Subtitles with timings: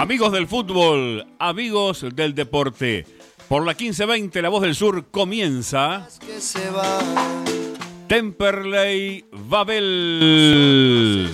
[0.00, 3.04] Amigos del fútbol, amigos del deporte.
[3.50, 6.08] Por la 1520, La Voz del Sur comienza.
[8.08, 11.28] Temperley Babel.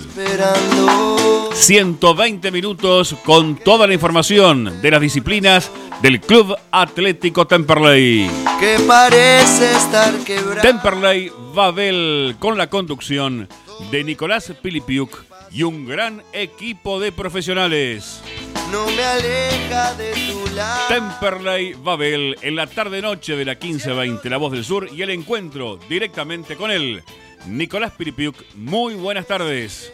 [1.53, 5.71] 120 minutos con toda la información de las disciplinas
[6.01, 8.29] del Club Atlético Temperley.
[8.59, 10.61] Que parece estar quebrado.
[10.61, 13.47] Temperley Babel con la conducción
[13.91, 18.21] de Nicolás Pilipiuk y un gran equipo de profesionales.
[18.71, 20.87] No me aleja de tu lado.
[20.87, 25.79] Temperley Babel en la tarde-noche de la 15-20, La Voz del Sur y el encuentro
[25.89, 27.03] directamente con él.
[27.47, 29.91] Nicolás Piripiuk, muy buenas tardes.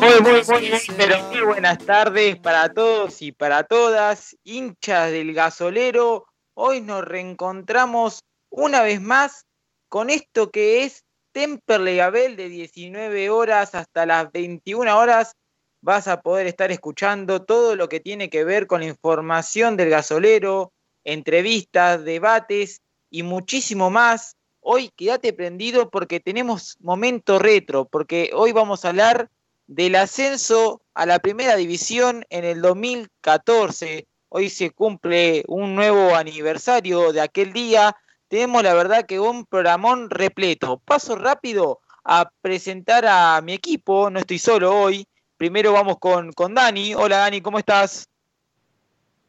[0.00, 6.27] Muy, muy, muy, pero muy buenas tardes para todos y para todas, hinchas del gasolero.
[6.60, 9.46] Hoy nos reencontramos una vez más
[9.88, 15.36] con esto que es Temperley Abel de 19 horas hasta las 21 horas.
[15.82, 19.90] Vas a poder estar escuchando todo lo que tiene que ver con la información del
[19.90, 20.72] gasolero,
[21.04, 24.34] entrevistas, debates y muchísimo más.
[24.58, 29.30] Hoy quédate prendido porque tenemos momento retro, porque hoy vamos a hablar
[29.68, 34.08] del ascenso a la primera división en el 2014.
[34.30, 37.96] Hoy se cumple un nuevo aniversario de aquel día.
[38.28, 40.82] Tenemos la verdad que un programón repleto.
[40.84, 44.10] Paso rápido a presentar a mi equipo.
[44.10, 45.06] No estoy solo hoy.
[45.38, 46.94] Primero vamos con, con Dani.
[46.94, 48.06] Hola Dani, ¿cómo estás?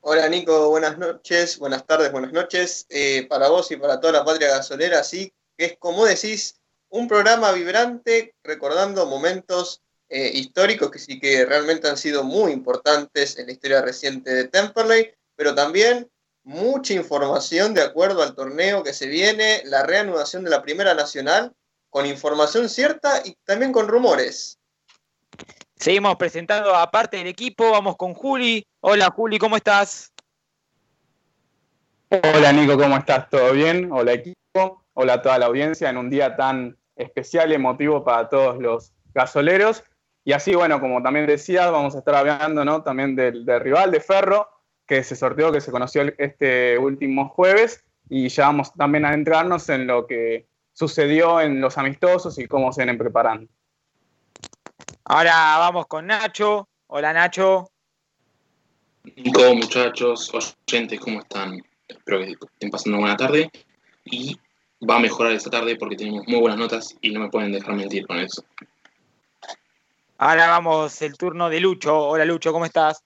[0.01, 2.85] Hola Nico, buenas noches, buenas tardes, buenas noches.
[2.89, 7.07] Eh, para vos y para toda la patria gasolera, sí, que es como decís, un
[7.07, 13.45] programa vibrante recordando momentos eh, históricos que sí que realmente han sido muy importantes en
[13.45, 16.09] la historia reciente de Temperley, pero también
[16.43, 21.53] mucha información de acuerdo al torneo que se viene, la reanudación de la Primera Nacional,
[21.91, 24.57] con información cierta y también con rumores.
[25.75, 28.65] Seguimos presentando a parte del equipo, vamos con Juli.
[28.81, 30.11] Hola Juli, ¿cómo estás?
[32.09, 33.29] Hola Nico, ¿cómo estás?
[33.29, 33.91] ¿Todo bien?
[33.91, 38.27] Hola equipo, hola a toda la audiencia en un día tan especial y emotivo para
[38.27, 39.83] todos los gasoleros.
[40.23, 42.83] Y así, bueno, como también decías, vamos a estar hablando ¿no?
[42.83, 44.49] también del, rival de Ferro,
[44.85, 49.69] que se sorteó, que se conoció este último jueves, y ya vamos también a entrarnos
[49.69, 53.49] en lo que sucedió en los amistosos y cómo se vienen preparando.
[55.05, 56.67] Ahora vamos con Nacho.
[56.87, 57.69] Hola Nacho.
[59.15, 61.61] Nico, muchachos, oyentes, ¿cómo están?
[61.87, 63.51] Espero que estén pasando una buena tarde.
[64.05, 64.37] Y
[64.87, 67.75] va a mejorar esta tarde porque tenemos muy buenas notas y no me pueden dejar
[67.75, 68.43] mentir con eso.
[70.21, 71.97] Ahora vamos el turno de Lucho.
[71.97, 73.05] Hola Lucho, ¿cómo estás?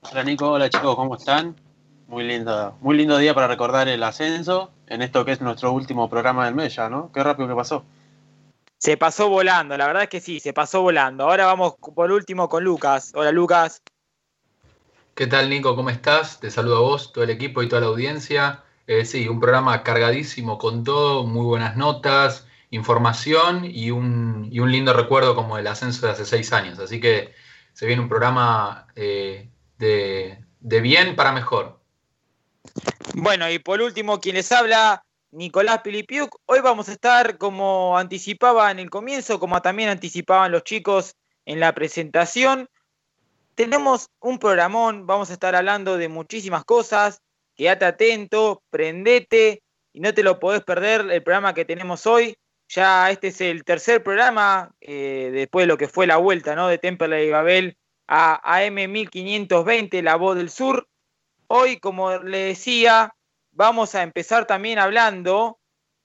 [0.00, 1.60] Hola Nico, hola chicos, ¿cómo están?
[2.06, 6.08] Muy lindo, muy lindo día para recordar el ascenso en esto que es nuestro último
[6.08, 7.10] programa del mes ya, ¿no?
[7.10, 7.84] Qué rápido que pasó.
[8.78, 11.24] Se pasó volando, la verdad es que sí, se pasó volando.
[11.24, 13.10] Ahora vamos por último con Lucas.
[13.16, 13.82] Hola Lucas.
[15.16, 15.74] ¿Qué tal Nico?
[15.74, 16.38] ¿Cómo estás?
[16.38, 18.62] Te saludo a vos, todo el equipo y toda la audiencia.
[18.86, 24.72] Eh, sí, un programa cargadísimo con todo, muy buenas notas, información y un, y un,
[24.72, 26.78] lindo recuerdo como el ascenso de hace seis años.
[26.78, 27.32] Así que
[27.74, 31.80] se viene un programa eh, de, de, bien para mejor.
[33.14, 36.34] Bueno, y por último, quien les habla, Nicolás Pilipiuk.
[36.46, 41.60] Hoy vamos a estar, como anticipaba en el comienzo, como también anticipaban los chicos en
[41.60, 42.70] la presentación.
[43.54, 47.20] Tenemos un programón, vamos a estar hablando de muchísimas cosas.
[47.54, 49.62] Quédate atento, prendete
[49.92, 52.34] y no te lo podés perder el programa que tenemos hoy.
[52.74, 56.68] Ya este es el tercer programa, eh, después de lo que fue la vuelta ¿no?
[56.68, 57.76] de Temperley y Babel
[58.08, 60.88] a AM1520, La Voz del Sur.
[61.48, 63.14] Hoy, como le decía,
[63.50, 65.58] vamos a empezar también hablando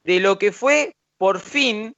[0.03, 1.95] de lo que fue por fin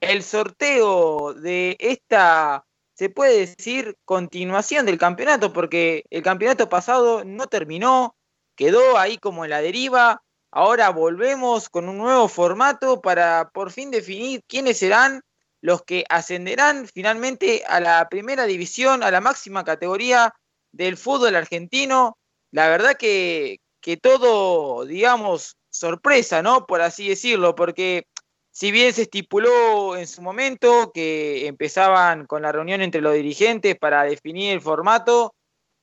[0.00, 7.46] el sorteo de esta, se puede decir, continuación del campeonato, porque el campeonato pasado no
[7.46, 8.16] terminó,
[8.54, 13.90] quedó ahí como en la deriva, Ahora volvemos con un nuevo formato para por fin
[13.90, 15.22] definir quiénes serán
[15.60, 20.34] los que ascenderán finalmente a la primera división, a la máxima categoría
[20.72, 22.18] del fútbol argentino.
[22.50, 26.66] La verdad que, que todo, digamos, sorpresa, ¿no?
[26.66, 28.06] Por así decirlo, porque
[28.50, 33.76] si bien se estipuló en su momento que empezaban con la reunión entre los dirigentes
[33.78, 35.34] para definir el formato,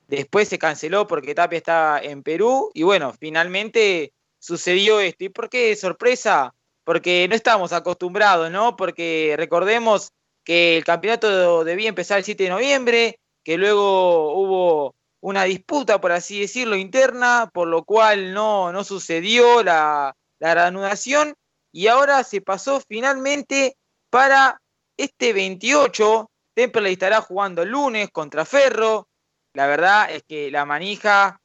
[0.07, 4.11] después se canceló porque Tapia estaba en Perú y bueno, finalmente
[4.47, 5.25] sucedió esto.
[5.25, 6.53] ¿Y por qué sorpresa?
[6.85, 8.77] Porque no estábamos acostumbrados, ¿no?
[8.77, 10.13] Porque recordemos
[10.45, 16.13] que el campeonato debía empezar el 7 de noviembre, que luego hubo una disputa, por
[16.13, 21.35] así decirlo, interna, por lo cual no, no sucedió la, la reanudación
[21.73, 23.75] y ahora se pasó finalmente
[24.09, 24.61] para
[24.95, 26.31] este 28.
[26.53, 29.09] Temperley estará jugando el lunes contra Ferro.
[29.53, 31.41] La verdad es que la manija,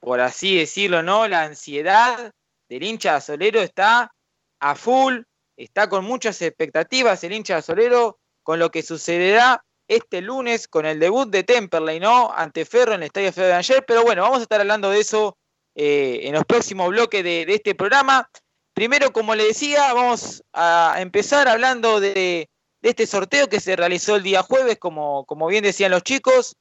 [0.00, 1.28] por así decirlo, ¿no?
[1.28, 2.32] La ansiedad
[2.68, 4.12] del hincha Solero está
[4.60, 5.20] a full,
[5.56, 10.98] está con muchas expectativas el hincha Solero con lo que sucederá este lunes con el
[10.98, 12.32] debut de Temperley, ¿no?
[12.32, 13.84] Ante Ferro en el Estadio Feo de ayer.
[13.86, 15.36] Pero bueno, vamos a estar hablando de eso
[15.74, 18.28] eh, en los próximos bloques de, este programa.
[18.72, 22.48] Primero, como le decía, vamos a empezar hablando de,
[22.82, 26.56] este sorteo que se realizó el día jueves, como, como bien decían los chicos.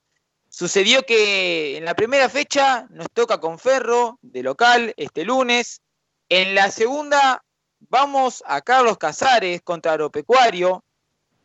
[0.50, 5.82] Sucedió que en la primera fecha nos toca con Ferro, de local, este lunes.
[6.30, 7.44] En la segunda
[7.80, 10.84] vamos a Carlos Casares contra Agropecuario.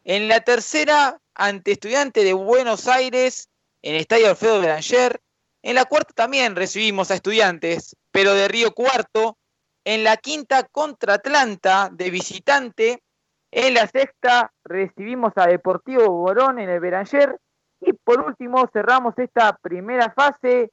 [0.04, 3.50] En la tercera ante Estudiante de Buenos Aires
[3.82, 5.20] en Estadio Alfredo Belanger.
[5.62, 9.36] En la cuarta también recibimos a Estudiantes, pero de Río Cuarto.
[9.84, 13.02] En la quinta contra Atlanta de visitante.
[13.50, 17.38] En la sexta recibimos a Deportivo Borón en el Belanger.
[17.82, 20.70] Y por último cerramos esta primera fase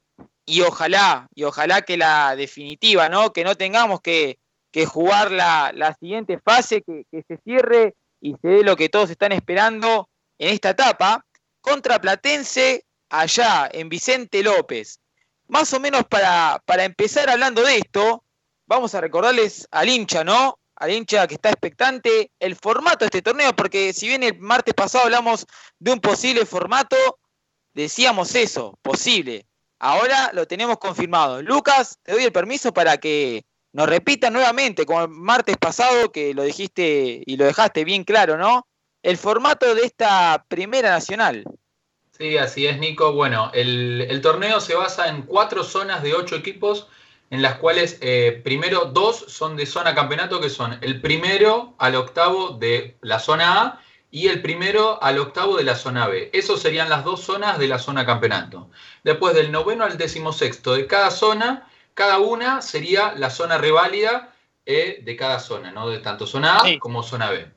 [0.48, 3.34] y ojalá, y ojalá que la definitiva, ¿no?
[3.34, 4.38] Que no tengamos que,
[4.86, 9.32] jugar la, siguiente fase, que, que se cierre y se dé lo que todos están
[9.32, 10.08] esperando
[10.38, 11.26] en esta etapa
[11.60, 15.00] contra Platense allá en Vicente López.
[15.48, 18.24] Más o menos para, para empezar hablando de esto,
[18.66, 20.60] vamos a recordarles al hincha, ¿no?
[20.76, 24.74] Al hincha que está expectante el formato de este torneo, porque si bien el martes
[24.74, 25.44] pasado hablamos
[25.78, 26.96] de un posible formato,
[27.74, 29.47] decíamos eso, posible.
[29.78, 31.42] Ahora lo tenemos confirmado.
[31.42, 36.34] Lucas, te doy el permiso para que nos repita nuevamente, como el martes pasado, que
[36.34, 38.66] lo dijiste y lo dejaste bien claro, ¿no?
[39.02, 41.44] el formato de esta primera nacional.
[42.16, 43.12] Sí, así es, Nico.
[43.12, 46.88] Bueno, el, torneo se basa en cuatro zonas de ocho equipos,
[47.30, 51.94] en las cuales eh, primero dos son de zona campeonato, que son el primero al
[51.94, 56.30] octavo de la zona A y el primero al octavo de la zona B.
[56.32, 58.70] Esas serían las dos zonas de la zona campeonato.
[59.04, 64.34] Después del noveno al decimosexto de cada zona, cada una sería la zona reválida
[64.64, 65.88] eh, de cada zona, ¿no?
[65.88, 67.50] De tanto zona A como zona B.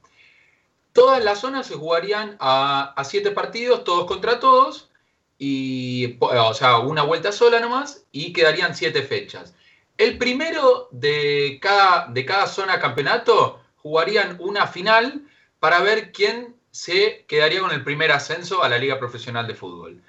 [0.93, 4.89] Todas las zonas se jugarían a, siete partidos, todos contra todos,
[5.37, 9.55] y, o sea, una vuelta sola nomás, y quedarían siete fechas.
[9.97, 15.23] El primero de cada, de cada zona campeonato jugarían una final
[15.61, 20.01] para ver quién se quedaría con el primer ascenso a la Liga Profesional de Fútbol.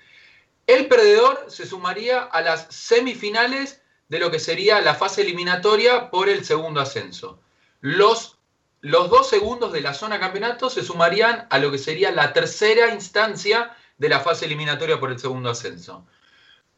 [0.67, 6.31] El perdedor se sumaría a las semifinales de lo que sería la fase eliminatoria por
[6.31, 7.39] el segundo ascenso.
[7.83, 8.39] Los
[8.83, 12.93] los dos segundos de la zona campeonato se sumarían a lo que sería la tercera
[12.93, 16.05] instancia de la fase eliminatoria por el segundo ascenso.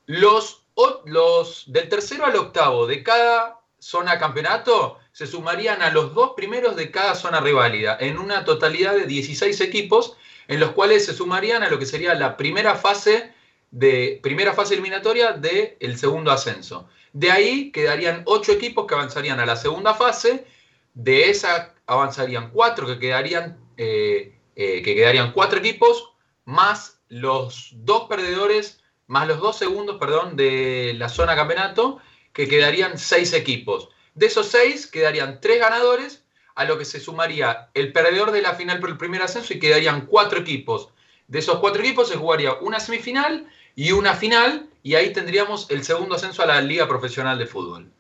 [0.05, 0.65] Los,
[1.07, 6.75] los del tercero al octavo de cada zona campeonato se sumarían a los dos primeros
[6.75, 10.17] de cada zona reválida, en una totalidad de 16 equipos,
[10.49, 13.33] en los cuales se sumarían a lo que sería la primera fase
[13.71, 16.89] de primera fase eliminatoria del segundo ascenso.
[17.13, 20.47] De ahí quedarían ocho equipos que avanzarían a la segunda fase.
[20.95, 26.11] De esa avanzarían cuatro, que quedarían, eh, eh, que quedarían cuatro equipos,
[26.45, 32.01] más los dos perdedores, más los dos segundos, perdón, de la zona campeonato,
[32.33, 33.91] que quedarían seis equipos.
[34.15, 38.55] De esos seis quedarían tres ganadores, a lo que se sumaría el perdedor de la
[38.55, 40.89] final por el primer ascenso y quedarían cuatro equipos.
[41.27, 45.83] De esos cuatro equipos se jugaría una semifinal y una final, y ahí tendríamos el
[45.83, 47.91] segundo ascenso a la Liga Profesional de Fútbol.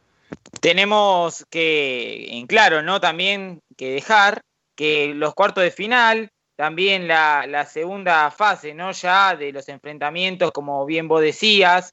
[0.60, 3.00] Tenemos que, en claro, ¿no?
[3.00, 4.40] También que dejar
[4.76, 8.92] que los cuartos de final, también la, segunda fase, ¿no?
[8.92, 11.92] Ya de los enfrentamientos, como bien vos decías,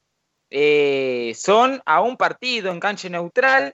[0.51, 3.73] eh, son a un partido en cancha neutral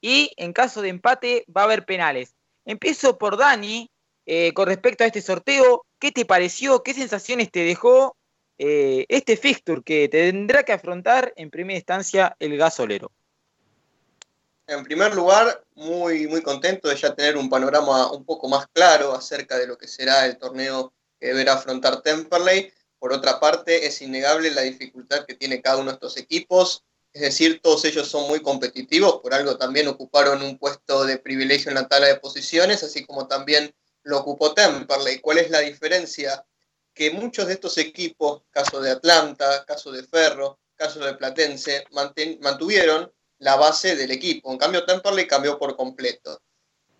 [0.00, 2.34] y en caso de empate va a haber penales.
[2.64, 3.90] Empiezo por Dani,
[4.26, 6.82] eh, con respecto a este sorteo, ¿qué te pareció?
[6.82, 8.16] ¿Qué sensaciones te dejó
[8.58, 13.10] eh, este fixture que tendrá que afrontar en primera instancia el gasolero?
[14.66, 19.14] En primer lugar, muy, muy contento de ya tener un panorama un poco más claro
[19.14, 22.70] acerca de lo que será el torneo que deberá afrontar Temperley.
[22.98, 26.84] Por otra parte, es innegable la dificultad que tiene cada uno de estos equipos.
[27.12, 31.70] Es decir, todos ellos son muy competitivos, por algo también ocuparon un puesto de privilegio
[31.70, 35.20] en la tabla de posiciones, así como también lo ocupó Temperley.
[35.20, 36.44] ¿Cuál es la diferencia?
[36.94, 41.84] Que muchos de estos equipos, caso de Atlanta, caso de Ferro, caso de Platense,
[42.40, 44.52] mantuvieron la base del equipo.
[44.52, 46.40] En cambio, Temperley cambió por completo.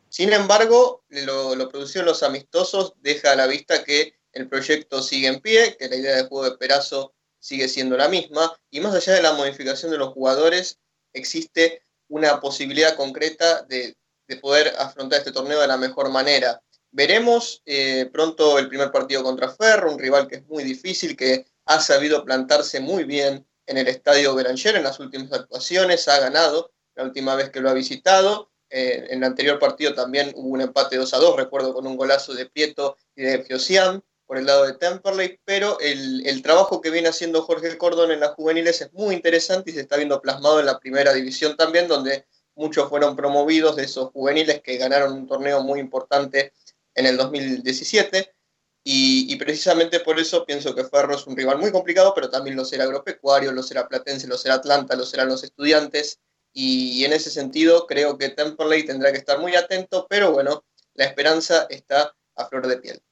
[0.09, 5.03] Sin embargo, lo, lo producido en los amistosos deja a la vista que el proyecto
[5.03, 8.81] sigue en pie, que la idea de juego de Perazo sigue siendo la misma, y
[8.81, 10.79] más allá de la modificación de los jugadores,
[11.13, 13.97] existe una posibilidad concreta de,
[14.43, 16.61] poder afrontar este torneo de la mejor manera.
[16.91, 21.47] Veremos eh, pronto el primer partido contra Ferro, un rival que es muy difícil, que
[21.65, 26.73] ha sabido plantarse muy bien en el estadio Beranger en las últimas actuaciones, ha ganado
[26.95, 28.51] la última vez que lo ha visitado.
[28.71, 31.97] Eh, en el anterior partido también hubo un empate 2 a 2, recuerdo con un
[31.97, 36.83] golazo de Pieto y de Fiosian por el lado de Temperley, pero el, el, trabajo
[36.83, 40.21] que viene haciendo Jorge Cordón en las juveniles es muy interesante y se está viendo
[40.21, 45.15] plasmado en la primera división también, donde muchos fueron promovidos de esos juveniles que ganaron
[45.15, 46.53] un torneo muy importante
[46.95, 48.35] en el 2017.
[48.85, 52.55] Y, y, precisamente por eso pienso que Ferro es un rival muy complicado, pero también
[52.55, 56.21] lo será Agropecuario, lo será Platense, lo será Atlanta, lo serán los estudiantes.
[56.53, 61.05] Y, en ese sentido creo que Temperley tendrá que estar muy atento, pero bueno, la
[61.05, 63.03] esperanza está a flor de piel.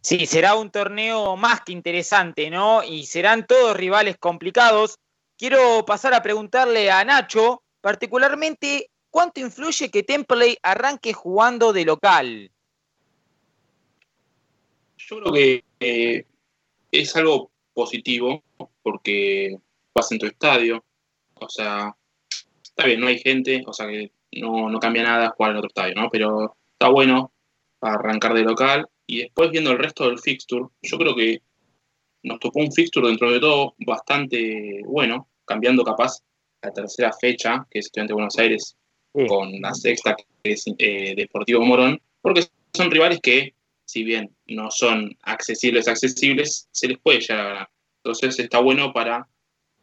[0.00, 2.82] Sí, será un torneo más que interesante, ¿no?
[2.82, 4.98] Y serán todos rivales complicados.
[5.36, 12.50] Quiero pasar a preguntarle a Nacho, particularmente, ¿cuánto influye que Temperley arranque jugando de local?
[14.96, 16.26] Yo creo que eh,
[16.90, 18.42] es algo positivo
[18.82, 19.58] porque
[19.94, 20.84] vas en tu estadio,
[21.34, 21.94] o sea,
[22.62, 25.68] está bien, no hay gente, o sea que no, no cambia nada jugar en otro
[25.68, 26.08] estadio, ¿no?
[26.10, 27.32] Pero está bueno
[27.80, 31.42] arrancar de local y después viendo el resto del fixture, yo creo que
[32.22, 36.18] nos tocó un fixture dentro de todo bastante bueno, cambiando capaz
[36.62, 38.76] la tercera fecha, que es Estudiante de Buenos Aires,
[39.28, 43.54] con la sexta, que es eh, Deportivo Morón, porque son rivales que,
[43.84, 47.68] si bien no son accesibles, accesibles, se les puede llegar a ganar.
[48.04, 49.28] Entonces está bueno para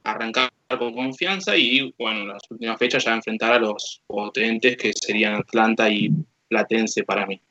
[0.03, 5.35] arrancar con confianza y, bueno, las últimas fechas ya enfrentar a los potentes que serían
[5.35, 6.09] Atlanta y
[6.47, 7.41] Platense para mí.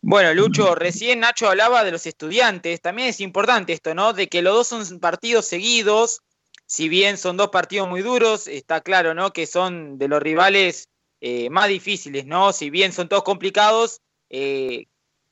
[0.00, 2.80] Bueno, Lucho, recién Nacho hablaba de los estudiantes.
[2.80, 4.12] También es importante esto, ¿no?
[4.12, 6.22] De que los dos son partidos seguidos.
[6.66, 9.32] Si bien son dos partidos muy duros, está claro, ¿no?
[9.32, 10.88] Que son de los rivales
[11.20, 12.52] eh, más difíciles, ¿no?
[12.52, 14.86] Si bien son todos complicados, eh,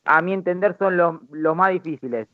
[0.04, 2.28] a mi entender son los, más difíciles.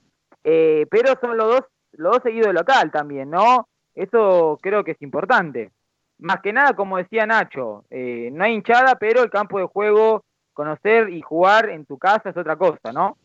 [0.45, 1.61] Eh, pero son los dos,
[1.92, 3.68] los dos seguidos de local también, ¿no?
[3.95, 5.73] Eso creo que es importante.
[6.18, 10.25] Más que nada, como decía Nacho, no hay hinchada, pero el campo de juego
[10.59, 13.17] conocer y jugar en tu casa es otra cosa, ¿no?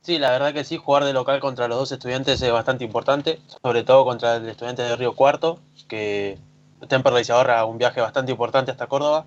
[0.00, 3.38] Sí, la verdad que sí, jugar de local contra los dos estudiantes es bastante importante,
[3.62, 6.38] sobre todo contra el estudiante de Río Cuarto, que
[6.88, 9.26] Temperley se ahorra un viaje bastante importante hasta Córdoba,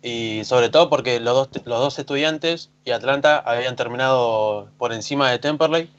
[0.00, 5.28] y sobre todo porque los dos, los dos estudiantes y Atlanta habían terminado por encima
[5.32, 5.90] de Temperley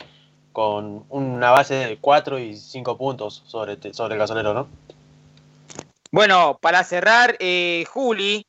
[0.54, 4.70] con una base de 4 y 5 puntos sobre, sobre el gasolero, ¿no?
[6.12, 8.46] Bueno, para cerrar, eh, Juli,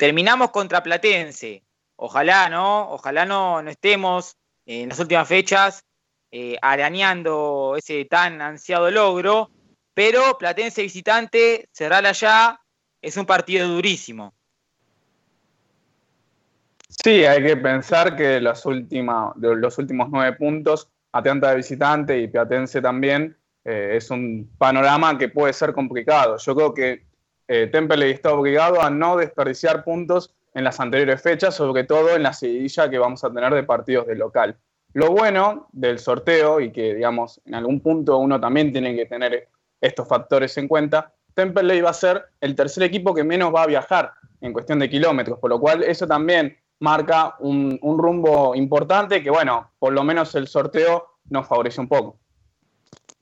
[0.00, 1.62] Terminamos contra Platense.
[1.96, 2.90] Ojalá, ¿no?
[2.90, 5.84] Ojalá no, no estemos en las últimas fechas
[6.30, 9.50] eh, arañando ese tan ansiado logro.
[9.92, 12.58] Pero Platense visitante, cerrar allá,
[13.02, 14.32] es un partido durísimo.
[16.88, 22.80] Sí, hay que pensar que los, los últimos nueve puntos, Atlanta de visitante y Platense
[22.80, 26.38] también, eh, es un panorama que puede ser complicado.
[26.38, 27.09] Yo creo que
[27.50, 27.68] eh,
[28.12, 32.88] está obligado a no desperdiciar puntos en las anteriores fechas, sobre todo en la seguidilla
[32.88, 34.56] que vamos a tener de partidos de local.
[34.92, 39.48] Lo bueno del sorteo, y que digamos en algún punto uno también tiene que tener
[39.80, 43.66] estos factores en cuenta, Temple va a ser el tercer equipo que menos va a
[43.66, 49.30] viajar en cuestión de kilómetros, por lo cual eso también marca un rumbo importante que,
[49.30, 52.20] bueno, por lo menos el sorteo nos favorece un poco.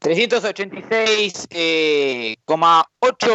[0.00, 2.36] 386,8 eh,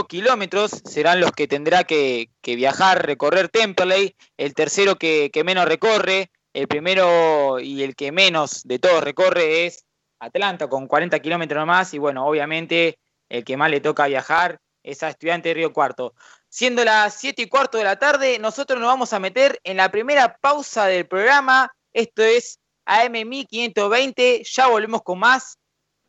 [0.08, 6.70] kilómetros serán los que tendrá que, viajar, recorrer Temperley, el tercero que, menos recorre, el
[6.70, 9.84] primero y el que menos de todos recorre es
[10.20, 15.04] Atlanta con 40 kilómetros más y bueno, obviamente el que más le toca viajar es
[15.04, 16.14] a Estudiante de Río Cuarto.
[16.48, 19.90] Siendo las 7 y cuarto de la tarde, nosotros nos vamos a meter en la
[19.90, 21.74] primera pausa del programa.
[21.94, 24.44] Esto es AM 1520.
[24.46, 25.58] Ya volvemos con más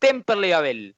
[0.05, 0.95] Temperley Abel.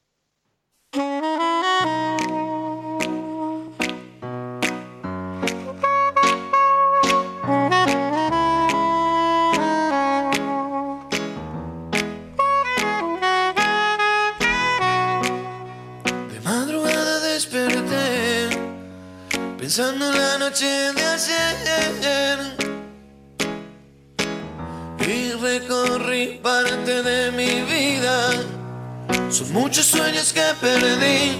[30.26, 31.38] Sueños que perdí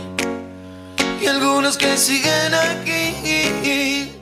[1.21, 4.16] y algunos que siguen aquí.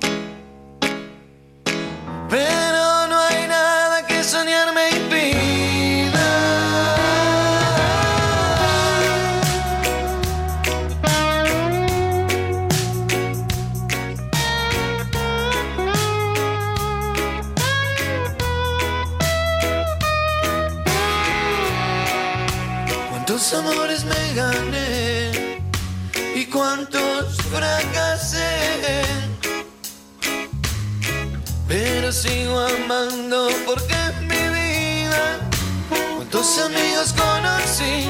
[36.56, 38.06] Amigos conocí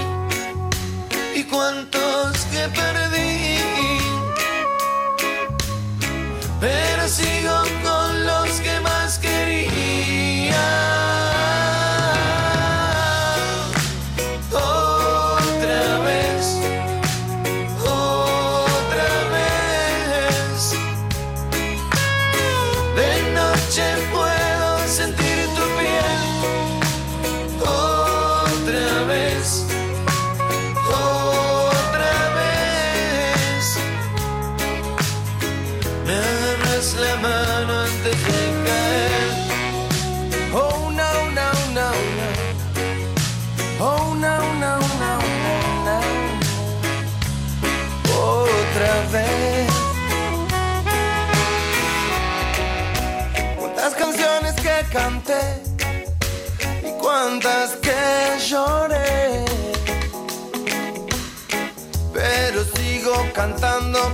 [1.34, 3.58] y cuántos que perdí.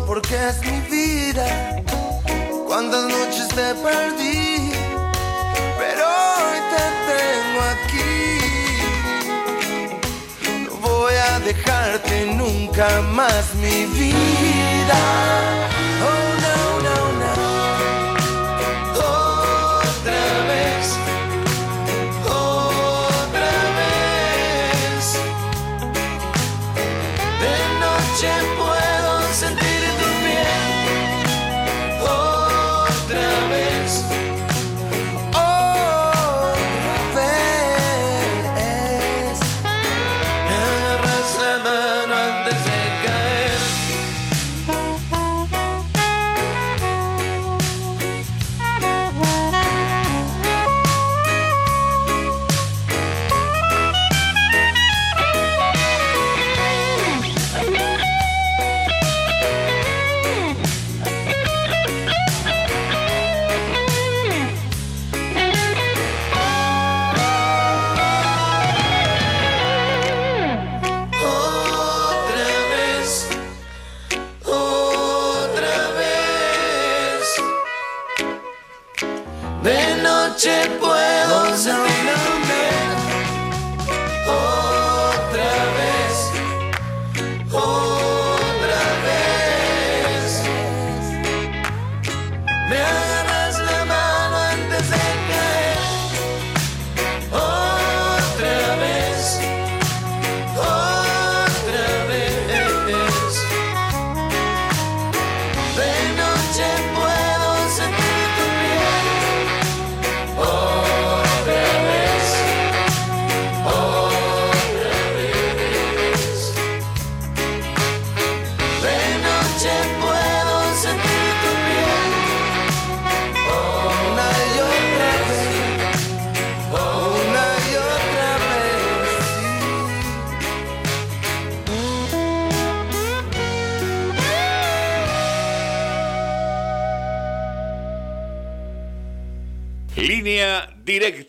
[0.07, 1.83] Porque es mi vida.
[2.67, 4.73] Cuántas noches te perdí,
[5.79, 8.13] pero hoy te tengo aquí.
[10.65, 15.01] No voy a dejarte nunca más mi vida.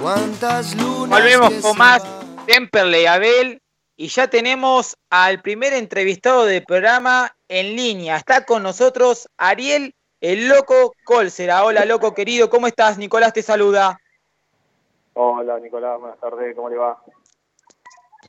[0.00, 2.02] ¿Cuántas lunas Volvemos con más?
[2.46, 3.61] Temperley Abel
[4.02, 8.16] y ya tenemos al primer entrevistado del programa en línea.
[8.16, 11.62] Está con nosotros Ariel el Loco Colsera.
[11.62, 12.98] Hola Loco querido, ¿cómo estás?
[12.98, 14.00] Nicolás te saluda.
[15.12, 17.00] Hola Nicolás, buenas tardes, ¿cómo le va?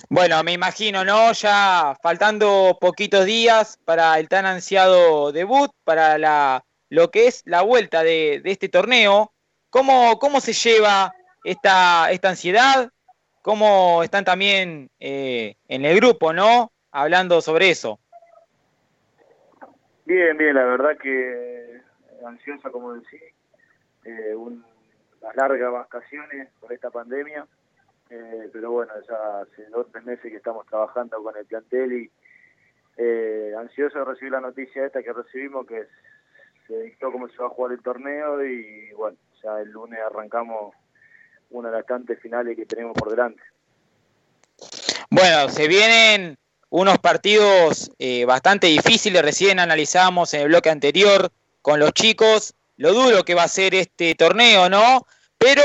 [0.10, 1.32] Bueno, me imagino, ¿no?
[1.32, 7.64] Ya faltando poquitos días para el tan ansiado debut, para la, lo que es la
[7.64, 9.34] vuelta de, de este torneo.
[9.72, 12.92] ¿Cómo, ¿Cómo se lleva esta, esta ansiedad?
[13.44, 16.72] ¿Cómo están también eh, en el grupo, ¿no?
[16.92, 18.00] Hablando sobre eso.
[20.06, 21.82] Bien, bien, la verdad que
[22.26, 23.22] ansiosa, como decís,
[24.06, 24.64] eh, un-
[25.22, 27.46] unas largas vacaciones por esta pandemia,
[28.10, 32.12] eh, pero bueno, ya hace dos tres meses que estamos trabajando con el plantel y
[32.96, 35.86] eh, ansioso de recibir la noticia esta que recibimos, que
[36.68, 40.74] se dictó cómo se va a jugar el torneo y bueno, ya el lunes arrancamos
[41.54, 43.42] una de las tantas finales que tenemos por delante.
[45.10, 46.38] Bueno, se vienen
[46.70, 52.94] unos partidos eh, bastante difíciles, recién analizamos en el bloque anterior con los chicos lo
[52.94, 55.06] duro que va a ser este torneo, ¿no?
[55.38, 55.64] Pero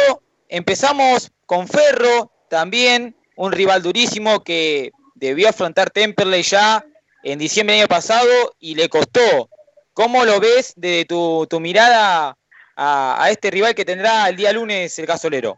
[0.48, 6.84] empezamos con Ferro, también un rival durísimo que debió afrontar Temperley ya
[7.22, 9.48] en diciembre del año pasado y le costó.
[9.92, 12.36] ¿Cómo lo ves desde tu, mirada
[12.76, 15.56] a, este rival que tendrá el día lunes el gasolero?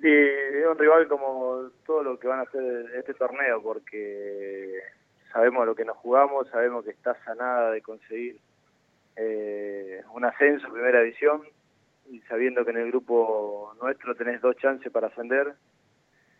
[0.00, 4.80] Sí, es un rival como todo lo que van a hacer este torneo, porque
[5.32, 8.36] sabemos lo que nos jugamos, sabemos que está sanada de conseguir
[9.16, 11.42] eh, un ascenso, primera edición,
[12.08, 15.52] y sabiendo que en el grupo nuestro tenés dos chances para ascender,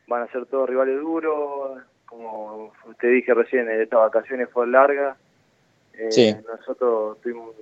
[0.06, 5.18] van a ser todos rivales duros, como usted dije recién, estas vacaciones fueron largas,
[5.94, 6.34] eh, Sí.
[6.48, 7.54] nosotros tuvimos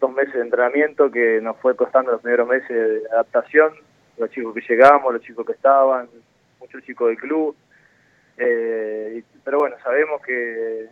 [0.00, 2.68] dos meses de entrenamiento que nos fue costando los primeros meses
[3.02, 3.74] de adaptación,
[4.18, 6.08] los chicos que llegamos, los chicos que estaban,
[6.60, 7.56] muchos chicos del club,
[8.36, 10.88] eh, pero bueno, sabemos que,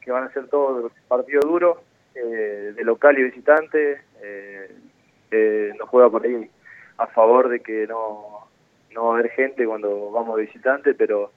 [0.00, 1.78] que van a ser todos partidos duros,
[2.14, 6.50] eh, de local y visitante, eh, nos juega por ahí
[6.96, 8.48] a favor de que no,
[8.92, 11.32] no va a haber gente cuando vamos de visitante, pero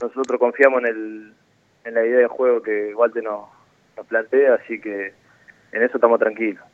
[0.00, 1.34] nosotros confiamos en, el,
[1.84, 3.48] en la idea de juego que Walter nos,
[3.96, 5.14] nos plantea, así que
[5.72, 6.64] en eso estamos tranquilos.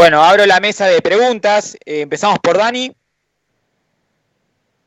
[0.00, 1.76] Bueno, abro la mesa de preguntas.
[1.84, 2.90] Eh, empezamos por Dani.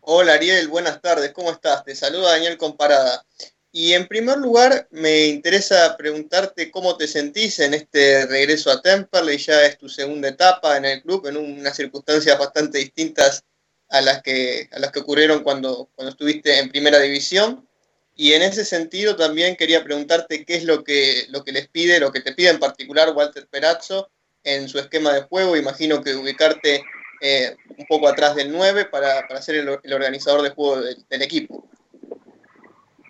[0.01, 1.85] Hola Ariel, buenas tardes, ¿cómo estás?
[1.85, 3.23] Te saluda Daniel Comparada.
[3.71, 9.37] Y en primer lugar, me interesa preguntarte cómo te sentís en este regreso a Temperley,
[9.37, 13.43] ya es tu segunda etapa en el club, en unas circunstancias bastante distintas
[13.89, 17.69] a las que, a las que ocurrieron cuando, cuando estuviste en primera división.
[18.15, 21.99] Y en ese sentido también quería preguntarte qué es lo que, lo que les pide,
[21.99, 24.09] lo que te pide en particular Walter Perazzo
[24.43, 25.55] en su esquema de juego.
[25.55, 26.83] Imagino que ubicarte
[27.21, 31.21] eh, un poco atrás del 9 para, para ser el, el organizador de juego del,
[31.21, 31.67] equipo.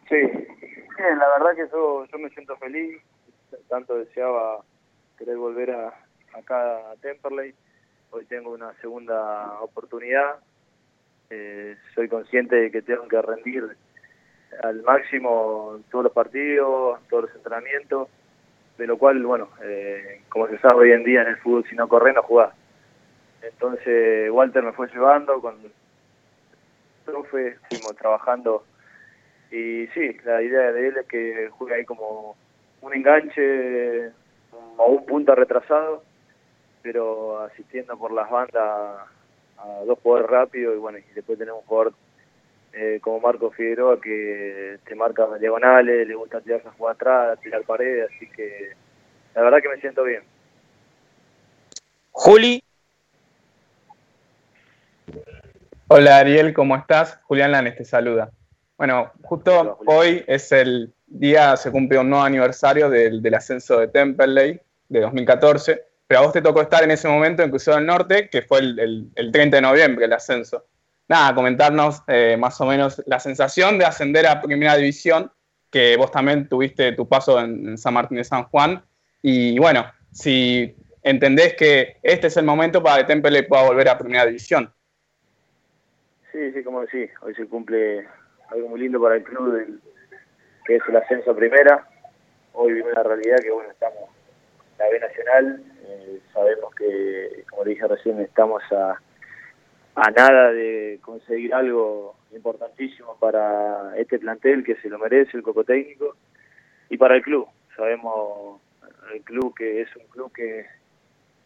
[0.10, 0.22] Sí,
[0.98, 3.02] la verdad que yo, yo me siento feliz,
[3.67, 4.63] tanto deseaba
[5.17, 5.88] querer volver a,
[6.34, 7.56] acá a Temperley,
[8.12, 10.36] hoy tengo una segunda oportunidad,
[11.30, 13.76] eh, soy consciente de que tengo que rendir
[14.62, 18.08] al máximo todos los partidos, todos los entrenamientos,
[18.78, 21.76] de lo cual, bueno, eh, como se sabe hoy en día en el fútbol, si
[21.76, 22.54] no corres no jugás.
[23.42, 25.72] Entonces Walter me fue llevando con el
[27.06, 28.64] profe, fuimos trabajando
[29.52, 32.36] y sí, la idea de él es que juegue ahí como
[32.82, 34.12] un enganche
[34.78, 36.04] o un punta retrasado,
[36.82, 39.08] pero asistiendo por las bandas
[39.58, 41.94] a dos jugadores rápidos y bueno, y después tenemos un jugador
[42.74, 47.64] eh, como Marco Figueroa que te marca diagonales, le gusta tirarse a jugar atrás, tirar
[47.64, 48.72] paredes, así que
[49.36, 50.24] la verdad que me siento bien.
[52.12, 52.64] Juli.
[55.88, 57.20] Hola Ariel, ¿cómo estás?
[57.24, 58.32] Julián Lanes te saluda.
[58.78, 63.88] Bueno, justo hoy es el día, se cumple un nuevo aniversario del, del ascenso de
[63.88, 64.60] Temperley
[64.90, 68.30] de 2014, pero a vos te tocó estar en ese momento en Crucero del Norte,
[68.30, 70.66] que fue el, el, el 30 de noviembre el ascenso.
[71.10, 75.32] Nada, comentarnos eh, más o menos la sensación de ascender a Primera División,
[75.70, 78.84] que vos también tuviste tu paso en, San Martín de San Juan,
[79.22, 83.98] y bueno, si entendés que este es el momento para que Temperley pueda volver a
[83.98, 84.74] Primera División.
[86.32, 88.08] Sí, sí, como sí, hoy se cumple
[88.50, 89.82] algo muy lindo para el club,
[90.66, 91.88] que es el ascenso a primera.
[92.54, 94.10] Hoy vive una realidad que, bueno, estamos
[94.72, 99.00] en la B Nacional, eh, sabemos que, como dije recién, estamos a,
[99.96, 105.64] a nada de conseguir algo importantísimo para este plantel que se lo merece, el coco
[105.64, 106.16] técnico,
[106.90, 107.48] y para el club.
[107.76, 108.62] Sabemos
[109.14, 110.66] el club que es un club que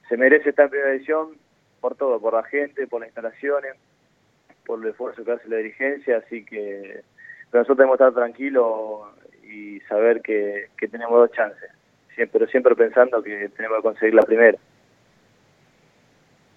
[0.08, 1.36] se merece estar en primera edición
[1.82, 3.76] por todo, por la gente, por las instalaciones,
[4.66, 7.04] por el esfuerzo que hace la dirigencia, así que
[7.50, 9.08] pero nosotros tenemos que estar tranquilos
[9.44, 11.72] y saber que, que tenemos dos chances,
[12.14, 14.58] siempre, pero siempre pensando que tenemos que conseguir la primera.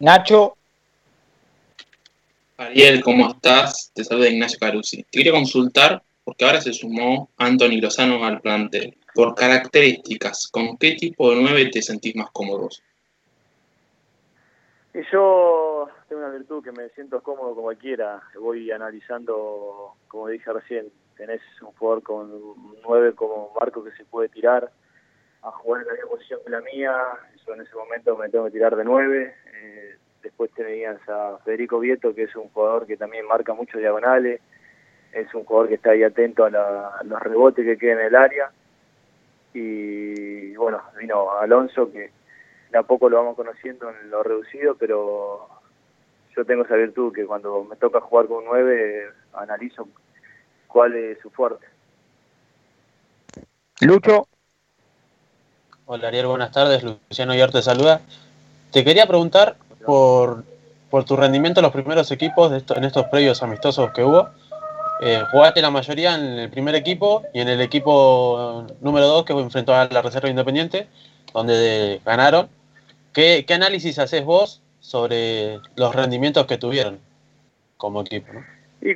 [0.01, 0.57] Nacho.
[2.61, 3.91] Ariel, ¿cómo estás?
[3.95, 5.03] Te saluda Ignacio Carusi.
[5.05, 8.99] Te quería consultar, porque ahora se sumó Anthony Lozano al plantel.
[9.15, 12.83] Por características, ¿con qué tipo de 9 te sentís más cómodos?
[14.93, 18.21] Y yo tengo una virtud que me siento cómodo con cualquiera.
[18.39, 24.05] Voy analizando, como dije recién, tenés un jugador con un 9 como Marco que se
[24.05, 24.71] puede tirar
[25.41, 26.95] a jugar en la misma posición que la mía.
[27.47, 29.35] Yo en ese momento me tengo que tirar de 9.
[29.55, 34.41] Eh, después tenías a Federico Vieto, que es un jugador que también marca mucho diagonales.
[35.13, 38.07] Es un jugador que está ahí atento a, la, a los rebotes que queden en
[38.07, 38.51] el área.
[39.55, 42.11] y bueno, vino Alonso que
[42.71, 45.49] de a poco lo vamos conociendo en lo reducido, pero
[46.37, 49.89] yo tengo esa virtud que cuando me toca jugar con un 9 analizo
[50.69, 51.67] cuál es su fuerte.
[53.81, 54.29] Lucho.
[55.87, 56.85] Hola Ariel, buenas tardes.
[56.85, 58.01] Luciano Yar te saluda.
[58.73, 60.45] Te quería preguntar por,
[60.91, 64.29] por tu rendimiento en los primeros equipos de esto- en estos previos amistosos que hubo.
[65.03, 69.33] Eh, jugaste la mayoría en el primer equipo y en el equipo número 2 que
[69.33, 70.89] enfrentó a la Reserva Independiente,
[71.33, 72.49] donde ganaron.
[73.15, 76.99] ¿Qué, qué análisis haces vos sobre los rendimientos que tuvieron
[77.77, 78.31] como equipo?
[78.83, 78.95] Y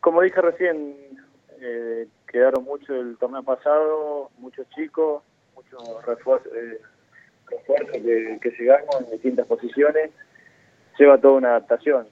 [0.00, 0.96] como dije recién,
[1.60, 5.22] eh, quedaron mucho el torneo pasado, muchos chicos,
[5.54, 6.80] muchos refuerzos, eh,
[7.52, 10.10] refuerzos que, que llegamos en distintas posiciones.
[10.98, 12.06] Lleva toda una adaptación,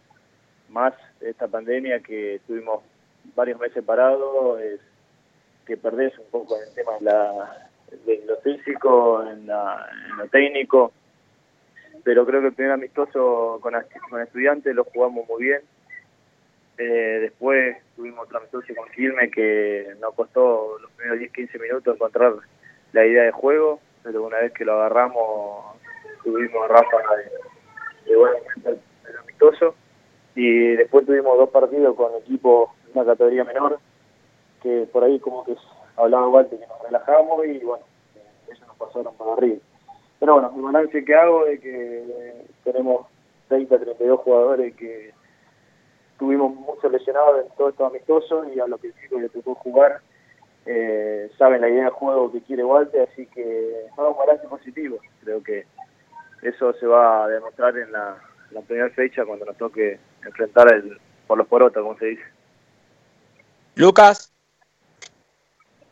[0.70, 2.82] más esta pandemia que estuvimos
[3.34, 4.80] varios meses parados, es
[5.66, 7.68] que perdés un poco en el tema de, la,
[8.06, 10.92] de lo físico, en, la- lo técnico,
[12.02, 13.74] pero creo que el primer amistoso con,
[14.22, 15.60] estudiantes lo jugamos muy bien.
[16.78, 22.32] Eh, después tuvimos otro amistoso con Quilmes que nos costó los primeros 10-15 minutos encontrar
[22.92, 25.76] la idea de juego, pero una vez que lo agarramos
[26.22, 28.34] tuvimos ráfaga de, de buen
[29.20, 29.74] amistoso
[30.34, 33.78] y después tuvimos dos partidos con equipos de una categoría menor
[34.62, 35.56] que por ahí como que
[35.96, 37.84] hablaba Walter que nos relajamos y bueno,
[38.16, 39.58] eh, ellos nos pasaron por arriba.
[40.18, 43.06] Pero bueno, el balance que hago es que eh, tenemos
[43.48, 45.12] 30, 32 jugadores que
[46.18, 50.00] tuvimos muchos lesionados en todo esto amistoso y a los que chicos le tocó jugar
[50.66, 54.98] eh, saben la idea de juego que quiere Walter, así que es un balance positivo.
[55.22, 55.66] Creo que
[56.42, 58.16] eso se va a demostrar en la,
[58.50, 62.22] la primera fecha cuando nos toque enfrentar el, por los porotos, como se dice.
[63.74, 64.32] Lucas.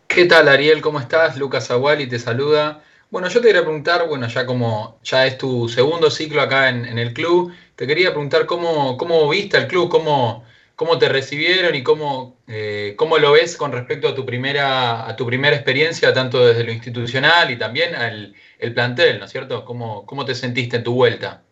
[0.06, 0.80] ¿Qué tal, Ariel?
[0.80, 1.38] ¿Cómo estás?
[1.38, 2.82] Lucas Aguali te saluda.
[3.10, 6.84] Bueno, yo te quería preguntar, bueno, ya como ya es tu segundo ciclo acá en,
[6.84, 10.44] en el club, te quería preguntar cómo, cómo viste el club, cómo,
[10.78, 15.16] cómo te recibieron y cómo, eh, cómo lo ves con respecto a tu primera, a
[15.16, 19.64] tu primera experiencia, tanto desde lo institucional y también al el plantel, ¿no es cierto?
[19.64, 21.42] ¿Cómo, cómo te sentiste en tu vuelta?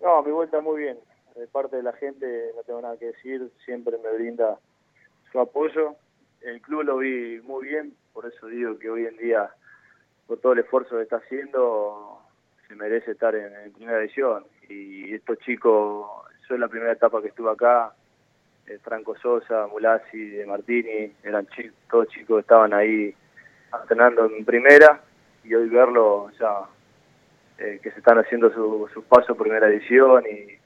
[0.00, 0.96] No, mi vuelta muy bien.
[1.34, 4.60] De parte de la gente no tengo nada que decir, siempre me brinda
[5.32, 5.96] su apoyo.
[6.40, 9.50] El club lo vi muy bien, por eso digo que hoy en día,
[10.28, 12.20] por todo el esfuerzo que está haciendo,
[12.68, 14.44] se merece estar en, en primera división.
[14.68, 16.06] Y estos chicos,
[16.48, 17.92] yo la primera etapa que estuve acá,
[18.66, 23.14] eh, Franco Sosa, Mulasi, Martini, eran chicos, todos chicos que estaban ahí
[23.82, 25.00] entrenando en primera
[25.44, 26.60] y hoy verlo ya
[27.58, 30.58] eh, que se están haciendo su- sus pasos en primera edición y,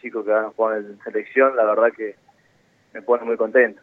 [0.00, 2.16] chicos que van a jugar en selección, la verdad que
[2.94, 3.82] me pone muy contento.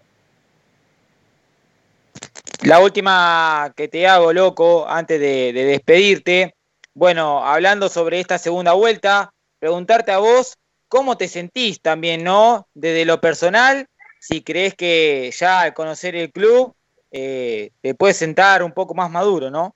[2.63, 6.53] La última que te hago, loco, antes de despedirte.
[6.93, 10.57] Bueno, hablando sobre esta segunda vuelta, preguntarte a vos
[10.91, 12.67] cómo te sentís también, ¿no?
[12.73, 13.87] Desde lo personal,
[14.19, 16.75] si crees que ya al conocer el club
[17.11, 19.73] eh, te puedes sentar un poco más maduro, ¿no?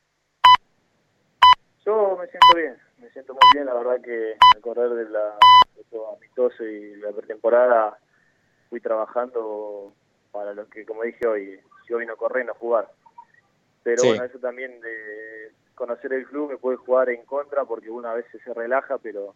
[1.85, 5.37] Yo me siento bien, me siento muy bien, la verdad que al correr de la
[6.17, 7.97] amistoso y la pretemporada
[8.69, 9.93] fui trabajando
[10.33, 12.91] para lo que, como dije hoy, si hoy no correr, no jugar.
[13.83, 14.07] Pero Sí.
[14.09, 18.15] bueno, eso también de conocer el club me puede jugar en contra porque uno a
[18.15, 19.33] veces se relaja, pero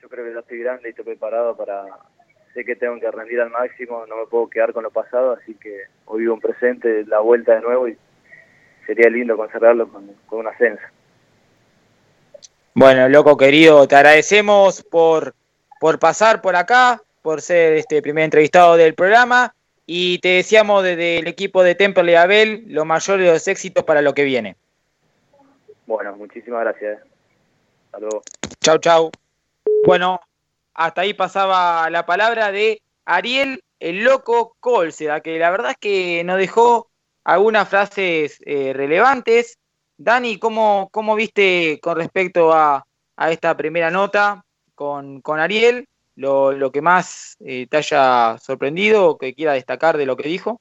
[0.00, 1.84] yo creo que ya estoy grande y estoy preparado para...
[2.54, 5.54] Sé que tengo que rendir al máximo, no me puedo quedar con lo pasado, así
[5.54, 7.96] que hoy vivo un presente, la vuelta de nuevo y
[8.86, 10.82] sería lindo conservarlo con, con un ascenso.
[12.74, 15.34] Bueno, loco querido, te agradecemos por,
[15.78, 21.18] por pasar por acá, por ser este primer entrevistado del programa y te deseamos desde
[21.18, 24.56] el equipo de Temperley Abel los mayores de los éxitos para lo que viene.
[25.86, 27.00] Bueno, muchísimas gracias.
[27.86, 28.22] Hasta luego.
[28.60, 29.10] Chau, chau.
[29.88, 30.20] Bueno,
[30.74, 36.22] hasta ahí pasaba la palabra de Ariel el Loco Colceda, que la verdad es que
[36.24, 36.90] nos dejó
[37.24, 39.56] algunas frases eh, relevantes.
[39.96, 42.84] Dani, ¿cómo, cómo viste con respecto a,
[43.16, 45.86] a esta primera nota con, con Ariel?
[46.16, 50.28] Lo, lo que más eh, te haya sorprendido o que quiera destacar de lo que
[50.28, 50.60] dijo.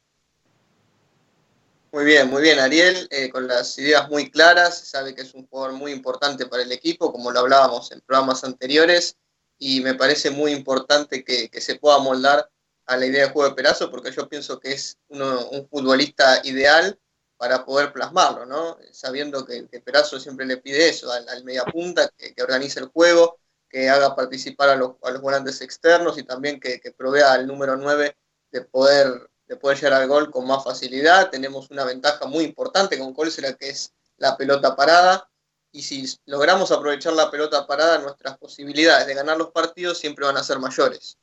[1.97, 5.47] Muy bien, muy bien, Ariel, eh, con las ideas muy claras, sabe que es un
[5.47, 9.17] jugador muy importante para el equipo, como lo hablábamos en programas anteriores,
[9.57, 12.51] y me parece muy importante que, que se pueda moldar
[12.85, 16.39] a la idea de juego de Perazo, porque yo pienso que es uno- un futbolista
[16.43, 16.99] ideal
[17.35, 18.77] para poder plasmarlo, ¿no?
[18.91, 23.39] Sabiendo que, que Perazo siempre le pide eso, al, mediapunta, que, que organice el juego,
[23.69, 27.47] que haga participar a los, a los volantes externos y también que, que provea al
[27.47, 28.15] número 9
[28.51, 31.29] de poder de poder llegar al gol con más facilidad.
[31.29, 35.29] Tenemos una ventaja muy importante con Colsera, que es la pelota parada.
[35.71, 40.37] Y si logramos aprovechar la pelota parada, nuestras posibilidades de ganar los partidos siempre van
[40.37, 41.17] a ser mayores.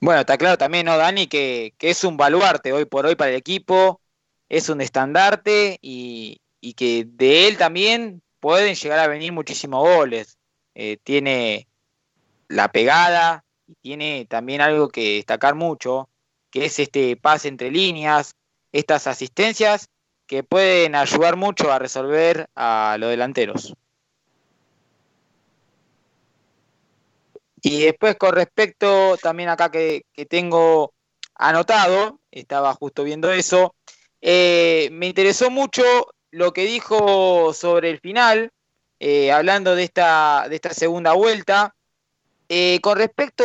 [0.00, 1.26] Bueno, está claro también, ¿no, Dani?
[1.26, 4.00] Que, que es un baluarte hoy por hoy para el equipo,
[4.48, 10.38] es un estandarte y, y que de él también pueden llegar a venir muchísimos goles.
[10.74, 11.68] Eh, tiene
[12.48, 16.08] la pegada y tiene también algo que destacar mucho,
[16.52, 18.36] que es este pase entre líneas,
[18.70, 19.88] estas asistencias
[20.26, 23.74] que pueden ayudar mucho a resolver a los delanteros.
[27.60, 30.92] Y después con respecto también acá que, que tengo
[31.34, 33.74] anotado, estaba justo viendo eso,
[34.20, 35.82] eh, me interesó mucho
[36.30, 38.52] lo que dijo sobre el final,
[39.00, 41.74] eh, hablando de esta, de esta segunda vuelta.
[42.54, 43.44] Eh, con respecto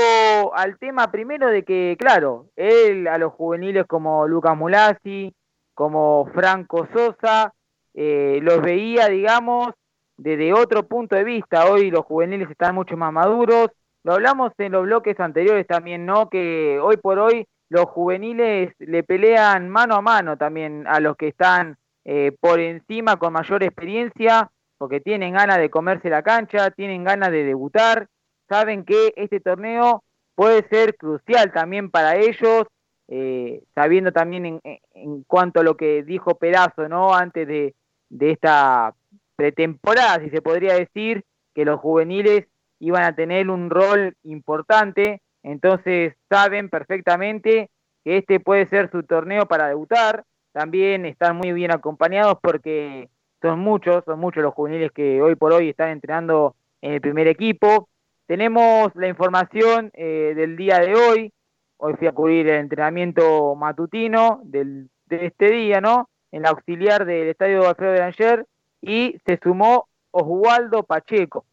[0.53, 5.33] al tema primero de que, claro, él a los juveniles como Lucas Mulasi,
[5.73, 7.53] como Franco Sosa,
[7.93, 9.69] los veía, digamos,
[10.17, 11.71] desde otro punto de vista.
[11.71, 13.69] Hoy los juveniles están mucho más maduros,
[14.03, 16.29] lo hablamos en los bloques anteriores también, ¿no?
[16.29, 21.29] Que hoy por hoy los juveniles le pelean mano a mano también a los que
[21.29, 27.05] están eh, por encima con mayor experiencia, porque tienen ganas de comerse la cancha, tienen
[27.05, 28.09] ganas de debutar,
[28.47, 30.03] saben que este torneo
[30.35, 32.65] puede ser crucial también para ellos,
[33.07, 34.61] eh, sabiendo también en,
[34.93, 37.13] en, cuanto a lo que dijo Perazo, ¿no?
[37.13, 37.75] Antes de,
[38.09, 38.93] de esta
[39.35, 42.45] pretemporada, si se podría decir, que los juveniles
[42.79, 47.69] iban a tener un rol importante, entonces saben perfectamente
[48.03, 53.09] que este puede ser su torneo para debutar, también están muy bien acompañados porque
[53.41, 57.27] son muchos, son muchos los juveniles que hoy por hoy están entrenando en el primer
[57.27, 57.89] equipo.
[58.27, 61.33] Tenemos la información eh, del día de hoy,
[61.77, 66.09] hoy fui a cubrir el entrenamiento matutino de este día, ¿no?
[66.33, 68.45] En la auxiliar del estadio Alfredo de Ayer
[68.81, 71.45] y se sumó Oswaldo Pacheco,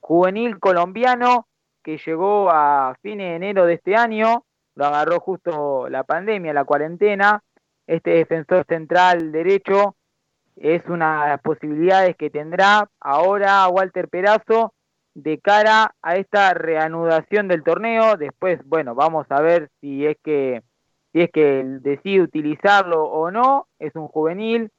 [0.00, 1.46] juvenil colombiano
[1.82, 6.66] que llegó a fines de enero de este año, lo agarró justo la pandemia, la
[6.66, 7.42] cuarentena.
[7.86, 9.96] Este defensor central derecho
[10.56, 14.74] es una de las posibilidades que tendrá ahora Walter Perazo
[15.22, 18.16] de cara a esta reanudación del torneo.
[18.16, 20.62] Después, bueno, vamos a ver si es que
[21.12, 23.66] si es que decide utilizarlo o no.
[23.78, 24.70] Es un juvenil,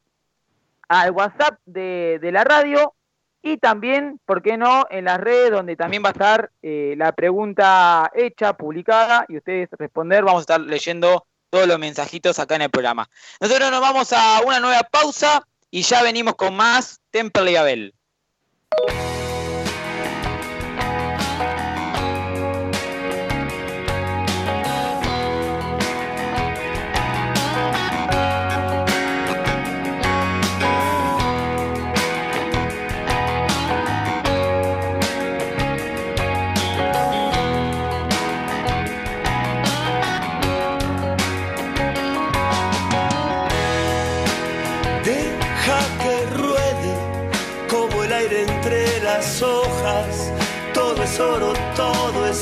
[0.88, 2.94] al WhatsApp de, de, la radio
[3.42, 7.12] y también, ¿por qué no?, en las redes donde también va a estar eh, la
[7.12, 10.24] pregunta hecha, publicada y ustedes responder.
[10.24, 13.08] Vamos a estar leyendo todos los mensajitos acá en el programa.
[13.40, 17.94] Nosotros nos vamos a una nueva pausa y ya venimos con más Temple y Abel.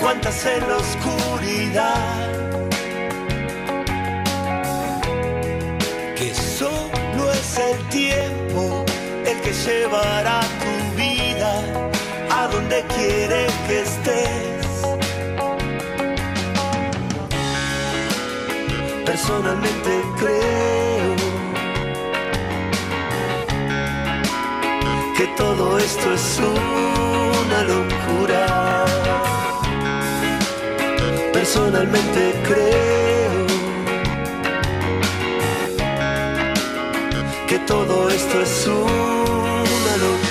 [0.00, 2.28] ¿Cuántas en la oscuridad?
[6.16, 8.84] Que solo es el tiempo
[9.26, 11.52] el que llevará tu vida
[12.30, 14.66] a donde quiere que estés.
[19.04, 21.16] Personalmente creo
[25.16, 27.99] que todo esto es una locura.
[31.52, 33.46] Personalmente creo
[37.48, 40.29] que todo esto es una locura.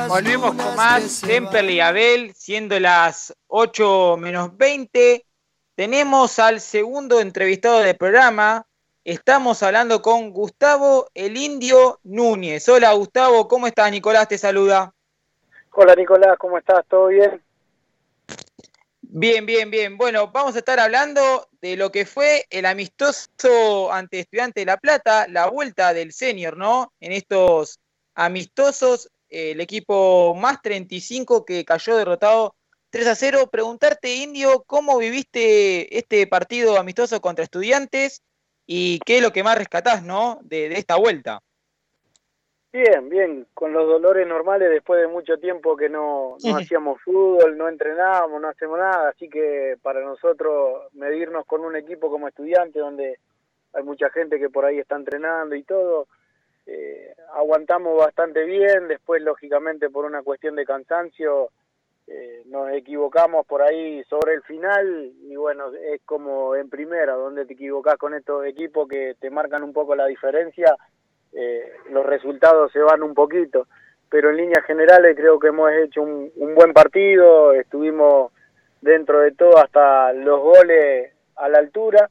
[0.08, 5.26] Volvemos con más Temperley y Abel, siendo las 8 menos 20.
[5.82, 8.68] Tenemos al segundo entrevistado del programa.
[9.04, 12.70] Estamos hablando con Gustavo el Indio Núñez.
[12.70, 13.90] Hola Gustavo, ¿cómo estás?
[13.90, 14.94] Nicolás te saluda.
[15.72, 16.86] Hola Nicolás, ¿cómo estás?
[16.88, 17.42] ¿Todo bien?
[19.02, 19.98] Bien, bien, bien.
[19.98, 24.78] Bueno, vamos a estar hablando de lo que fue el amistoso ante Estudiante de La
[24.78, 26.94] Plata, la vuelta del senior, ¿no?
[27.00, 27.80] En estos
[28.14, 32.54] amistosos, eh, el equipo más 35 que cayó derrotado
[32.92, 33.50] 3 a 0.
[33.52, 38.22] Preguntarte, Indio, ¿cómo viviste este partido amistoso contra Estudiantes
[38.68, 40.40] y qué es lo que más rescatás, ¿no?
[40.44, 41.42] De, de esta vuelta.
[42.74, 47.58] Bien, bien, con los dolores normales después de mucho tiempo que no, no hacíamos fútbol,
[47.58, 52.80] no entrenábamos, no hacemos nada, así que para nosotros medirnos con un equipo como estudiante
[52.80, 53.20] donde
[53.74, 56.08] hay mucha gente que por ahí está entrenando y todo,
[56.66, 61.50] eh, aguantamos bastante bien, después lógicamente por una cuestión de cansancio
[62.08, 67.46] eh, nos equivocamos por ahí sobre el final y bueno, es como en primera, donde
[67.46, 70.76] te equivocás con estos equipos que te marcan un poco la diferencia,
[71.34, 73.68] eh, los resultados se van un poquito,
[74.10, 78.32] pero en líneas generales creo que hemos hecho un, un buen partido, estuvimos
[78.82, 82.10] dentro de todo hasta los goles a la altura,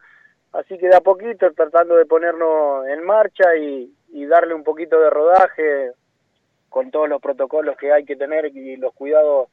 [0.52, 3.92] así que de a poquito tratando de ponernos en marcha y
[4.26, 5.92] darle un poquito de rodaje
[6.70, 9.48] con todos los protocolos que hay que tener y los cuidados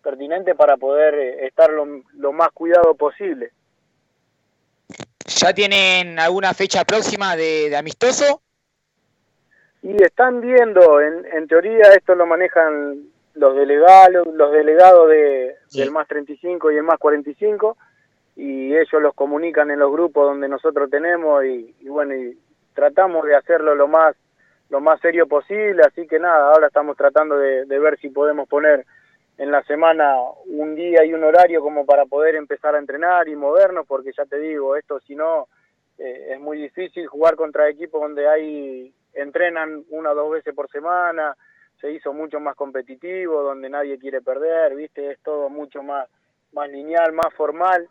[0.00, 3.52] pertinentes para poder eh, estar lo, lo más cuidado posible.
[5.26, 8.42] ¿Ya tienen alguna fecha próxima de, de amistoso?
[9.82, 15.80] Y están viendo, en, en teoría esto lo manejan los delegados, los delegados de, Sí.
[15.80, 17.76] del más 35 y el más 45
[18.36, 22.36] y ellos los comunican en los grupos donde nosotros tenemos y, y bueno, y
[22.74, 24.16] tratamos de hacerlo lo más
[24.68, 28.48] lo más serio posible, así que nada, ahora estamos tratando de, de ver si podemos
[28.48, 28.84] poner
[29.40, 33.34] en la semana un día y un horario como para poder empezar a entrenar y
[33.34, 35.48] movernos, porque ya te digo, esto si no
[35.96, 40.70] eh, es muy difícil jugar contra equipos donde hay entrenan una o dos veces por
[40.70, 41.34] semana,
[41.80, 46.06] se hizo mucho más competitivo, donde nadie quiere perder, viste, es todo mucho más,
[46.52, 47.88] más lineal, más formal,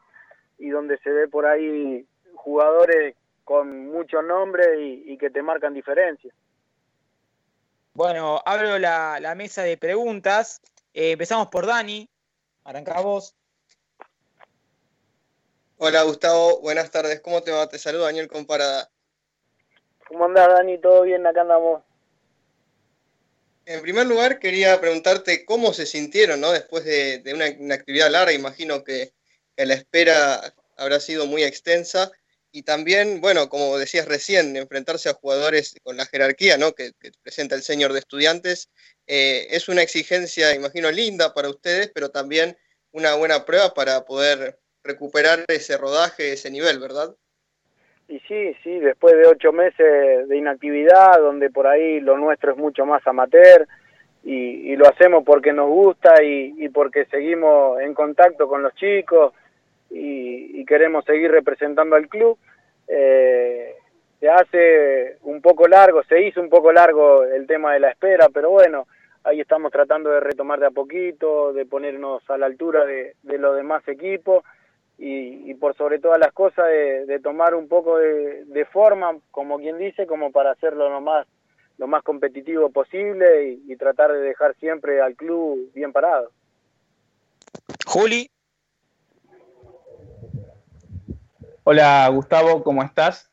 [0.60, 6.32] y donde se ve por ahí jugadores con mucho nombre y, que te marcan diferencia.
[7.96, 10.62] Bueno, abro la mesa de preguntas.
[10.94, 12.10] Eh, empezamos por Dani.
[12.64, 13.36] Arranca vos.
[15.78, 17.70] Hola Gustavo, buenas tardes, ¿cómo te va?
[17.70, 18.92] Te saludo Daniel Comparada.
[20.10, 20.78] ¿Cómo andás, Dani?
[20.78, 21.26] ¿Todo bien?
[21.26, 21.84] Acá andamos.
[23.66, 26.52] En primer lugar, quería preguntarte cómo se sintieron, ¿no?
[26.52, 29.14] Después de, de una, una actividad larga, imagino que,
[29.56, 32.12] que la espera habrá sido muy extensa.
[32.52, 36.74] Y también, bueno, como decías recién, enfrentarse a jugadores con la jerarquía, ¿no?
[36.74, 38.70] Que, que presenta el señor de estudiantes,
[39.10, 42.56] eh, es una exigencia, imagino, linda para ustedes, pero también
[42.92, 47.16] una buena prueba para poder recuperar ese rodaje, ese nivel, ¿verdad?
[48.08, 52.58] Y sí, sí, después de ocho meses de inactividad, donde por ahí lo nuestro es
[52.58, 53.68] mucho más amateur,
[54.24, 59.34] y, y lo hacemos porque nos gusta y, porque seguimos en contacto con los chicos
[59.90, 62.38] y, y queremos seguir representando al club,
[62.88, 63.76] eh,
[64.20, 68.28] se hace un poco largo, se hizo un poco largo el tema de la espera,
[68.32, 68.86] pero bueno,
[69.24, 73.38] ahí estamos tratando de retomar de a poquito, de ponernos a la altura de, de
[73.38, 74.44] los demás equipos
[74.98, 79.18] y, y por sobre todas las cosas de, de tomar un poco de, de forma,
[79.32, 81.26] como quien dice, como para hacerlo lo más,
[81.78, 86.32] lo más competitivo posible y, y tratar de dejar siempre al club bien parado.
[87.86, 88.30] Juli.
[91.64, 93.30] Hola Gustavo, ¿cómo estás?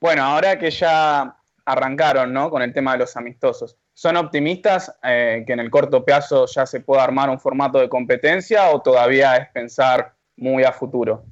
[0.00, 2.50] Bueno, ahora que ya arrancaron ¿no?
[2.50, 6.64] con el tema de los amistosos, ¿son optimistas eh, que en el corto plazo ya
[6.64, 11.22] se pueda armar un formato de competencia o todavía es pensar muy a futuro?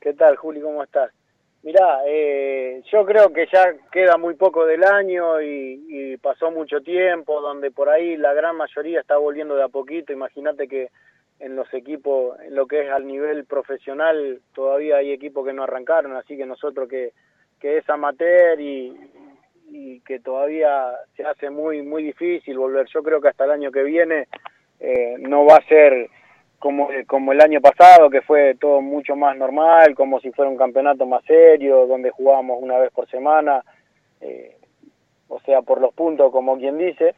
[0.00, 0.60] ¿Qué tal, Juli?
[0.60, 1.12] ¿Cómo estás?
[1.62, 6.80] Mirá, eh, yo creo que ya queda muy poco del año y, y pasó mucho
[6.80, 10.12] tiempo, donde por ahí la gran mayoría está volviendo de a poquito.
[10.12, 10.90] Imagínate que
[11.38, 15.62] en los equipos, en lo que es al nivel profesional, todavía hay equipos que no
[15.62, 17.12] arrancaron, así que nosotros que,
[17.60, 18.96] que es amateur y,
[19.68, 22.86] y que todavía se hace muy muy difícil volver.
[22.92, 24.28] Yo creo que hasta el año que viene
[24.80, 26.08] eh, no va a ser
[26.58, 30.56] como, como el año pasado, que fue todo mucho más normal, como si fuera un
[30.56, 33.62] campeonato más serio, donde jugábamos una vez por semana,
[34.20, 34.56] eh,
[35.28, 37.14] o sea, por los puntos, como quien dice.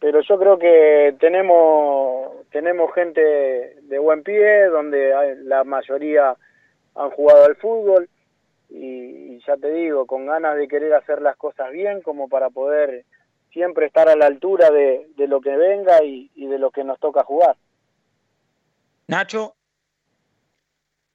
[0.00, 6.34] Pero yo creo que tenemos, tenemos gente de buen pie, donde la mayoría
[6.94, 8.08] han jugado al fútbol,
[8.70, 12.50] y, y ya te digo, con ganas de querer hacer las cosas bien, como para
[12.50, 13.04] poder
[13.52, 16.84] siempre estar a la altura de, de lo que venga y, y de lo que
[16.84, 17.56] nos toca jugar.
[19.08, 19.56] Nacho.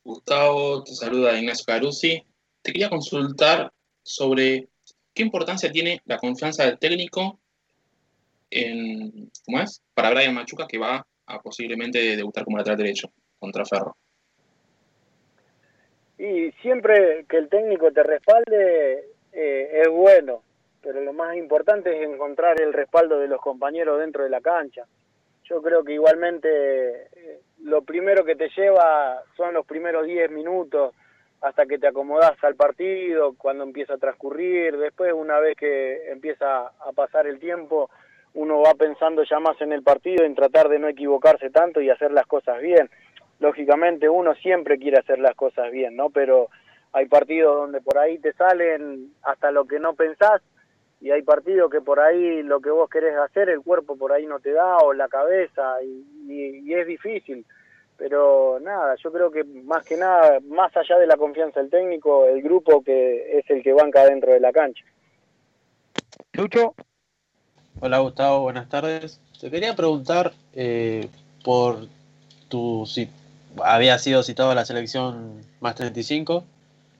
[0.04, 2.24] Gustavo, te saluda Ignacio Carusi.
[2.62, 3.72] Te quería consultar
[4.04, 4.68] sobre
[5.14, 7.40] qué importancia tiene la confianza del técnico
[8.52, 9.82] en, ¿cómo es?
[9.94, 13.98] Para Brian Machuca, que va a posiblemente debutar como lateral derecho contra Ferro.
[16.18, 20.44] Y siempre que el técnico te respalde eh, es bueno,
[20.82, 24.86] pero lo más importante es encontrar el respaldo de los compañeros dentro de la cancha.
[25.44, 26.48] Yo creo que igualmente
[27.04, 30.96] eh, lo primero que te lleva son los primeros 10 minutos
[31.42, 36.68] hasta que te acomodas al partido, cuando empieza a transcurrir, después una vez que empieza
[36.68, 37.90] a pasar el tiempo,
[38.34, 41.90] uno va pensando ya más en el partido, en tratar de no equivocarse tanto y
[41.90, 42.90] hacer las cosas bien
[43.40, 46.10] lógicamente uno siempre quiere hacer las cosas bien, ¿no?
[46.10, 46.50] Pero
[46.94, 50.42] hay partidos donde por ahí te salen hasta lo que no pensás
[51.02, 54.26] y hay partidos que por ahí lo que vos querés hacer, el cuerpo por ahí
[54.26, 57.46] no te da, o la cabeza, y, y- y es difícil.
[57.98, 62.26] Pero nada, yo creo que más que nada, más allá de la confianza del técnico,
[62.26, 64.84] el grupo que es el que banca dentro de la cancha.
[66.34, 66.74] Lucho.
[67.82, 69.20] Hola Gustavo, buenas tardes.
[69.40, 71.08] Te quería preguntar eh,
[71.44, 71.88] por
[72.50, 73.10] tu si
[73.64, 76.44] había sido citado a la selección más 35.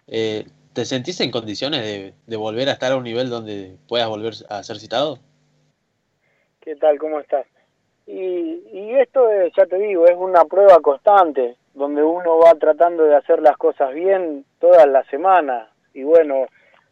[0.08, 4.34] eh, ¿Te sentís en condiciones de, volver a estar a un nivel donde puedas volver
[4.50, 5.20] a ser citado?
[6.60, 7.00] ¿Qué tal?
[7.00, 7.46] ¿Cómo estás?
[8.06, 13.06] Y, y esto es, ya te digo, es una prueba constante, donde uno va tratando
[13.06, 15.70] de hacer las cosas bien todas las semanas.
[15.94, 16.46] Y bueno,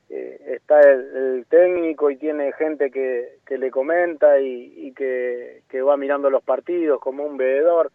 [0.09, 5.63] eh, está el, el técnico y tiene gente que, que le comenta y, y que,
[5.67, 7.91] que va mirando los partidos como un veedor.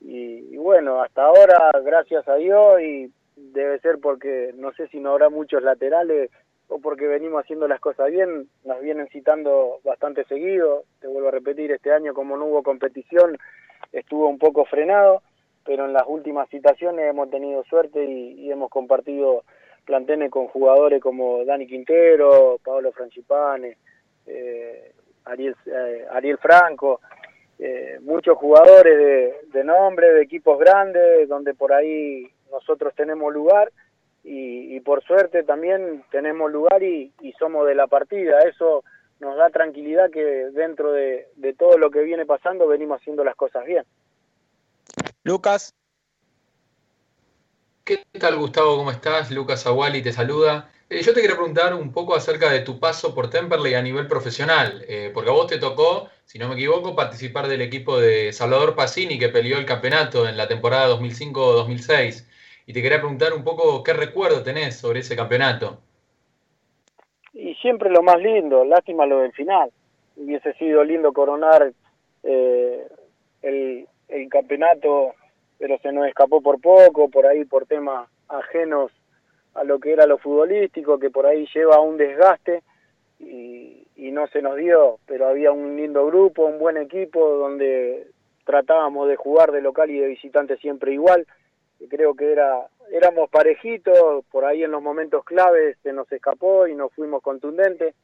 [0.00, 5.10] Y, bueno, hasta ahora, gracias a Dios, y debe ser porque no sé si no
[5.10, 6.30] habrá muchos laterales
[6.68, 11.32] o porque venimos haciendo las cosas bien, nos vienen citando bastante seguido, te vuelvo a
[11.32, 13.36] repetir, este año como no hubo competición
[13.92, 15.22] estuvo un poco frenado,
[15.64, 19.44] pero en las últimas citaciones hemos tenido suerte y, hemos compartido
[19.84, 23.76] planteles con jugadores como Dani Quintero, Pablo Francipane,
[24.26, 24.92] eh,
[25.24, 27.00] Ariel, eh, Ariel Franco,
[27.60, 33.70] eh, muchos jugadores de, de nombre, de equipos grandes, donde por ahí nosotros tenemos lugar
[34.24, 38.40] y, y por suerte también tenemos lugar y, y somos de la partida.
[38.40, 38.82] Eso
[39.20, 43.36] nos da tranquilidad que dentro de, de todo lo que viene pasando venimos haciendo las
[43.36, 43.84] cosas bien.
[45.22, 45.74] Lucas.
[47.84, 48.76] ¿Qué tal, Gustavo?
[48.76, 49.30] ¿Cómo estás?
[49.30, 50.70] Lucas Aguali te saluda.
[50.92, 54.08] Eh, yo te quería preguntar un poco acerca de tu paso por Temperley a nivel
[54.08, 58.32] profesional, eh, porque a vos te tocó, si no me equivoco, participar del equipo de
[58.32, 62.26] Salvador Pacini que peleó el campeonato en la temporada 2005-2006.
[62.66, 65.78] Y te quería preguntar un poco qué recuerdo tenés sobre ese campeonato.
[67.34, 69.70] Y siempre lo más lindo, lástima lo del final.
[70.16, 71.72] Hubiese sido lindo coronar
[72.24, 72.88] eh,
[73.42, 75.14] el, el campeonato,
[75.56, 78.90] pero se nos escapó por poco, por ahí por temas ajenos
[79.54, 82.62] a lo que era lo futbolístico, que por ahí lleva un desgaste
[83.18, 88.06] y, y no se nos dio, pero había un lindo grupo, un buen equipo donde
[88.44, 91.26] tratábamos de jugar de local y de visitante siempre igual.
[91.88, 96.74] Creo que era éramos parejitos, por ahí en los momentos claves se nos escapó y
[96.74, 97.94] nos fuimos contundentes,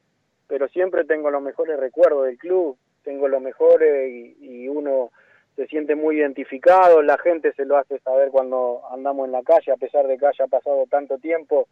[0.47, 5.11] pero siempre tengo los mejores recuerdos del club, tengo los mejores y uno
[5.57, 9.73] se siente muy identificado, la gente se lo hace saber cuando andamos en la calle,
[9.73, 11.67] a pesar de que haya pasado tanto tiempo,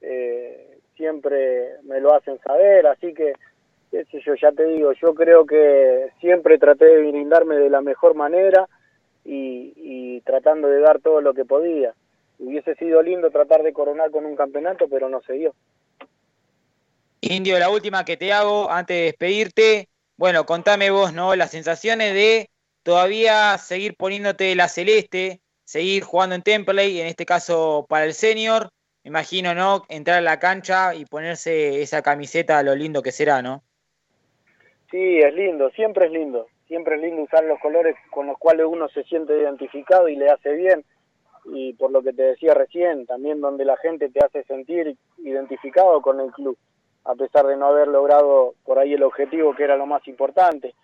[0.00, 3.32] eh, siempre me lo hacen saber, así que,
[3.92, 7.80] qué sé yo, ya te digo, yo creo que siempre traté de brindarme de la
[7.80, 8.68] mejor manera
[9.24, 11.94] y, y tratando de dar todo lo que podía.
[12.40, 15.54] Hubiese sido lindo tratar de coronar con un campeonato, pero no se dio.
[17.20, 19.88] Indio, la última que te hago antes de despedirte.
[20.16, 21.34] Bueno, contame vos, ¿no?
[21.34, 22.48] Las sensaciones de
[22.88, 28.70] todavía seguir poniéndote la celeste, seguir jugando en Temperley, en este caso para el senior.
[29.04, 29.82] Me imagino, ¿no?
[29.90, 33.62] Entrar a la cancha y ponerse esa camiseta, lo lindo que será, ¿no?
[34.90, 36.46] Sí, es lindo, siempre es lindo.
[36.66, 40.30] Siempre es lindo usar los colores con los cuales uno se siente identificado y le
[40.30, 40.82] hace bien.
[41.44, 46.00] Y por lo que te decía recién, también donde la gente te hace sentir identificado
[46.00, 46.56] con el club,
[47.04, 50.74] a pesar de no haber logrado por ahí el objetivo que era lo más importante.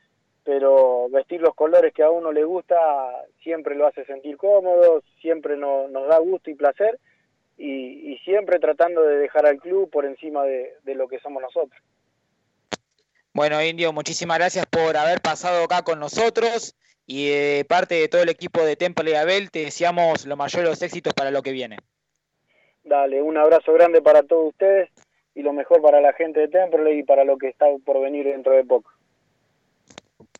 [0.45, 2.76] Pero vestir los colores que a uno le gusta
[3.42, 6.99] siempre lo hace sentir cómodo, siempre no- nos da gusto y placer
[7.57, 11.42] y, y siempre tratando de dejar al club por encima de, de lo que somos
[11.42, 11.80] nosotros.
[13.32, 16.76] Bueno, Indio, muchísimas gracias por haber pasado acá con nosotros
[17.07, 21.14] y de parte de todo el equipo de Temperley Abel te deseamos los mayores éxitos
[21.14, 21.78] para lo que viene.
[22.84, 24.90] Dale, un abrazo grande para todos ustedes
[25.34, 28.26] y lo mejor para la gente de Temperley y para lo que está por venir
[28.26, 28.90] dentro de poco.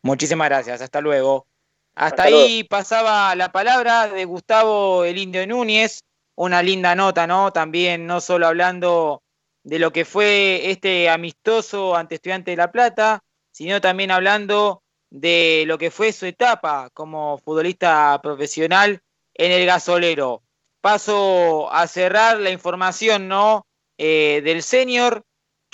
[0.05, 1.47] Muchísimas gracias, hasta luego.
[1.95, 6.03] Hasta, Hasta ahí pasaba la palabra de Gustavo el Indio Núñez,
[6.35, 7.51] una linda nota, ¿no?
[7.51, 9.23] También no solo hablando
[9.63, 15.63] de lo que fue este amistoso ante Estudiante de La Plata, sino también hablando de
[15.65, 19.01] lo que fue su etapa como futbolista profesional
[19.33, 20.43] en el gasolero.
[20.81, 23.65] Paso a cerrar la información, ¿no?
[23.97, 25.23] Eh, del senior,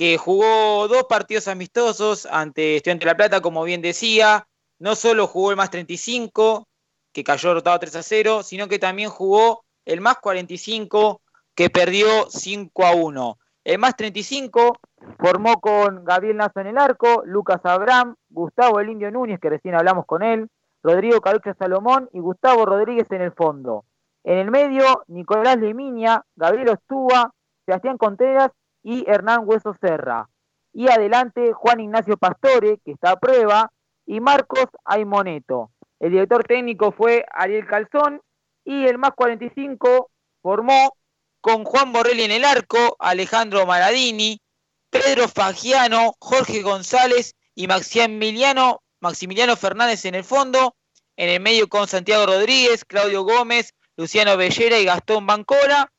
[0.01, 4.47] que jugó dos partidos amistosos ante Estudiante de La Plata, como bien decía,
[4.79, 6.67] no solo jugó el más 35,
[7.13, 11.21] que cayó derrotado 3 a 0, sino que también jugó el más 45,
[11.53, 13.37] que perdió 5 a 1.
[13.63, 14.79] El más 35
[15.19, 19.75] formó con Gabriel Nazo en el arco, Lucas Abraham, Gustavo El Indio Núñez, que recién
[19.75, 20.47] hablamos con él,
[20.81, 23.85] Rodrigo Carucha Salomón y Gustavo Rodríguez en el fondo.
[24.23, 27.31] En el medio, Nicolás Lemiña, Gabriel Ostúa,
[27.67, 28.49] Sebastián Contreras
[28.83, 30.27] y Hernán Hueso Serra.
[30.73, 33.73] y adelante Juan Ignacio Pastore, que está a prueba,
[34.05, 35.71] y Marcos Aimoneto.
[35.99, 38.21] El director técnico fue Ariel Calzón
[38.63, 40.09] y el más 45
[40.41, 40.95] formó
[41.41, 44.39] con Juan Borrelli en el arco, Alejandro Maradini,
[44.89, 50.75] Pedro Fagiano, Jorge González y Maximiliano, Maximiliano Fernández en el fondo,
[51.17, 55.91] en el medio con Santiago Rodríguez, Claudio Gómez, Luciano Bellera y Gastón Bancora,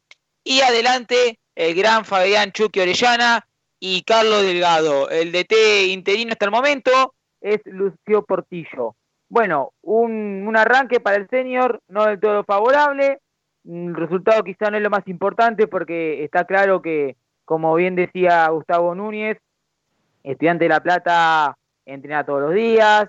[0.45, 3.47] y adelante el gran Fabián Chucky Orellana
[3.79, 5.11] y Carlos Delgado.
[5.11, 8.97] El DT interino hasta el momento es Lucio Portillo.
[9.29, 13.19] Bueno, un, un arranque para el senior no del todo favorable,
[13.65, 18.49] el resultado quizá no es lo más importante porque está claro que, como bien decía
[18.49, 19.39] Gustavo Núñez,
[20.23, 23.09] estudiante de La Plata entrena todos los días,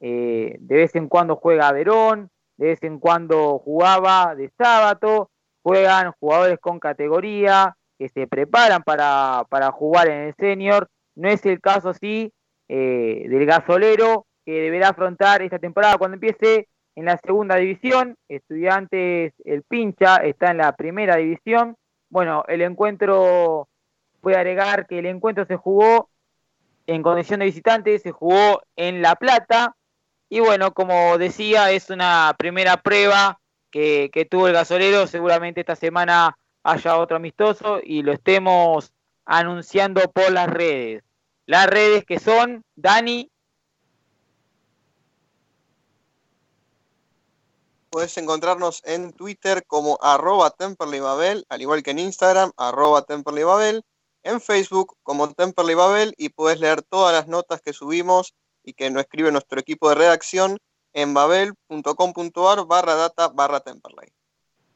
[0.00, 5.30] eh, de vez en cuando juega Verón, de vez en cuando jugaba de sábado,
[5.62, 10.88] juegan jugadores con categoría que se preparan para, para jugar en el senior.
[11.14, 12.32] No es el caso así
[12.66, 18.16] eh, del gasolero que deberá afrontar esta temporada cuando empiece en la segunda división.
[18.26, 21.76] Estudiantes, el pincha, está en la primera división.
[22.08, 23.68] Bueno, el encuentro,
[24.22, 26.08] puede agregar que el encuentro se jugó
[26.86, 29.76] en condición de visitante, se jugó en La Plata.
[30.30, 33.40] Y bueno, como decía, es una primera prueba
[33.70, 35.06] que, que tuvo el gasolero.
[35.06, 38.92] Seguramente esta semana haya otro amistoso y lo estemos
[39.24, 41.02] anunciando por las redes.
[41.46, 43.30] Las redes que son, Dani,
[47.90, 53.82] Puedes encontrarnos en Twitter como arroba Temperleybabel, al igual que en Instagram, arroba Temperleybabel,
[54.22, 58.32] en Facebook como Temperleybabel y puedes leer todas las notas que subimos
[58.62, 60.58] y que nos escribe nuestro equipo de redacción
[60.92, 64.12] en babel.com.ar barra data barra Temperley.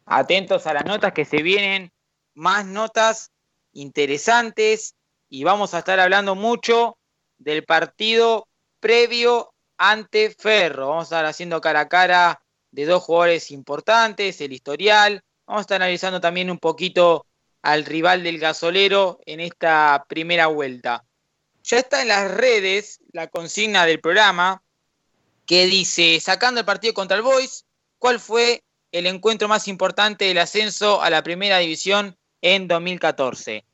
[0.06, 1.92] Atentos a las notas que se vienen,
[2.34, 3.30] más notas
[3.72, 4.94] interesantes
[5.28, 6.98] y vamos a estar hablando mucho
[7.38, 8.46] del partido
[8.80, 10.88] previo ante Ferro.
[10.88, 15.22] Vamos a estar haciendo cara a cara de dos jugadores importantes, el historial.
[15.46, 17.26] Vamos a estar analizando también un poquito
[17.62, 21.04] al rival del gasolero en esta primera vuelta.
[21.62, 24.62] Ya está en las redes la consigna del programa
[25.46, 27.64] que dice, sacando el partido contra el Boys,
[27.98, 28.62] ¿cuál fue
[28.98, 33.64] el encuentro más importante del ascenso a la primera división en 2014?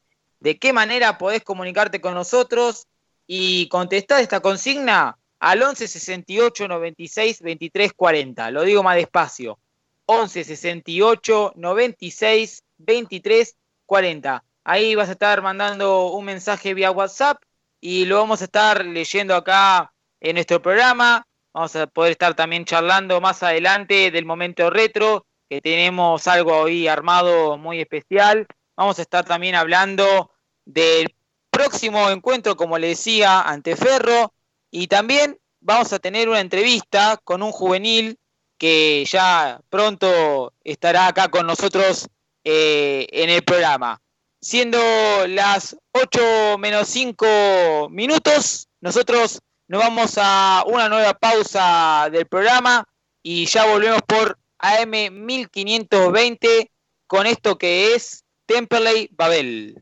[0.40, 2.88] ¿De qué manera podés comunicarte con nosotros
[3.26, 5.16] y contestar esta consigna?
[5.40, 8.50] al 11 68 96 23 40.
[8.50, 9.58] Lo digo más despacio.
[10.06, 13.56] 11 68 96 23
[13.86, 14.44] 40.
[14.64, 17.42] Ahí vas a estar mandando un mensaje vía WhatsApp
[17.80, 21.26] y lo vamos a estar leyendo acá en nuestro programa.
[21.52, 26.86] Vamos a poder estar también charlando más adelante del momento retro, que tenemos algo ahí
[26.86, 28.46] armado muy especial.
[28.76, 30.30] Vamos a estar también hablando
[30.64, 31.14] del
[31.50, 34.32] próximo encuentro, como le decía, ante Ferro,
[34.70, 38.16] y también vamos a tener una entrevista con un juvenil
[38.56, 42.08] que ya pronto estará acá con nosotros
[42.44, 44.00] eh, en el programa.
[44.40, 44.78] Siendo
[45.26, 49.40] las 8 menos 5 minutos, nosotros
[49.70, 52.84] nos vamos a una nueva pausa del programa
[53.22, 56.72] y ya volvemos por AM 1520
[57.06, 59.80] con esto que es Temperley Babel.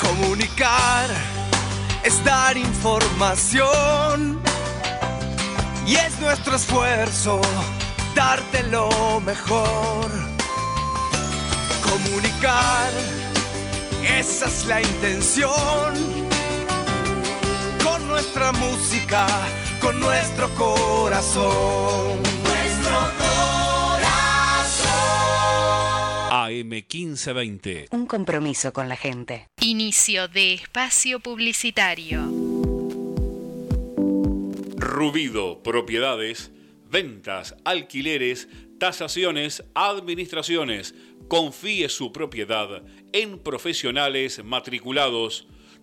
[0.00, 1.08] Comunicar
[2.02, 4.42] es dar información
[5.86, 7.40] y es nuestro esfuerzo
[8.16, 10.10] darte lo mejor.
[11.80, 12.90] Comunicar,
[14.02, 15.75] esa es la intención.
[19.06, 19.26] Música,
[19.80, 22.22] con nuestro corazón.
[22.42, 24.08] Nuestro corazón.
[26.30, 27.88] AM 1520.
[27.90, 29.46] Un compromiso con la gente.
[29.60, 32.22] Inicio de espacio publicitario.
[34.76, 36.50] Rubido Propiedades,
[36.90, 38.48] ventas, alquileres,
[38.78, 40.94] tasaciones, administraciones.
[41.28, 42.82] Confíe su propiedad
[43.12, 45.48] en profesionales matriculados.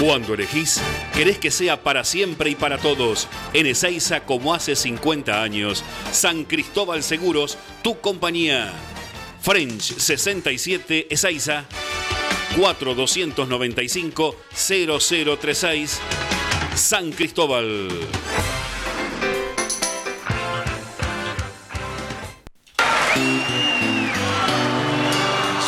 [0.00, 0.80] Cuando elegís,
[1.14, 3.28] querés que sea para siempre y para todos.
[3.52, 5.84] En Ezeiza, como hace 50 años.
[6.10, 8.72] San Cristóbal Seguros, tu compañía.
[9.42, 11.66] French 67 Ezeiza
[12.56, 16.00] 4295 0036
[16.74, 17.88] San Cristóbal.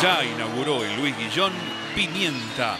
[0.01, 1.53] Ya inauguró en Luis Guillón
[1.95, 2.79] Pimienta,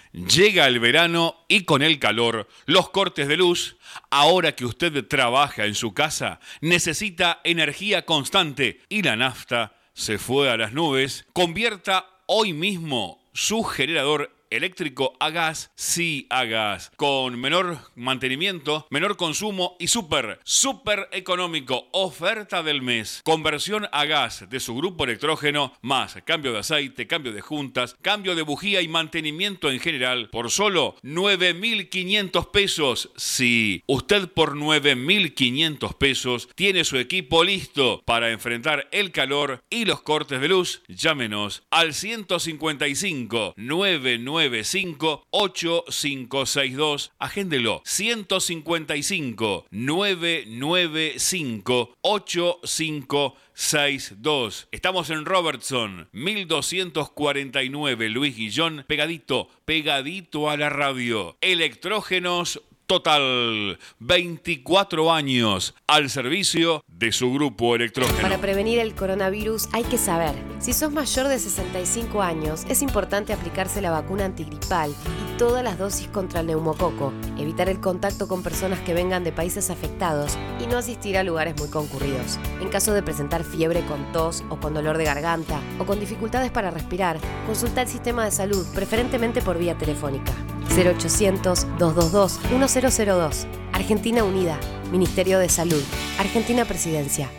[0.11, 3.77] llega el verano y con el calor, los cortes de luz.
[4.09, 10.49] Ahora que usted trabaja en su casa, necesita energía constante y la nafta se fue
[10.49, 11.25] a las nubes.
[11.33, 19.17] Convierta hoy mismo su generador eléctrico a gas, sí a gas, con menor mantenimiento, menor
[19.17, 21.87] consumo y súper, súper económico.
[21.93, 23.21] Oferta del mes.
[23.23, 28.35] Conversión a gas de su grupo electrógeno, más cambio de aceite, cambio de juntas, cambio
[28.35, 33.11] de bujía y mantenimiento en general por solo 9.500 pesos.
[33.15, 40.01] Sí, usted por 9.500 pesos tiene su equipo listo para enfrentar el calor y los
[40.01, 40.81] cortes de luz.
[40.87, 44.19] Llámenos al 155 99
[44.49, 47.11] 995 8562.
[47.19, 47.81] Agéndelo.
[47.85, 54.67] 155 995 8562.
[54.71, 61.37] Estamos en Robertson, 1249 Luis Guillón, pegadito, pegadito a la radio.
[61.41, 62.61] Electrógenos
[62.91, 68.19] Total, 24 años al servicio de su grupo electrógeno.
[68.19, 73.31] Para prevenir el coronavirus hay que saber, si sos mayor de 65 años, es importante
[73.31, 78.43] aplicarse la vacuna antigripal y todas las dosis contra el neumococo, evitar el contacto con
[78.43, 82.39] personas que vengan de países afectados y no asistir a lugares muy concurridos.
[82.59, 86.51] En caso de presentar fiebre con tos o con dolor de garganta o con dificultades
[86.51, 90.33] para respirar, consulta el sistema de salud, preferentemente por vía telefónica.
[90.69, 93.47] 0800-222-1002.
[93.73, 94.59] Argentina Unida.
[94.91, 95.81] Ministerio de Salud.
[96.19, 97.31] Argentina Presidencia.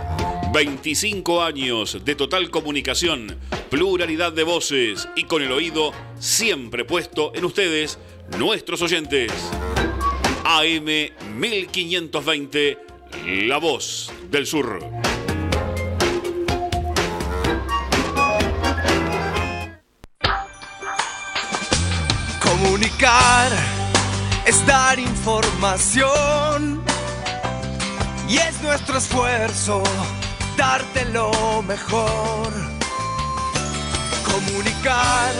[0.53, 3.37] 25 años de total comunicación,
[3.69, 7.97] pluralidad de voces y con el oído siempre puesto en ustedes,
[8.37, 9.31] nuestros oyentes.
[10.43, 10.85] AM
[11.39, 12.77] 1520,
[13.45, 14.79] La Voz del Sur.
[22.41, 23.51] Comunicar
[24.45, 26.83] es dar información
[28.27, 29.81] y es nuestro esfuerzo
[30.61, 32.53] darte lo mejor.
[34.31, 35.33] Comunicar,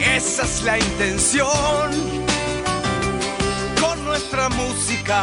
[0.00, 1.90] esa es la intención.
[3.78, 5.22] Con nuestra música,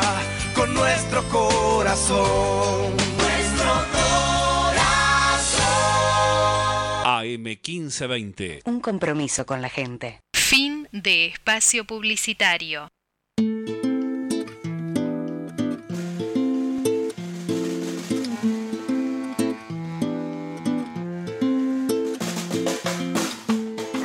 [0.54, 2.96] con nuestro corazón.
[3.18, 5.64] Nuestro corazón.
[7.04, 8.62] AM 1520.
[8.66, 10.20] Un compromiso con la gente.
[10.36, 12.93] Fin de espacio publicitario.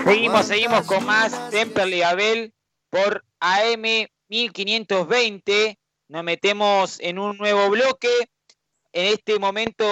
[0.09, 2.55] Seguimos, seguimos con más Temperley Abel
[2.89, 5.79] por AM 1520.
[6.09, 8.09] Nos metemos en un nuevo bloque.
[8.95, 9.85] En este momento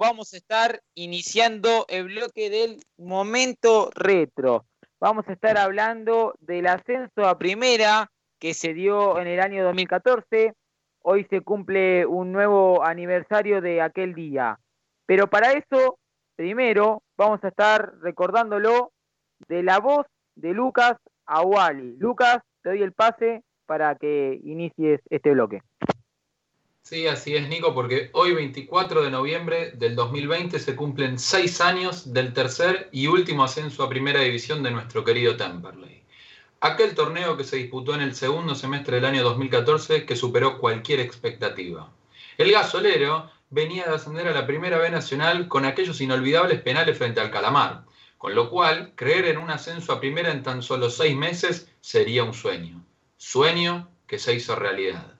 [0.00, 4.64] vamos a estar iniciando el bloque del momento retro.
[5.00, 10.54] Vamos a estar hablando del ascenso a primera que se dio en el año 2014.
[11.02, 14.58] Hoy se cumple un nuevo aniversario de aquel día.
[15.04, 15.98] Pero para eso,
[16.36, 18.92] primero, vamos a estar recordándolo
[19.48, 21.96] de la voz de Lucas Awali.
[21.98, 25.62] Lucas, te doy el pase para que inicies este bloque.
[26.82, 32.14] Sí, así es, Nico, porque hoy 24 de noviembre del 2020 se cumplen seis años
[32.14, 36.02] del tercer y último ascenso a primera división de nuestro querido Temperley.
[36.60, 41.00] Aquel torneo que se disputó en el segundo semestre del año 2014 que superó cualquier
[41.00, 41.92] expectativa.
[42.38, 47.20] El gasolero venía de ascender a la primera B nacional con aquellos inolvidables penales frente
[47.20, 47.84] al Calamar,
[48.18, 52.24] con lo cual creer en un ascenso a primera en tan solo seis meses sería
[52.24, 52.84] un sueño.
[53.16, 55.14] Sueño que se hizo realidad.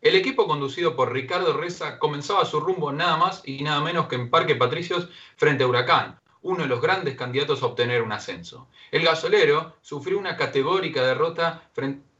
[0.00, 4.16] El equipo conducido por Ricardo Reza comenzaba su rumbo nada más y nada menos que
[4.16, 8.68] en Parque Patricios frente a Huracán, uno de los grandes candidatos a obtener un ascenso.
[8.90, 11.68] El gasolero sufrió una categórica derrota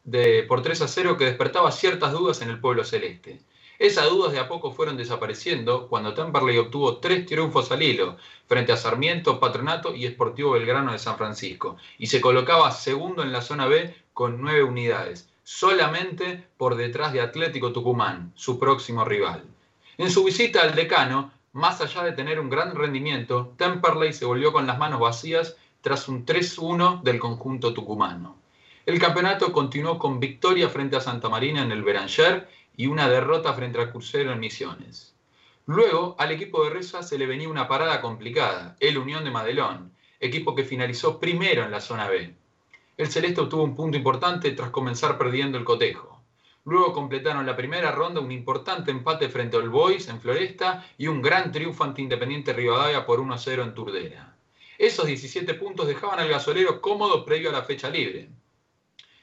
[0.04, 3.40] de, por 3 a 0 que despertaba ciertas dudas en el pueblo celeste.
[3.80, 8.72] Esas dudas de a poco fueron desapareciendo cuando Temperley obtuvo tres triunfos al hilo frente
[8.72, 13.40] a Sarmiento, Patronato y Esportivo Belgrano de San Francisco y se colocaba segundo en la
[13.40, 19.44] zona B con nueve unidades solamente por detrás de Atlético Tucumán, su próximo rival.
[19.96, 24.52] En su visita al decano, más allá de tener un gran rendimiento, Temperley se volvió
[24.52, 28.36] con las manos vacías tras un 3-1 del conjunto tucumano.
[28.84, 32.48] El campeonato continuó con victoria frente a Santa Marina en el Beranger
[32.80, 35.14] y una derrota frente al Crucero en Misiones.
[35.66, 39.92] Luego, al equipo de Reza se le venía una parada complicada, el Unión de Madelón,
[40.18, 42.34] equipo que finalizó primero en la zona B
[43.00, 46.20] el Celeste obtuvo un punto importante tras comenzar perdiendo el cotejo.
[46.66, 51.22] Luego completaron la primera ronda un importante empate frente al Boys en Floresta y un
[51.22, 54.36] gran triunfo ante Independiente Rivadavia por 1-0 en Turdera.
[54.76, 58.28] Esos 17 puntos dejaban al gasolero cómodo previo a la fecha libre.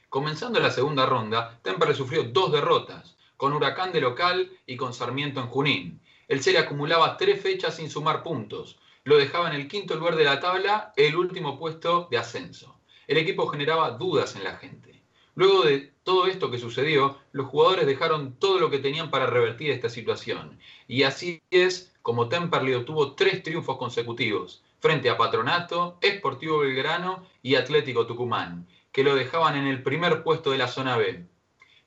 [0.10, 5.40] Comenzando la segunda ronda, Temperley sufrió dos derrotas, con Huracán de local y con Sarmiento
[5.40, 6.02] en Junín.
[6.28, 8.80] El Cere acumulaba tres fechas sin sumar puntos.
[9.04, 12.78] Lo dejaba en el quinto lugar de la tabla, el último puesto de ascenso
[13.08, 15.02] el equipo generaba dudas en la gente.
[15.36, 19.72] Luego de todo esto que sucedió, los jugadores dejaron todo lo que tenían para revertir
[19.72, 20.60] esta situación.
[20.88, 27.56] Y así es como Temperley obtuvo tres triunfos consecutivos, frente a Patronato, Esportivo Belgrano y
[27.56, 31.26] Atlético Tucumán, que lo dejaban en el primer puesto de la zona B.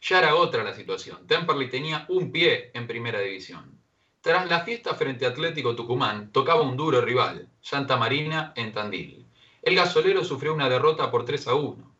[0.02, 1.26] Ya era otra la situación.
[1.26, 3.78] Temperley tenía un pie en primera división.
[4.22, 9.26] Tras la fiesta frente a Atlético Tucumán, tocaba un duro rival, Santa Marina en Tandil.
[9.62, 11.94] El gasolero sufrió una derrota por 3 a 1.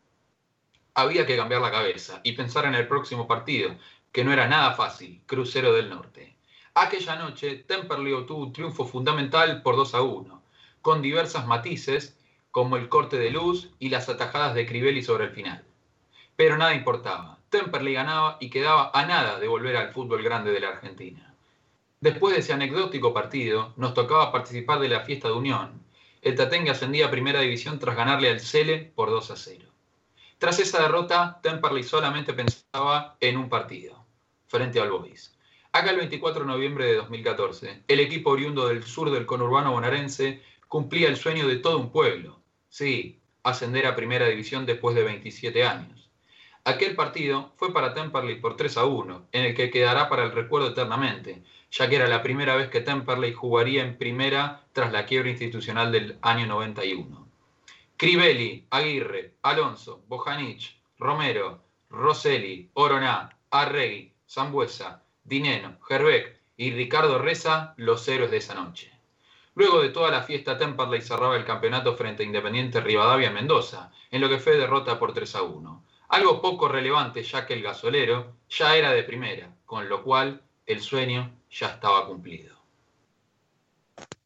[0.95, 3.75] Había que cambiar la cabeza y pensar en el próximo partido,
[4.11, 6.35] que no era nada fácil, Crucero del Norte.
[6.73, 10.43] Aquella noche, Temperley obtuvo un triunfo fundamental por 2 a 1,
[10.81, 12.17] con diversas matices,
[12.49, 15.63] como el corte de luz y las atajadas de Crivelli sobre el final.
[16.35, 17.40] Pero nada importaba.
[17.51, 21.35] Temperley ganaba y quedaba a nada de volver al fútbol grande de la Argentina.
[21.99, 25.83] Después de ese anecdótico partido, nos tocaba participar de la fiesta de unión,
[26.21, 29.65] el Tatengue ascendía a primera división tras ganarle al Cele por 2 a 0.
[30.37, 34.01] Tras esa derrota, Temperley solamente pensaba en un partido,
[34.47, 35.37] frente al Boys.
[35.73, 40.41] Acá el 24 de noviembre de 2014, el equipo oriundo del sur del conurbano bonaerense
[40.69, 42.39] cumplía el sueño de todo un pueblo.
[42.69, 46.00] Sí, ascender a primera división después de 27 años.
[46.63, 50.31] Aquel partido fue para Temperley por 3 a 1, en el que quedará para el
[50.31, 55.07] recuerdo eternamente, ya que era la primera vez que Temperley jugaría en primera tras la
[55.07, 57.27] quiebra institucional del año 91.
[57.97, 68.07] Crivelli, Aguirre, Alonso, Bojanic, Romero, Rosselli, Oroná, Arregui, Zambuesa, Dineno, Gerbeck y Ricardo Reza, los
[68.07, 68.91] héroes de esa noche.
[69.55, 74.21] Luego de toda la fiesta, Temperley cerraba el campeonato frente a Independiente Rivadavia Mendoza, en
[74.21, 75.85] lo que fue derrota por 3 a 1.
[76.11, 80.81] Algo poco relevante ya que el gasolero ya era de primera, con lo cual el
[80.81, 82.53] sueño ya estaba cumplido.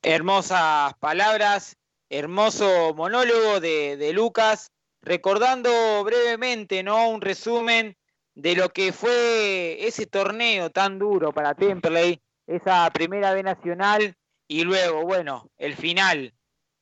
[0.01, 1.77] Hermosas palabras,
[2.09, 4.71] hermoso monólogo de, Lucas,
[5.03, 7.07] recordando brevemente, ¿no?
[7.07, 7.95] Un resumen
[8.33, 14.17] de lo que fue ese torneo tan duro para Temperley, esa primera B nacional
[14.47, 16.33] y luego, bueno, el final,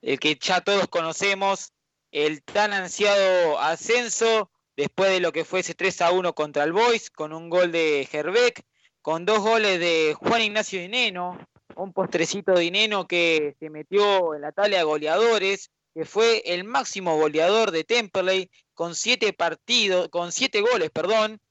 [0.01, 1.73] el que ya todos conocemos,
[2.11, 6.73] el tan ansiado ascenso después de lo que fue ese 3 a 1 contra el
[6.73, 8.63] Boys con un gol de Herbeck
[9.03, 11.37] con dos goles de Juan Ignacio Dineno,
[11.75, 16.63] un postrecito de Dineno que se metió en la tabla de goleadores, que fue el
[16.63, 21.41] máximo goleador de Temperley con siete partidos, con siete goles, perdón,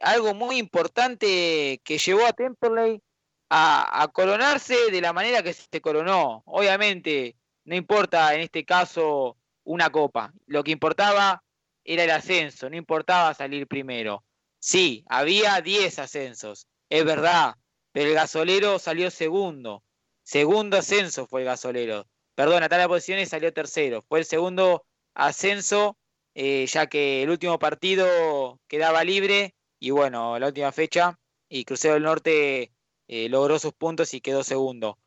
[0.00, 3.02] algo muy importante que llevó a Temperley
[3.50, 6.44] a, a, coronarse de la manera que se coronó.
[6.46, 11.42] Obviamente, no importa en este caso una copa, lo que importaba
[11.84, 14.24] era el ascenso, no importaba salir primero.
[14.58, 17.56] Sí, había 10 ascensos, es verdad,
[17.92, 19.82] pero el gasolero salió segundo.
[20.22, 22.06] Segundo ascenso fue el gasolero.
[22.34, 24.02] Perdón, a tal posiciones salió tercero.
[24.02, 25.98] Fue el segundo ascenso,
[26.34, 31.18] eh, ya que el último partido quedaba libre y bueno, la última fecha
[31.48, 32.72] y Crucero del Norte
[33.08, 34.98] eh, logró sus puntos y quedó segundo.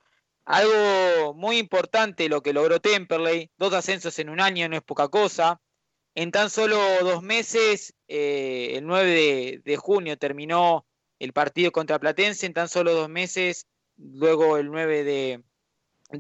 [0.46, 5.08] Algo muy importante lo que logró Temperley, dos ascensos en un año no es poca
[5.08, 5.60] cosa.
[6.16, 10.86] En tan solo dos meses, eh, el 9 de, junio terminó
[11.20, 15.44] el partido contra Platense, en tan solo dos meses, luego el 9 de,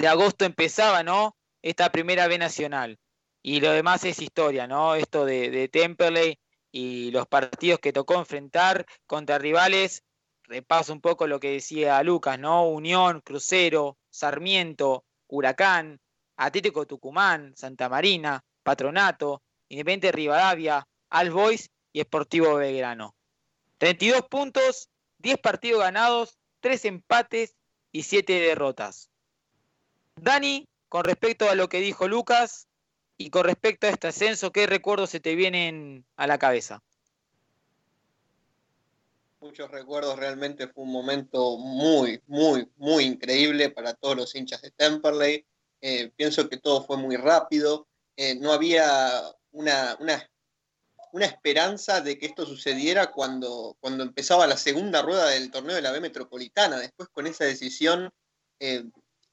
[0.06, 1.38] agosto empezaba, ¿no?
[1.62, 3.00] Esta primera B nacional.
[3.42, 4.96] Y lo demás es historia, ¿no?
[4.96, 6.38] Esto de, de
[6.74, 10.04] y los partidos que tocó enfrentar contra rivales.
[10.44, 12.68] Repaso un poco lo que decía Lucas, ¿no?
[12.68, 16.02] Unión, Crucero, Sarmiento, Huracán,
[16.36, 23.16] Atlético Tucumán, Santa Marina, Patronato, Independiente Rivadavia, All Boys y Esportivo Belgrano.
[23.78, 24.90] 32 puntos,
[25.20, 27.56] 10 partidos ganados, 3 empates
[27.92, 29.10] y 7 derrotas.
[30.16, 32.68] Dani, con respecto a lo que dijo Lucas
[33.18, 36.82] y con respecto a este ascenso, ¿qué recuerdos se te vienen a la cabeza?
[39.42, 44.72] Muchos recuerdos, realmente fue un momento muy, muy, muy increíble para todos los hinchas de
[44.72, 45.46] Temperley.
[45.82, 47.88] Eh, pienso que todo fue muy rápido,
[48.18, 49.22] eh, no había
[49.56, 50.30] una, una,
[51.12, 55.82] una, esperanza de que esto sucediera cuando, cuando empezaba la segunda rueda del torneo de
[55.82, 56.78] la B Metropolitana.
[56.78, 58.12] Después con esa decisión
[58.60, 58.84] eh,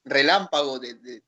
[0.03, 1.23] relámpago de, de,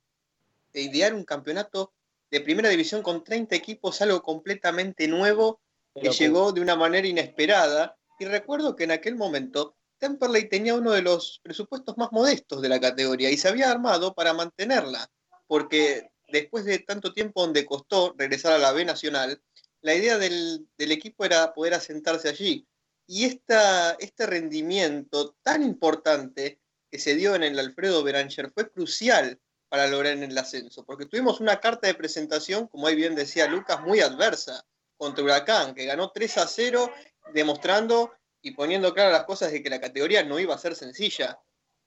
[0.73, 1.93] de, idear un campeonato
[2.31, 5.61] de primera división con 30 equipos, algo completamente nuevo
[5.93, 7.97] que llegó de una manera inesperada.
[8.19, 12.69] Y recuerdo que en aquel momento Temperley tenía uno de los presupuestos más modestos de
[12.69, 15.09] la categoría y se había armado para mantenerla,
[15.47, 19.41] porque después de tanto tiempo donde costó regresar a la B Nacional,
[19.81, 22.67] la idea del, equipo era poder asentarse allí.
[23.07, 26.59] Y este rendimiento tan importante
[26.91, 31.39] que se dio en el Alfredo Beranger fue crucial para lograr el ascenso, porque tuvimos
[31.39, 34.65] una carta de presentación, como ahí bien decía Lucas, muy adversa
[34.97, 36.91] contra Huracán, que ganó 3 a 0,
[37.33, 38.11] demostrando
[38.41, 41.39] y poniendo claras las cosas de que la categoría no iba a ser sencilla.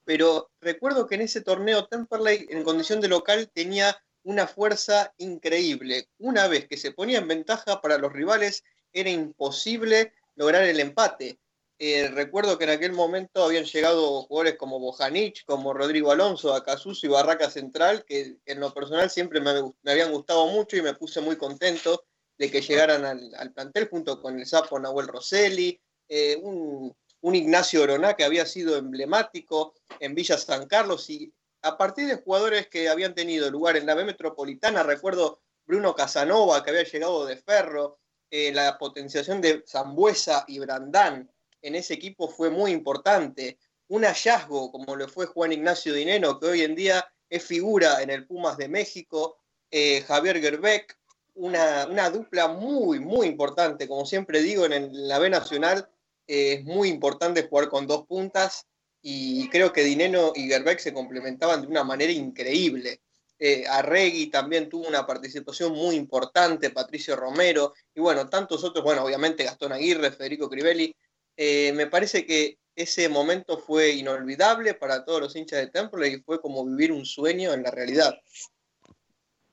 [0.04, 6.08] Pero recuerdo que en ese torneo Temperley, en condición de local, tenía una fuerza increíble.
[6.18, 11.38] Una vez que se ponía en ventaja para los rivales, era imposible lograr el empate.
[11.80, 17.06] Eh, recuerdo que en aquel momento habían llegado jugadores como Bojanic, como Rodrigo Alonso, Acasuso
[17.06, 19.50] y Barraca Central, que en lo personal siempre me,
[19.88, 22.04] habían gustado mucho y me puse muy contento
[22.36, 27.34] de que llegaran al, al plantel junto con el sapo Nahuel Rosselli, eh, un, un,
[27.34, 31.32] Ignacio Oroná que había sido emblemático en Villa San Carlos y
[31.62, 36.62] a partir de jugadores que habían tenido lugar en la B Metropolitana, recuerdo Bruno Casanova
[36.62, 37.98] que había llegado de Ferro,
[38.30, 41.30] eh, la potenciación de Zambuesa y Brandán,
[41.62, 43.58] en ese equipo fue muy importante.
[43.88, 48.10] Un hallazgo, como lo fue Juan Ignacio Dineno, que hoy en día es figura en
[48.10, 49.38] el Pumas de México,
[49.70, 50.98] eh, Javier Gerbeck,
[51.34, 53.88] una, dupla muy, muy importante.
[53.88, 55.88] Como siempre digo, en la B Nacional
[56.26, 58.66] eh, es muy importante jugar con dos puntas
[59.02, 63.00] y creo que Dineno y Gerbeck se complementaban de una manera increíble.
[63.38, 69.04] Eh, Arregui también tuvo una participación muy importante, Patricio Romero, y bueno, tantos otros, bueno,
[69.04, 70.94] obviamente Gastón Aguirre, Federico Crivelli,
[71.36, 76.20] eh, me parece que ese momento fue inolvidable para todos los hinchas de Temple y
[76.20, 78.18] fue como vivir un sueño en la realidad.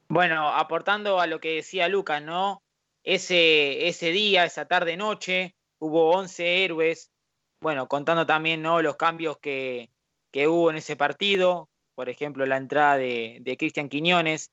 [0.08, 2.64] Bueno, aportando a lo que decía Lucas, ¿no?
[3.04, 7.12] Ese, ese día, esa tarde-noche, hubo 11 héroes,
[7.66, 8.84] bueno, contando también, ¿no?
[8.84, 9.90] Los cambios que,
[10.32, 14.52] que hubo en ese partido, por ejemplo, la entrada de, de Cristian Quiñones,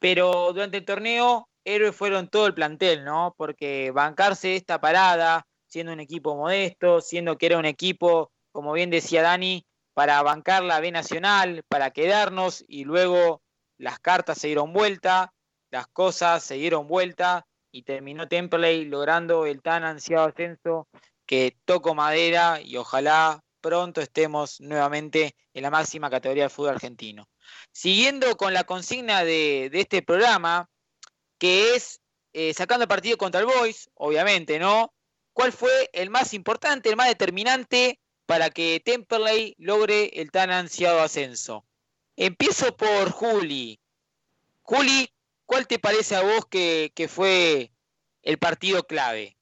[0.00, 3.32] pero durante el torneo, héroes fueron todo el plantel, ¿no?
[3.38, 8.90] Porque bancarse esta parada, siendo un equipo modesto, siendo que era un equipo, como bien
[8.90, 9.64] decía Dani,
[9.94, 13.40] para bancar la B Nacional, para quedarnos y luego
[13.76, 15.32] las cartas se dieron vuelta,
[15.70, 20.88] las cosas se dieron vuelta y terminó Temperley logrando el tan ansiado ascenso
[21.28, 27.28] que toco madera y ojalá pronto estemos nuevamente en la máxima categoría del fútbol argentino.
[27.70, 30.70] Siguiendo con la consigna de, este programa,
[31.38, 32.00] que es
[32.32, 34.94] eh, sacando partido contra el Boys, obviamente, ¿no?
[35.34, 41.02] ¿Cuál fue el más importante, el más determinante para que Temperley logre el tan ansiado
[41.02, 41.66] ascenso?
[42.16, 43.78] Empiezo por Juli.
[44.62, 45.12] Juli,
[45.44, 47.70] ¿cuál te parece a vos que fue
[48.22, 49.37] el partido clave?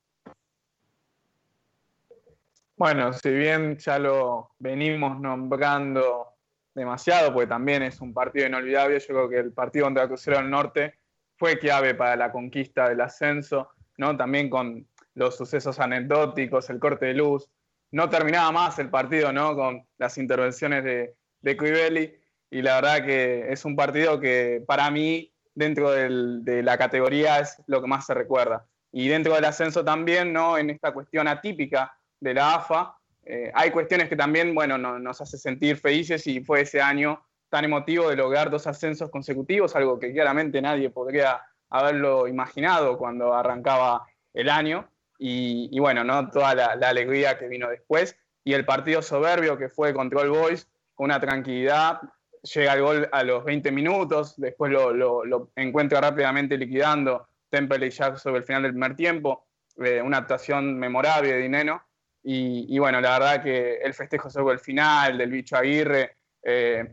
[2.79, 6.35] Bueno, si bien ya lo venimos nombrando
[6.75, 10.51] demasiado, porque también es un partido inolvidable, yo creo que el partido contra Crucero del
[10.51, 10.99] Norte
[11.39, 14.15] fue clave para la conquista del ascenso, ¿no?
[14.15, 17.49] También con los sucesos anecdóticos, el corte de luz.
[17.93, 19.57] No terminaba más el partido, ¿no?
[19.57, 22.15] Con las intervenciones de, de Crivelli.
[22.51, 27.39] Y la verdad que es un partido que para mí, dentro del, de la categoría,
[27.41, 28.67] es lo que más se recuerda.
[28.93, 30.59] Y dentro del ascenso también, ¿no?
[30.59, 35.21] En esta cuestión atípica de la AFA, eh, hay cuestiones que también, bueno, no, nos
[35.21, 39.99] hace sentir felices y fue ese año tan emotivo de lograr dos ascensos consecutivos, algo
[39.99, 44.89] que claramente nadie podría haberlo imaginado cuando arrancaba el año.
[45.19, 46.29] Y, bueno, ¿no?
[46.31, 48.17] toda la, alegría que vino después.
[48.45, 52.01] Y el partido soberbio que fue contra el Boys, con una tranquilidad,
[52.43, 58.17] llega el gol a los 20 minutos, después lo encuentra rápidamente liquidando Temple y Jack
[58.19, 59.47] sobre el final del primer tiempo,
[59.83, 61.83] eh, una actuación memorable de Dineno.
[62.29, 66.85] Y, y, bueno, la verdad que el festejo sobre el final del bicho Aguirre, eh,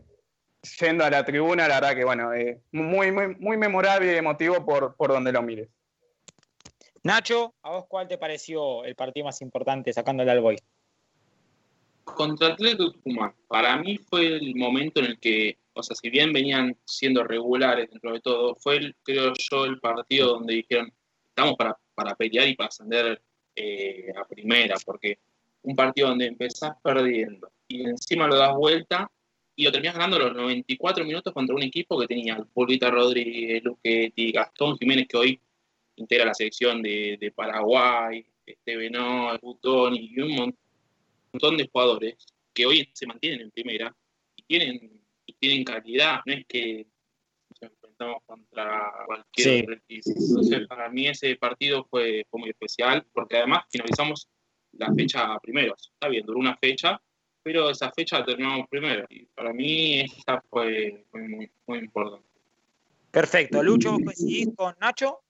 [0.78, 4.64] yendo a la tribuna, la verdad que bueno, eh, muy, muy, muy memorable y emotivo
[4.64, 5.68] por, por donde lo mires.
[7.02, 10.56] Nacho, ¿a vos cuál te pareció el partido más importante sacándole al Boy?
[12.04, 16.32] Contra Atlético Tucumán, para mí fue el momento en el que, o sea, si bien
[16.32, 20.92] venían siendo regulares dentro de todo, fue, el, creo yo, el partido donde dijeron,
[21.26, 23.20] estamos para, para pelear y para ascender
[23.54, 25.18] eh, a primera, porque
[25.62, 29.10] un partido donde empezás perdiendo y encima lo das vuelta
[29.56, 34.32] y lo terminás ganando los 94 minutos contra un equipo que tenía Pulvita Rodríguez, Luquetti,
[34.32, 35.40] Gastón Jiménez, que hoy
[35.96, 40.54] integra la selección de, de Paraguay, Estebenó, Butón y un
[41.32, 42.16] montón de jugadores
[42.52, 43.94] que hoy se mantienen en primera
[44.36, 46.86] y tienen, y tienen calidad, no es que
[48.26, 50.00] contra cualquier sí.
[50.06, 54.28] Entonces, para mí ese partido fue, fue muy especial porque además finalizamos
[54.72, 55.74] la fecha primero.
[55.76, 57.00] Está bien, duró una fecha,
[57.42, 59.04] pero esa fecha terminamos primero.
[59.08, 62.26] Y para mí esa fue, fue muy, muy, importante.
[63.10, 63.62] Perfecto.
[63.62, 65.20] Lucho, ¿vos coincidís con Nacho?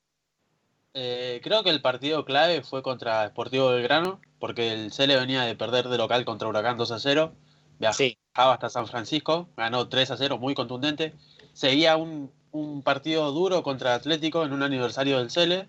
[0.94, 5.56] Eh, creo que el partido clave fue contra Sportivo Belgrano, porque el Cele venía de
[5.56, 7.34] perder de local contra Huracán 2 a 0.
[7.80, 8.18] Viajaba sí.
[8.32, 11.14] hasta San Francisco, ganó 3 a 0, muy contundente.
[11.52, 15.68] Seguía un, un partido duro contra Atlético en un aniversario del Cele.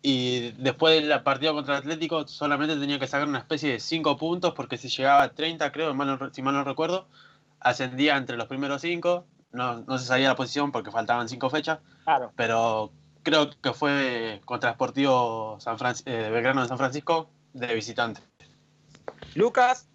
[0.00, 4.54] Y después del partido contra Atlético solamente tenía que sacar una especie de 5 puntos
[4.54, 5.94] porque si llegaba a 30, creo,
[6.32, 7.08] si mal no recuerdo,
[7.60, 9.26] ascendía entre los primeros 5.
[9.52, 11.80] No, no se sabía la posición porque faltaban 5 fechas.
[12.04, 12.32] Claro.
[12.36, 18.22] Pero creo que fue contra Sportivo San Fran eh, Belgrano de San Francisco de visitante.
[19.34, 19.88] Lucas.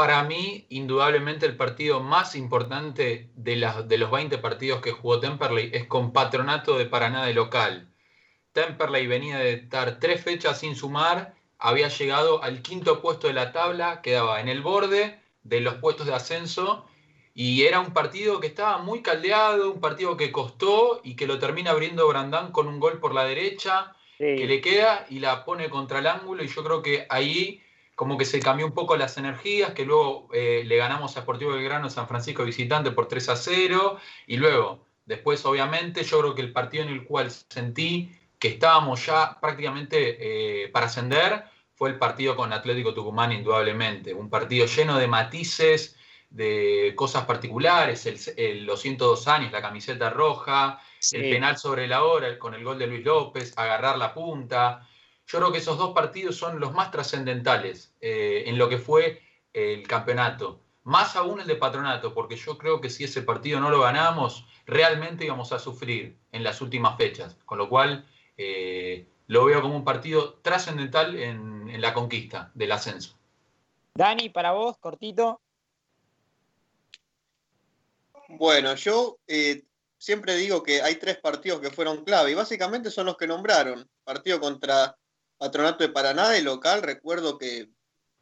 [0.00, 5.20] Para mí, indudablemente el partido más importante de, las, de los 20 partidos que jugó
[5.20, 7.92] Temperley es con Patronato de Paraná de local.
[8.54, 13.52] Temperley venía de estar tres fechas sin sumar, había llegado al quinto puesto de la
[13.52, 16.86] tabla, quedaba en el borde de los puestos de ascenso
[17.34, 21.38] y era un partido que estaba muy caldeado, un partido que costó y que lo
[21.38, 24.24] termina abriendo Brandán con un gol por la derecha, sí.
[24.24, 26.42] que le queda y la pone contra el ángulo.
[26.42, 27.60] Y yo creo que ahí
[28.00, 31.52] como que se cambió un poco las energías, que luego eh, le ganamos a Sportivo
[31.52, 33.98] Belgrano San Francisco visitante por 3 a 0.
[34.26, 39.04] Y luego, después obviamente, yo creo que el partido en el cual sentí que estábamos
[39.04, 40.16] ya prácticamente
[40.64, 41.44] eh, para ascender
[41.74, 44.14] fue el partido con Atlético Tucumán, indudablemente.
[44.14, 45.94] Un partido lleno de matices
[46.30, 51.18] de cosas particulares, el, el, los 102 años, la camiseta roja, sí.
[51.18, 54.88] el penal sobre la hora con el gol de Luis López, agarrar la punta.
[55.30, 59.22] Yo creo que esos dos partidos son los más trascendentales eh, en lo que fue
[59.52, 60.60] el campeonato.
[60.82, 64.44] Más aún el de patronato, porque yo creo que si ese partido no lo ganamos,
[64.66, 67.36] realmente íbamos a sufrir en las últimas fechas.
[67.44, 72.72] Con lo cual, eh, lo veo como un partido trascendental en, en la conquista del
[72.72, 73.16] ascenso.
[73.94, 75.40] Dani, para vos, cortito.
[78.30, 79.62] Bueno, yo eh,
[79.96, 83.88] siempre digo que hay tres partidos que fueron clave y básicamente son los que nombraron.
[84.02, 84.96] Partido contra
[85.40, 87.70] Patronato de Paraná de local, recuerdo que,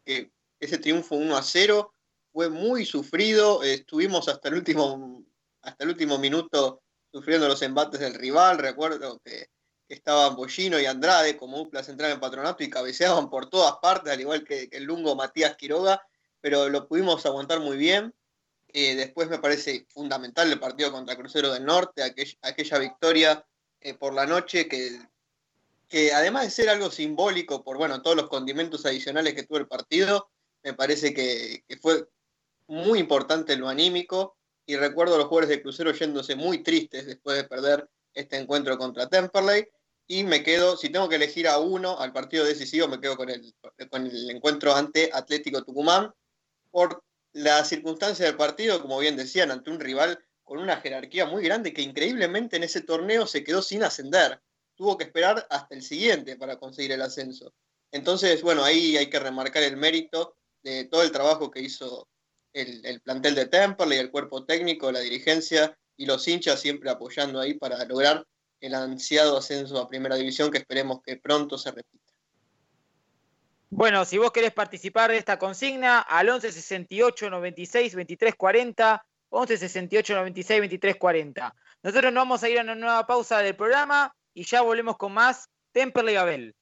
[0.06, 1.92] ese triunfo 1 a 0
[2.32, 5.24] fue muy sufrido, estuvimos hasta el último
[5.62, 6.80] hasta el último minuto
[7.10, 9.50] sufriendo los embates del rival, recuerdo que,
[9.88, 14.20] estaban Bollino y Andrade como dupla central en Patronato y cabeceaban por todas partes, al
[14.20, 16.00] igual que, el lungo Matías Quiroga,
[16.40, 18.14] pero lo pudimos aguantar muy bien.
[18.68, 23.46] Eh, después me parece fundamental el partido contra Crucero del Norte, aquella, aquella victoria
[23.80, 25.00] eh, por la noche que,
[25.88, 29.68] que, además de ser algo simbólico por bueno, todos los condimentos adicionales que tuvo el
[29.68, 30.30] partido,
[30.62, 32.06] me parece que, fue
[32.66, 34.36] muy importante lo anímico.
[34.66, 38.76] y recuerdo a los jugadores de Crucero yéndose muy tristes después de perder este encuentro
[38.76, 39.66] contra Temperley.
[40.06, 43.30] Y me quedo, si tengo que elegir a uno al partido decisivo, me quedo con
[43.30, 43.54] el,
[43.90, 46.12] con el encuentro ante Atlético Tucumán
[46.70, 47.02] por
[47.32, 51.72] la circunstancia del partido, como bien decían, ante un rival con una jerarquía muy grande
[51.72, 54.40] que increíblemente en ese torneo se quedó sin ascender.
[54.78, 57.52] Tuvo que esperar hasta el siguiente para conseguir el ascenso.
[57.90, 62.08] Entonces, bueno, ahí hay que remarcar el mérito de todo el trabajo que hizo
[62.52, 67.40] el, el plantel de Temperley, el cuerpo técnico, la dirigencia y los hinchas siempre apoyando
[67.40, 68.24] ahí para lograr
[68.60, 72.12] el ansiado ascenso a primera división que esperemos que pronto se repita.
[73.70, 79.58] Bueno, si vos querés participar de esta consigna, al 11 68 96 23 40, 11
[79.58, 81.54] 68 96 23 40.
[81.82, 85.12] Nosotros nos vamos a ir a una nueva pausa del programa y ya volvemos con
[85.12, 86.54] más Temperley Abel.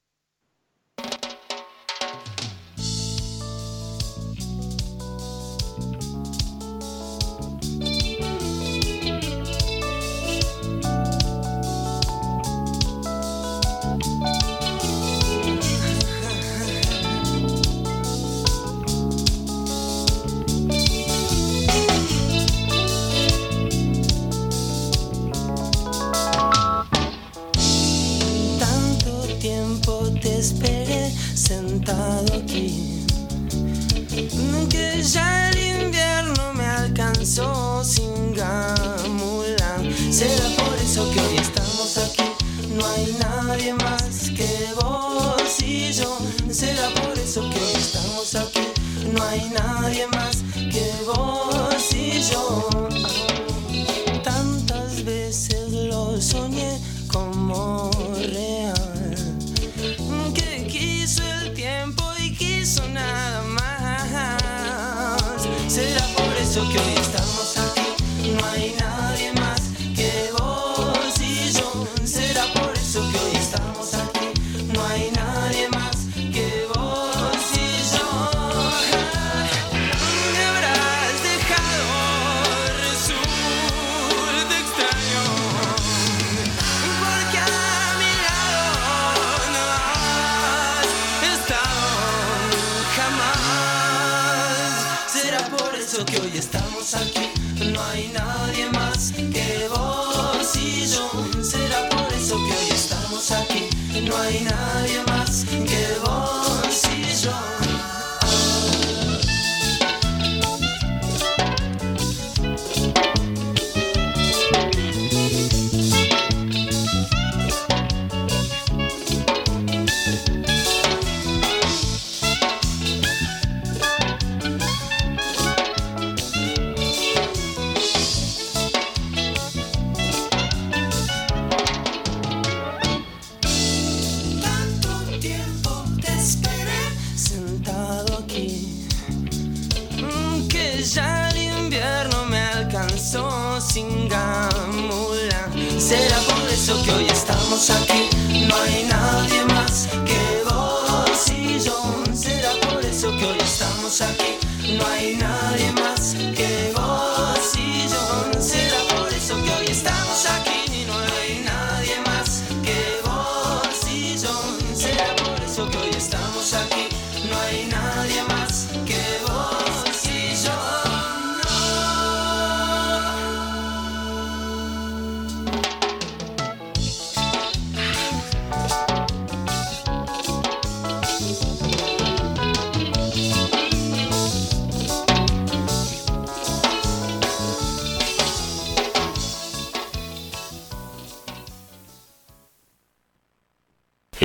[30.47, 33.03] Esperé sentado aquí.
[34.69, 42.23] Que ya el invierno me alcanzó sin gamulan Será por eso que hoy estamos aquí.
[42.75, 46.17] No hay nadie más que vos y yo.
[46.49, 48.67] Será por eso que hoy estamos aquí.
[49.13, 50.36] No hay nadie más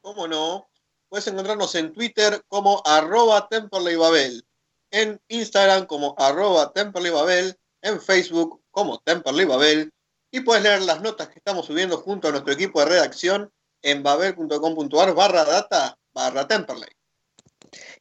[0.00, 0.68] ¿Cómo no?
[1.08, 4.44] Puedes encontrarnos en Twitter como arroba temperleybabel,
[4.90, 9.92] en Instagram como arroba temperleybabel, en Facebook como temperleybabel
[10.34, 13.52] y puedes leer las notas que estamos subiendo junto a nuestro equipo de redacción
[13.82, 16.88] en babel.com.ar barra data barra Temperley.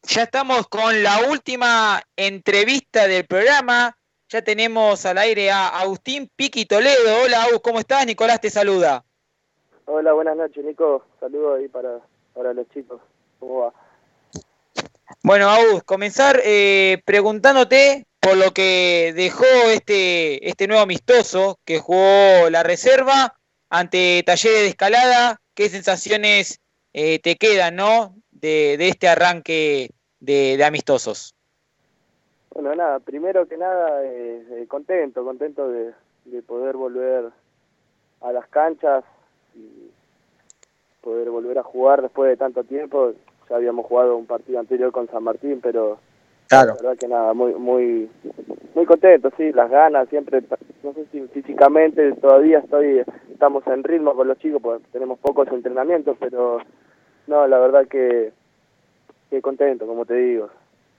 [0.05, 3.97] Ya estamos con la última entrevista del programa.
[4.27, 7.23] Ya tenemos al aire a Agustín Piqui Toledo.
[7.23, 8.05] Hola, Agus, ¿cómo estás?
[8.05, 9.05] Nicolás te saluda.
[9.85, 11.05] Hola, buenas noches, Nico.
[11.21, 12.01] Saludos ahí para,
[12.33, 13.01] para los chicos.
[13.39, 13.73] ¿Cómo va?
[15.23, 22.49] Bueno, Agus, comenzar eh, preguntándote por lo que dejó este, este nuevo amistoso que jugó
[22.49, 23.37] la reserva
[23.69, 25.39] ante Talleres de Escalada.
[25.53, 26.59] ¿Qué sensaciones
[26.91, 28.15] eh, te quedan, no?
[28.43, 29.89] De, de este arranque
[30.19, 31.33] de, de amistosos.
[32.53, 35.93] Bueno, nada, primero que nada, eh, eh, contento, contento de,
[36.25, 37.31] de poder volver
[38.19, 39.05] a las canchas
[39.55, 39.89] y
[40.99, 43.13] poder volver a jugar después de tanto tiempo.
[43.49, 45.99] Ya habíamos jugado un partido anterior con San Martín, pero
[46.49, 46.73] Claro.
[46.75, 48.09] la verdad que nada, muy muy
[48.75, 50.43] muy contento, sí, las ganas, siempre,
[50.83, 55.47] no sé si físicamente todavía estoy, estamos en ritmo con los chicos, porque tenemos pocos
[55.47, 56.59] entrenamientos, pero
[57.27, 58.31] no, la verdad que,
[59.29, 60.49] que contento, como te digo.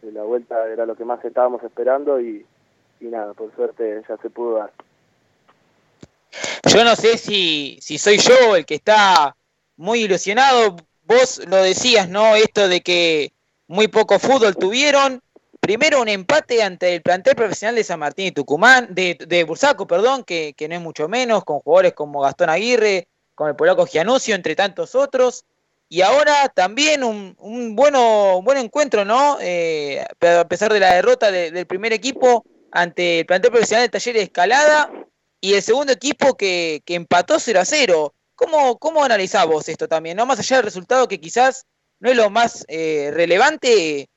[0.02, 2.44] La vuelta era lo que más estábamos esperando y,
[3.00, 4.72] y nada, por suerte ya se pudo dar.
[6.66, 9.36] Yo no sé si, si soy yo el que está
[9.76, 10.76] muy ilusionado.
[11.04, 12.34] Vos lo decías, ¿no?
[12.36, 13.32] Esto de que
[13.66, 15.20] muy poco fútbol tuvieron.
[15.60, 19.86] Primero un empate ante el plantel profesional de San Martín y Tucumán, de, de Bursaco,
[19.86, 23.86] perdón, que, que no es mucho menos, con jugadores como Gastón Aguirre, con el polaco
[23.86, 25.44] Gianusio, entre tantos otros.
[25.88, 29.38] Y ahora también un, un bueno, un buen encuentro, ¿no?
[29.40, 33.90] Eh, a pesar de la derrota de- del primer equipo ante el plantel profesional de
[33.90, 34.90] Talleres de Escalada
[35.40, 38.14] y el segundo equipo que, que empató 0 a 0.
[38.34, 40.16] ¿Cómo, ¿Cómo analizás vos esto también?
[40.16, 40.26] ¿no?
[40.26, 41.66] Más allá del resultado que quizás
[42.00, 44.08] no es lo más eh, relevante,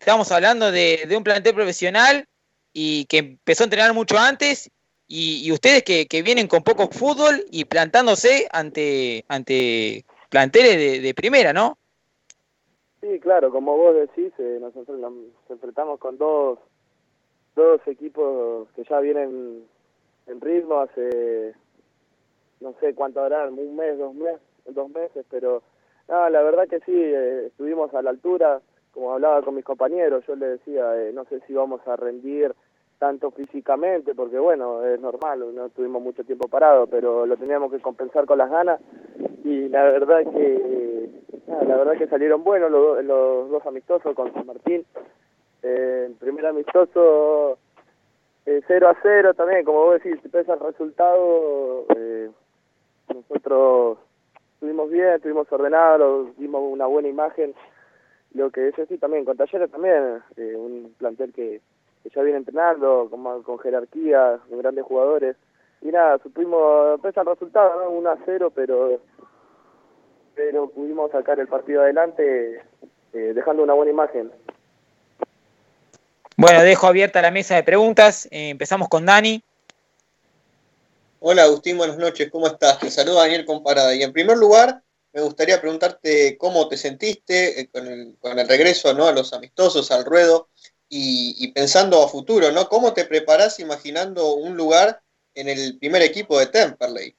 [0.00, 2.26] estamos hablando de, de un plantel profesional
[2.72, 4.70] y que empezó a entrenar mucho antes
[5.06, 11.00] y, y ustedes que, que vienen con poco fútbol y plantándose ante, ante planteles de,
[11.00, 11.76] de primera, ¿no?
[13.02, 15.12] Sí, claro, como vos decís, eh, nos, enfre- nos
[15.50, 16.58] enfrentamos con dos,
[17.54, 19.64] dos equipos que ya vienen
[20.26, 21.54] en ritmo hace,
[22.60, 25.62] no sé cuánto habrá, un mes, dos meses, dos meses, pero
[26.08, 30.24] no, la verdad que sí, eh, estuvimos a la altura, como hablaba con mis compañeros,
[30.26, 32.54] yo les decía, eh, no sé si vamos a rendir
[33.02, 37.80] tanto físicamente, porque bueno, es normal, no tuvimos mucho tiempo parado, pero lo teníamos que
[37.80, 38.80] compensar con las ganas
[39.42, 41.10] y la verdad que
[41.48, 44.86] la verdad que salieron buenos los, los dos amistosos con San Martín.
[45.64, 47.58] Eh, el primer amistoso
[48.46, 52.30] eh, 0 a 0 también, como vos decís, si pesa el resultado, eh,
[53.12, 53.98] nosotros
[54.54, 57.52] estuvimos bien, estuvimos ordenados, dimos una buena imagen.
[58.32, 61.60] Lo que es así también, con Talleres también, eh, un plantel que,
[62.02, 65.36] que ya viene entrenando, con, con jerarquía, con grandes jugadores.
[65.80, 67.90] Y nada, supimos, pesa el resultado, ¿no?
[67.90, 69.00] 1 a 0, pero
[70.34, 72.62] pero pudimos sacar el partido adelante
[73.12, 74.32] eh, dejando una buena imagen.
[76.36, 78.26] Bueno, dejo abierta la mesa de preguntas.
[78.30, 79.42] Eh, empezamos con Dani.
[81.20, 82.80] Hola Agustín, buenas noches, ¿cómo estás?
[82.80, 83.94] Te saluda Daniel Comparada.
[83.94, 88.48] Y en primer lugar, me gustaría preguntarte cómo te sentiste eh, con, el, con el
[88.48, 89.06] regreso ¿no?
[89.06, 90.48] a los amistosos, al ruedo,
[90.94, 92.68] y, y pensando a futuro, ¿no?
[92.68, 95.00] ¿Cómo te preparás imaginando un lugar
[95.34, 97.16] en el primer equipo de Temperley?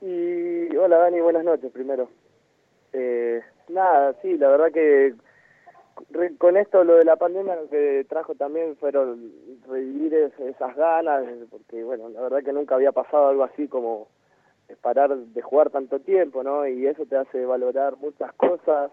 [0.00, 2.08] Y hola Dani, buenas noches primero.
[2.92, 5.14] Eh, nada, sí, la verdad que
[6.38, 9.32] con esto lo de la pandemia lo que trajo también fueron
[9.66, 14.06] revivir es- esas ganas, porque bueno, la verdad que nunca había pasado algo así como
[14.82, 16.66] parar de jugar tanto tiempo, ¿no?
[16.68, 18.92] Y eso te hace valorar muchas cosas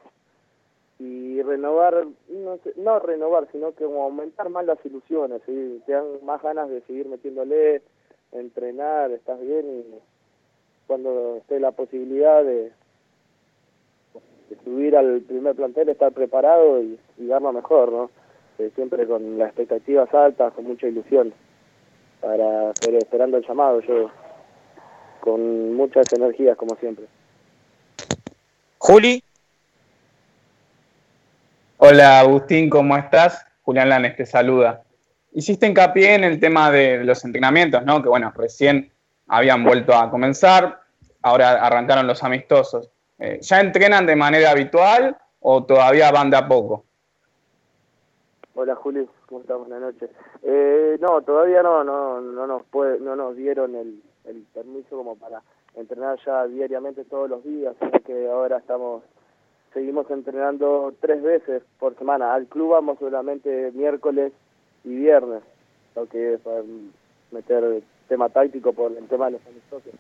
[1.03, 5.81] y renovar, no, no renovar, sino que aumentar más las ilusiones, ¿sí?
[5.85, 7.81] te dan más ganas de seguir metiéndole,
[8.31, 9.95] entrenar, estás bien y
[10.87, 12.71] cuando esté la posibilidad de,
[14.63, 18.09] subir al primer plantel, estar preparado y, y darlo mejor, ¿no?
[18.59, 21.33] Eh, siempre con las expectativas altas, con mucha ilusión,
[22.21, 24.09] para seguir esperando el llamado, yo
[25.19, 27.07] con muchas energías como siempre.
[28.77, 29.23] Juli.
[31.85, 33.45] Hola Agustín, ¿cómo estás?
[33.63, 34.85] Julián Lanes te saluda.
[35.33, 38.01] Hiciste hincapié en el tema de los entrenamientos, ¿no?
[38.01, 38.89] Que bueno, recién
[39.27, 40.79] habían vuelto a comenzar,
[41.21, 42.89] ahora arrancaron los amistosos.
[43.19, 46.85] Eh, ¿Ya entrenan de manera habitual o todavía van de a poco?
[48.55, 49.57] Hola Juli, ¿cómo estás?
[49.57, 50.09] Buenas noches.
[50.41, 54.01] Eh, no, todavía no, no, no nos puede, no nos dieron el,
[54.53, 55.41] permiso como para
[55.75, 59.03] entrenar ya diariamente todos los días, sino que ahora estamos,
[59.73, 62.33] seguimos entrenando tres veces por semana.
[62.33, 64.31] Al club vamos solamente miércoles
[64.83, 65.41] y viernes,
[65.95, 66.61] lo que es para
[67.31, 69.93] meter tema táctico por el tema de los amistosos.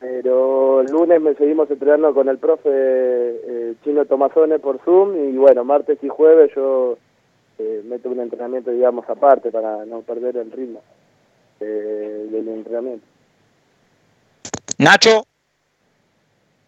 [0.00, 5.64] Pero lunes me seguimos entrenando con el profe eh, Chino Tomazone por Zoom y bueno,
[5.64, 6.98] martes y jueves yo
[7.58, 10.80] eh, meto un entrenamiento, digamos, aparte para no perder el ritmo
[11.60, 13.06] eh, del entrenamiento.
[14.78, 15.24] Nacho.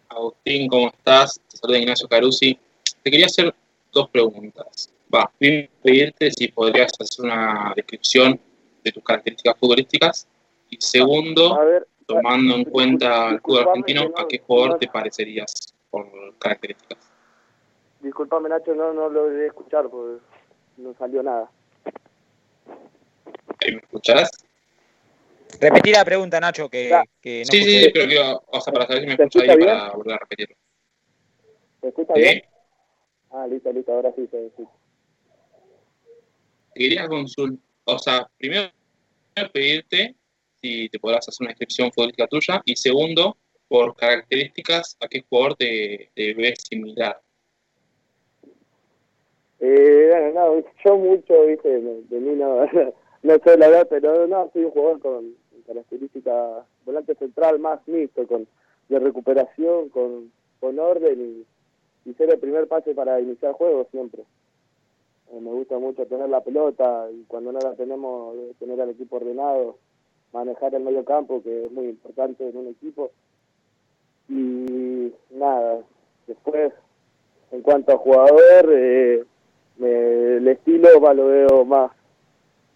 [0.09, 1.39] Agustín, ¿cómo estás?
[1.49, 2.57] Te saluda Ignacio Carusi.
[3.03, 3.53] Te quería hacer
[3.91, 4.91] dos preguntas.
[5.13, 8.39] Va, pedirte si podrías hacer una descripción
[8.83, 10.27] de tus características futbolísticas.
[10.69, 11.57] Y segundo,
[12.05, 16.07] tomando en cuenta el fútbol argentino, ¿a qué jugador te parecerías por
[16.39, 16.99] características?
[18.01, 20.21] Disculpame Nacho, no, no lo a escuchar porque
[20.77, 21.49] no salió nada.
[23.65, 24.29] ¿Me escuchás?
[25.59, 26.89] Repetí la pregunta, Nacho, que,
[27.21, 27.83] que no sí, escuché.
[27.83, 29.69] sí, pero quiero, o sea, para saber si me ¿Se escuchas escucha ahí bien?
[29.69, 30.55] para volver a repetirlo.
[31.81, 32.21] ¿Se escucha Sí.
[32.21, 32.41] bien?
[33.31, 34.71] Ah, listo, listo, ahora sí se escucha.
[36.73, 38.69] Te quería consultar, o sea, primero
[39.53, 40.15] pedirte
[40.61, 43.37] si te podrás hacer una descripción futbolística tuya y segundo,
[43.67, 47.19] por características, ¿a qué jugador te, te ves similar?
[49.59, 52.61] Eh, bueno, no, yo mucho, viste, de, de mí no,
[53.27, 55.35] no sé la verdad, pero no, soy un jugador con
[55.65, 58.47] características volante central más mixto, con
[58.89, 60.31] de recuperación, con,
[60.61, 61.45] con orden
[62.05, 64.23] y, y ser el primer pase para iniciar juego siempre.
[65.33, 69.17] Eh, me gusta mucho tener la pelota y cuando no la tenemos, tener al equipo
[69.17, 69.75] ordenado,
[70.31, 73.11] manejar el medio campo, que es muy importante en un equipo.
[74.29, 75.79] Y nada,
[76.27, 76.71] después,
[77.51, 79.23] en cuanto a jugador, eh,
[79.77, 81.91] me- el estilo va, lo veo más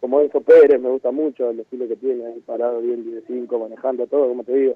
[0.02, 3.60] como Enzo Pérez, me gusta mucho el estilo que tiene, ahí parado bien de 5,
[3.60, 4.76] manejando todo, como te digo.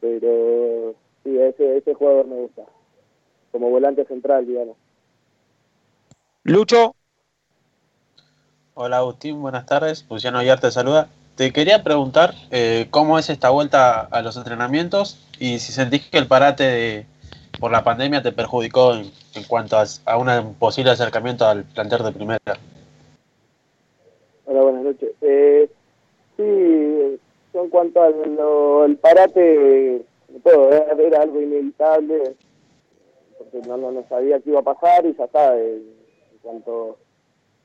[0.00, 0.94] Pero
[1.24, 2.62] sí, ese, ese jugador me gusta,
[3.52, 4.76] como volante central, digamos.
[6.44, 6.94] Lucho.
[8.74, 10.06] Hola Agustín, buenas tardes.
[10.08, 11.08] Luciano Aguiar te saluda.
[11.34, 16.18] Te quería preguntar eh, cómo es esta vuelta a los entrenamientos y si sentís que
[16.18, 17.06] el parate de-
[17.58, 22.04] por la pandemia te perjudicó en, en cuanto a, a un posible acercamiento al plantel
[22.04, 22.40] de primera.
[24.46, 25.12] Hola, buenas noches.
[25.20, 25.68] Eh,
[26.36, 26.42] sí,
[27.58, 30.02] en cuanto al lo- al parate,
[30.44, 32.36] todo, era, era algo inevitable,
[33.38, 35.58] porque no, no, no sabía qué iba a pasar y ya está.
[35.58, 35.76] eh,
[36.32, 36.96] en cuanto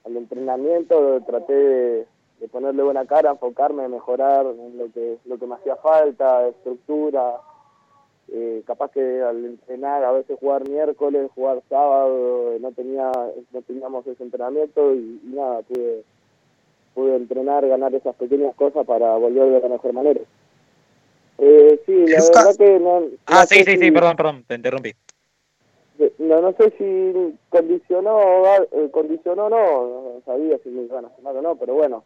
[0.05, 2.07] al entrenamiento, traté de,
[2.51, 7.35] ponerle buena cara, enfocarme, mejorar en lo que, lo que me hacía falta, estructura.
[8.33, 13.11] Eh, capaz que al entrenar, a veces jugar miércoles, jugar sábado, no tenía
[13.51, 16.03] no teníamos ese entrenamiento y, y nada, pude
[16.93, 20.21] pude entrenar, ganar esas pequeñas cosas para volver de la mejor manera.
[21.37, 23.01] Eh, sí, la verdad que no...
[23.25, 24.91] Ah, no sí, sí, si- sí, perdón, perdón, te interrumpí.
[26.17, 31.15] No, no sé si condicionó eh, condicionó o no, no sabía si me iban a
[31.15, 32.03] sumar o no, pero bueno,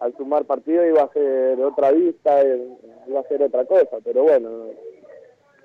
[0.00, 2.68] al sumar partido iba a ser otra vista, eh,
[3.06, 4.48] iba a ser otra cosa, pero bueno,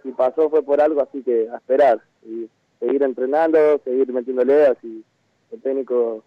[0.03, 2.47] si pasó fue por algo, así que a esperar, y
[2.79, 5.03] seguir entrenando, seguir metiéndole, así
[5.51, 6.23] el técnico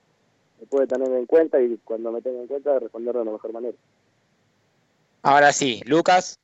[0.60, 3.52] me puede tener en cuenta y cuando me tenga en cuenta responder de la mejor
[3.52, 3.76] manera.
[5.22, 6.38] Ahora sí, Lucas.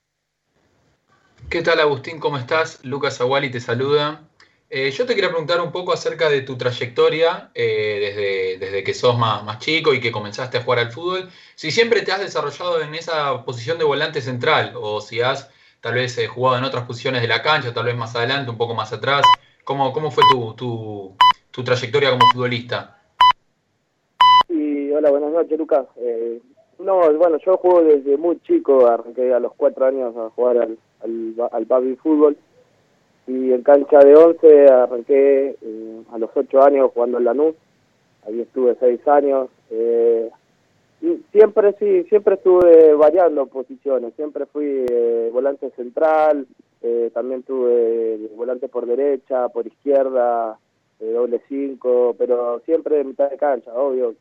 [1.49, 2.19] ¿Qué tal Agustín?
[2.19, 2.85] ¿Cómo estás?
[2.85, 4.29] Lucas Aguali te saluda.
[4.71, 8.95] Eh, yo te quería preguntar un poco acerca de tu trayectoria eh, desde, desde que
[8.95, 11.31] sos más, más chico y que comenzaste a jugar al fútbol.
[11.57, 15.51] Si siempre te has desarrollado en esa posición de volante central o si has
[15.83, 18.57] tal vez eh, jugado en otras posiciones de la cancha, tal vez más adelante, un
[18.57, 19.27] poco más atrás.
[19.65, 21.17] ¿Cómo, cómo fue tu, tu,
[21.51, 23.02] tu trayectoria como futbolista?
[24.95, 25.87] Hola, buenas noches, Lucas.
[25.97, 26.41] Eh,
[26.79, 30.79] no, bueno, yo juego desde muy chico, arranqué a los cuatro años a jugar al,
[31.03, 32.37] al, al baby fútbol.
[33.27, 37.55] Y en cancha de 11 arranqué eh, a los ocho años jugando en Lanús.
[38.27, 39.49] Ahí estuve seis años.
[39.71, 40.31] Eh,
[41.01, 44.13] y siempre sí, siempre estuve variando posiciones.
[44.15, 46.47] Siempre fui eh, volante central,
[46.83, 50.59] eh, también tuve volante por derecha, por izquierda,
[51.01, 54.15] eh, doble cinco, pero siempre en mitad de cancha, obvio,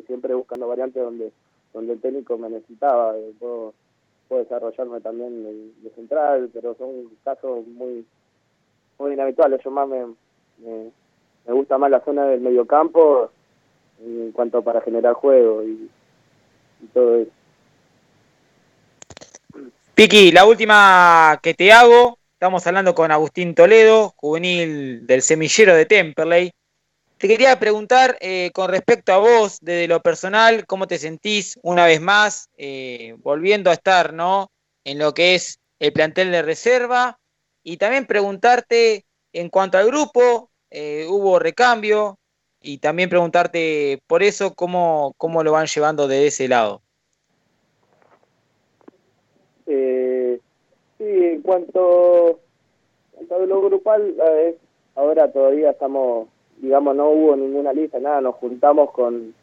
[0.00, 1.32] que siempre buscando variantes donde
[1.74, 3.16] donde el técnico me necesitaba.
[3.16, 3.74] eh, Puedo,
[4.28, 8.06] puedo desarrollarme también de, central, pero son casos muy
[8.98, 9.60] muy inhabituales.
[9.62, 10.06] Yo más me,
[10.58, 10.90] me,
[11.46, 13.30] me gusta más la zona del mediocampo
[14.00, 15.90] en cuanto para generar juego y,
[16.80, 17.30] y todo eso.
[19.94, 25.86] Piqui, la última que te hago, estamos hablando con Agustín Toledo, juvenil del semillero de
[25.86, 26.50] Temperley.
[27.24, 31.86] Te quería preguntar eh, con respecto a vos, desde lo personal, cómo te sentís una
[31.86, 34.50] vez más eh, volviendo a estar ¿no?
[34.84, 37.18] en lo que es el plantel de reserva
[37.62, 42.18] y también preguntarte en cuanto al grupo, eh, hubo recambio
[42.60, 46.82] y también preguntarte por eso cómo, cómo lo van llevando de ese lado.
[49.66, 50.38] Eh,
[50.98, 52.40] sí, en cuanto,
[53.18, 54.14] en cuanto a lo grupal,
[54.94, 56.28] ahora todavía estamos,
[56.58, 59.34] digamos, no hubo ninguna lista, nada, nos juntamos con,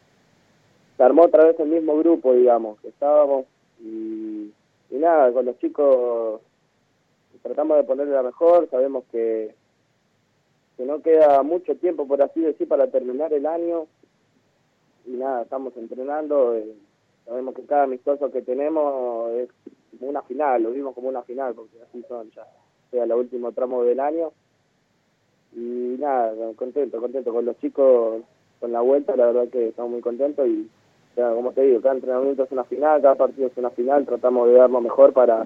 [0.96, 3.46] se armó otra vez el mismo grupo, digamos, que estábamos
[3.80, 4.52] y,
[4.90, 6.40] y nada, con los chicos
[7.42, 9.54] tratamos de ponerle la mejor, sabemos que,
[10.76, 13.86] que no queda mucho tiempo, por así decir, para terminar el año
[15.06, 16.74] y nada, estamos entrenando, eh,
[17.24, 19.48] sabemos que cada amistoso que tenemos es
[19.98, 22.46] como una final, lo vimos como una final, porque así son ya,
[22.90, 24.32] sea el último tramo del año
[25.54, 28.22] y nada, contento, contento con los chicos,
[28.60, 30.68] con la vuelta, la verdad que estamos muy contentos y
[31.16, 34.48] ya, como te digo, cada entrenamiento es una final, cada partido es una final, tratamos
[34.48, 35.44] de dar lo mejor para,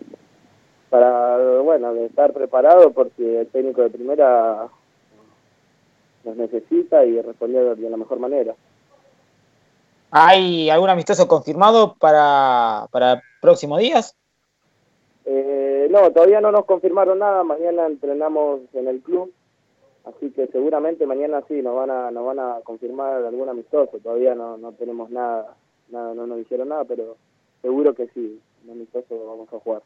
[0.91, 4.69] para bueno, de estar preparado porque el técnico de primera
[6.25, 8.55] nos necesita y responder de la mejor manera.
[10.11, 14.17] ¿Hay algún amistoso confirmado para, para próximos días?
[15.25, 19.33] Eh, no, todavía no nos confirmaron nada, mañana entrenamos en el club,
[20.07, 24.35] así que seguramente mañana sí nos van a nos van a confirmar algún amistoso, todavía
[24.35, 25.57] no, no tenemos nada,
[25.91, 27.17] nada, no nos dijeron nada, pero
[27.61, 29.83] seguro que sí, un amistoso vamos a jugar.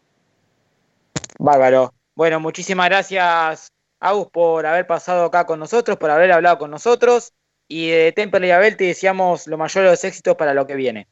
[1.39, 1.91] Bárbaro.
[2.15, 7.33] Bueno, muchísimas gracias, Agus, por haber pasado acá con nosotros, por haber hablado con nosotros.
[7.67, 10.75] Y de Temple y Abel te deseamos lo mayor de los éxitos para lo que
[10.75, 11.07] viene.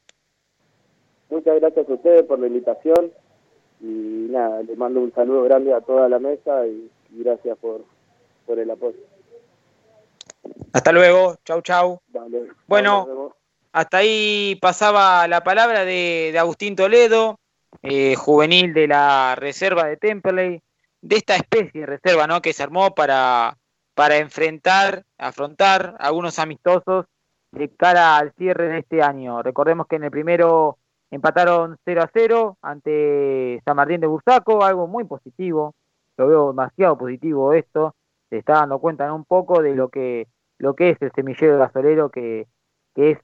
[1.29, 3.11] Muchas gracias a ustedes por la invitación
[3.79, 7.85] y nada, les mando un saludo grande a toda la mesa y, y gracias por,
[8.49, 8.97] por el apoyo.
[10.73, 12.01] Hasta luego, chau, chau.
[12.07, 13.35] Vale, Bueno,
[13.71, 17.39] hasta ahí pasaba la palabra de, de Agustín Toledo,
[17.83, 20.63] eh, juvenil de la reserva de Temperley,
[20.99, 22.41] de esta especie de reserva ¿no?
[22.41, 23.55] que se armó para,
[23.93, 27.05] para enfrentar, afrontar algunos amistosos
[27.51, 29.43] de cara al cierre de este año.
[29.43, 30.79] Recordemos que en el primero
[31.11, 35.75] empataron 0 a 0 ante San Martín de Bursaco, algo muy positivo,
[36.17, 37.93] lo veo demasiado positivo esto,
[38.29, 40.27] se está dando cuenta un poco de lo que,
[40.57, 42.47] lo que es el semillero gasolero que,
[42.95, 43.19] que es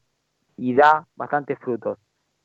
[0.58, 1.98] y da bastantes frutos.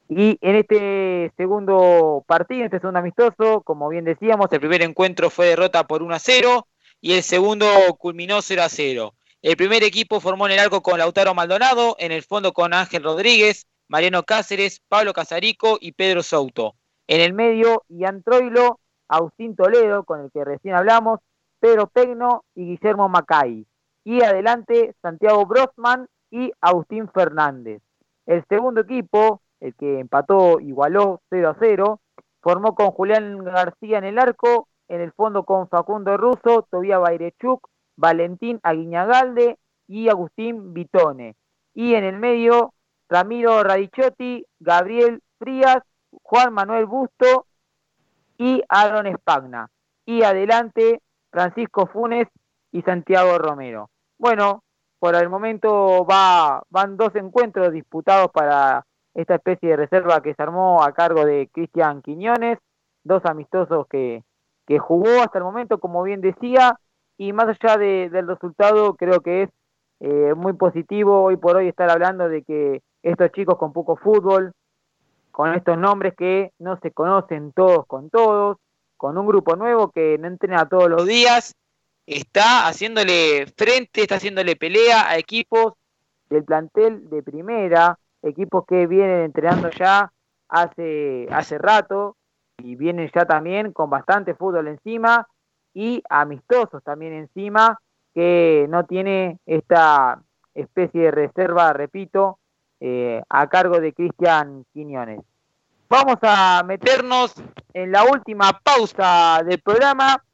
[0.09, 5.47] Y en este segundo partido, este segundo amistoso, como bien decíamos, el primer encuentro fue
[5.47, 6.67] derrota por 1 a 0
[7.01, 7.67] y el segundo
[7.97, 9.15] culminó 0 a 0.
[9.43, 13.05] El primer equipo formó en el arco con Lautaro Maldonado, en el fondo con Ángel
[13.05, 16.75] Rodríguez, Mariano Cáceres, Pablo Casarico y Pedro Souto.
[17.07, 21.21] En el medio, Ian Troilo, Agustín Toledo, con el que recién hablamos,
[21.61, 23.67] Pedro Pegno y Guillermo Macay.
[24.05, 27.83] Y adelante, Santiago Brosman y Agustín Fernández.
[28.27, 32.01] El segundo equipo, el que empató, igualó 0 a 0,
[32.41, 37.69] formó con Julián García en el arco, en el fondo con Facundo Russo, Tobía Bairechuk,
[37.97, 41.37] Valentín Aguiñagalde y Agustín Vitone.
[41.75, 42.73] Y en el medio,
[43.09, 45.83] Ramiro Radichotti, Gabriel Frías,
[46.23, 47.47] Juan Manuel Busto
[48.39, 49.71] y Aaron Espagna.
[50.07, 52.29] Y adelante, Francisco Funes
[52.73, 53.91] y Santiago Romero.
[54.19, 54.63] Bueno,
[54.99, 58.85] por el momento va, van dos encuentros disputados para
[59.15, 62.59] esta especie de reserva que se armó a cargo de Cristian Quiñones,
[63.03, 64.23] dos amistosos que,
[64.67, 66.79] que jugó hasta el momento, como bien decía,
[67.19, 69.51] y más allá de- del resultado, creo que es
[70.01, 74.53] eh, muy positivo hoy por hoy estar hablando de que estos chicos con poco fútbol,
[75.31, 78.59] con estos nombres que no se conocen todos con todos,
[79.01, 81.55] con un grupo nuevo que no entrena todos los días,
[82.05, 85.73] está haciéndole frente, está haciéndole pelea a equipos
[86.29, 90.13] del plantel de primera, equipos que vienen entrenando ya
[90.51, 92.19] hace, hace rato
[92.59, 95.27] y vienen ya también con bastante fútbol encima
[95.73, 97.81] y amistosos también encima
[98.13, 100.21] que no tiene esta
[100.53, 102.39] especie de reserva, repito,
[102.81, 105.30] eh, a cargo de Cristian Quiñones.
[105.91, 107.35] Vamos a meternos
[107.75, 110.25] en la última pausa del programa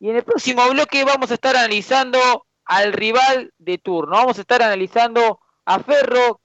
[0.00, 2.18] y en el próximo bloque vamos a estar analizando
[2.64, 4.16] al rival de turno.
[4.16, 6.40] Vamos a estar analizando a Ferro,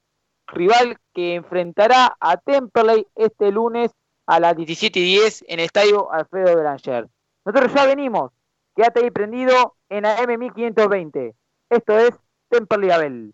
[0.45, 3.89] rival que enfrentará a Temperley este lunes
[4.27, 7.09] a las 17 y 10 en el estadio Alfredo Belanger.
[7.45, 8.31] Nosotros ya venimos.
[8.75, 11.33] Quédate ahí prendido en AM 1520.
[11.71, 12.11] Esto es
[12.49, 13.33] Temperley Abel.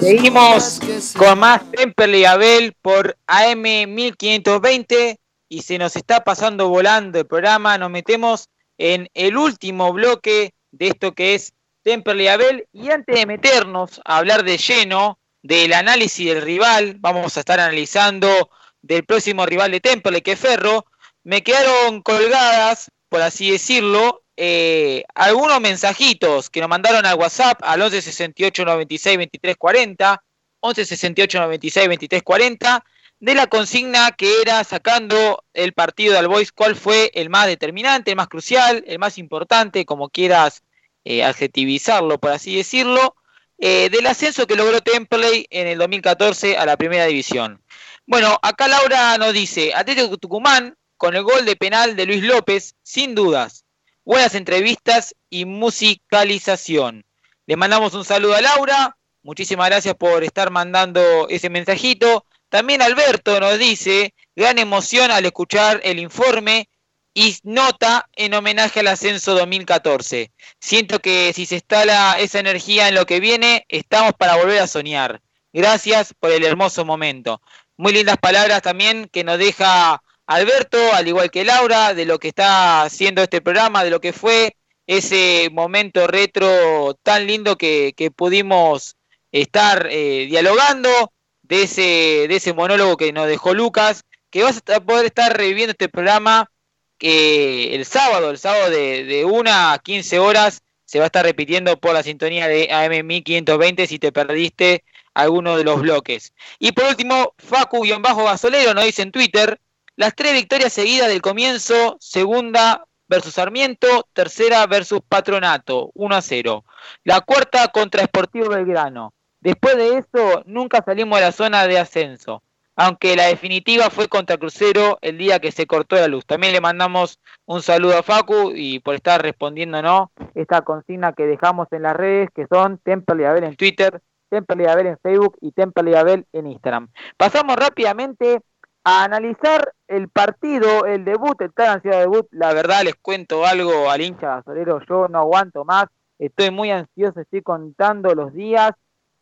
[0.00, 0.80] Seguimos
[1.16, 7.26] con más Temperley y Abel por AM 1520 y se nos está pasando volando el
[7.26, 7.78] programa.
[7.78, 8.48] Nos metemos
[8.78, 11.52] en el último bloque de esto que es
[11.82, 12.66] Temperley Abel.
[12.72, 17.60] Y antes de meternos a hablar de lleno del análisis del rival, vamos a estar
[17.60, 18.50] analizando
[18.82, 20.86] del próximo rival de Temperley, que es Ferro.
[21.24, 27.80] Me quedaron colgadas, por así decirlo, eh, algunos mensajitos que nos mandaron al WhatsApp al
[27.80, 30.24] 11 68 96 23 40,
[30.60, 32.84] 11 68 96 23 40,
[33.20, 38.10] de la consigna que era sacando el partido de Albois, cuál fue el más determinante,
[38.10, 40.62] el más crucial, el más importante, como quieras
[41.04, 43.16] eh, adjetivizarlo, por así decirlo,
[43.58, 47.62] eh, del ascenso que logró Temperley en el 2014 a la primera división.
[48.06, 52.74] Bueno, acá Laura nos dice, Atlético Tucumán, con el gol de penal de Luis López,
[52.82, 53.64] sin dudas,
[54.04, 57.04] buenas entrevistas y musicalización.
[57.46, 58.96] Le mandamos un saludo a Laura.
[59.22, 62.26] Muchísimas gracias por estar mandando ese mensajito.
[62.48, 66.68] También Alberto nos dice, gran emoción al escuchar el informe
[67.12, 70.30] y nota en homenaje al ascenso 2014.
[70.60, 74.66] Siento que si se instala esa energía en lo que viene, estamos para volver a
[74.66, 75.22] soñar.
[75.52, 77.40] Gracias por el hermoso momento.
[77.78, 82.28] Muy lindas palabras también que nos deja Alberto, al igual que Laura, de lo que
[82.28, 84.56] está haciendo este programa, de lo que fue
[84.86, 88.96] ese momento retro tan lindo que, que pudimos
[89.32, 91.12] estar eh, dialogando,
[91.48, 91.82] de ese,
[92.28, 96.50] de ese monólogo que nos dejó Lucas, que vas a poder estar reviviendo este programa
[96.98, 101.24] que el sábado, el sábado de, de 1 a 15 horas, se va a estar
[101.24, 106.32] repitiendo por la sintonía de AM 1520 si te perdiste alguno de los bloques.
[106.58, 109.60] Y por último, Facu-Gasolero nos dice en Twitter,
[109.96, 116.64] las tres victorias seguidas del comienzo, segunda versus Sarmiento, tercera versus Patronato, 1 a 0.
[117.04, 119.14] La cuarta contra Sportivo Belgrano.
[119.46, 122.42] Después de eso, nunca salimos de la zona de ascenso.
[122.74, 126.26] Aunque la definitiva fue contra Crucero el día que se cortó la luz.
[126.26, 131.68] También le mandamos un saludo a Facu y por estar respondiéndonos esta consigna que dejamos
[131.70, 135.38] en las redes, que son Temple y Abel en Twitter, Temple y Abel en Facebook
[135.40, 136.88] y Temple y Abel en Instagram.
[137.16, 138.40] Pasamos rápidamente
[138.82, 142.26] a analizar el partido, el debut, el tan ansiado debut.
[142.32, 145.86] La verdad, les cuento algo al hincha gasolero, yo no aguanto más,
[146.18, 148.72] estoy muy ansioso, estoy contando los días,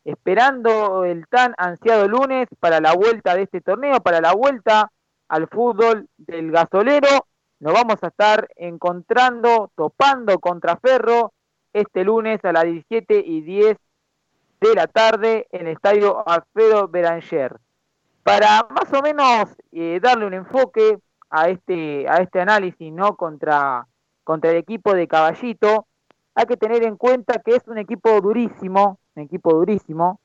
[0.05, 4.93] esperando el tan ansiado lunes para la vuelta de este torneo, para la vuelta
[5.29, 7.27] al fútbol del gasolero.
[7.61, 11.33] Nos vamos a estar encontrando, topando contra Ferro
[11.73, 13.77] este lunes a las 17 y 10
[14.61, 17.59] de la tarde en el estadio Alfredo Beranger.
[18.23, 20.99] Para más o menos eh, darle un enfoque
[21.31, 23.17] a este, a este análisis ¿no?
[23.17, 23.87] contra,
[24.23, 25.87] contra el equipo de Caballito,
[26.35, 30.21] hay que tener en cuenta que es un equipo durísimo, un equipo durísimo,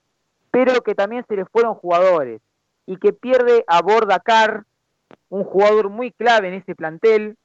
[0.51, 2.41] pero que también se le fueron jugadores
[2.85, 4.65] y que pierde a Bordacar,
[5.29, 7.37] un jugador muy clave en ese plantel,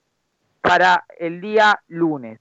[0.62, 2.40] para el día lunes.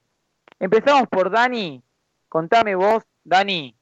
[0.57, 1.83] Empezamos por Dani.
[2.29, 3.75] Contame vos, Dani,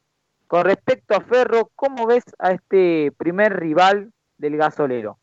[0.47, 5.19] con respecto a Ferro, ¿cómo ves a este primer rival del gasolero?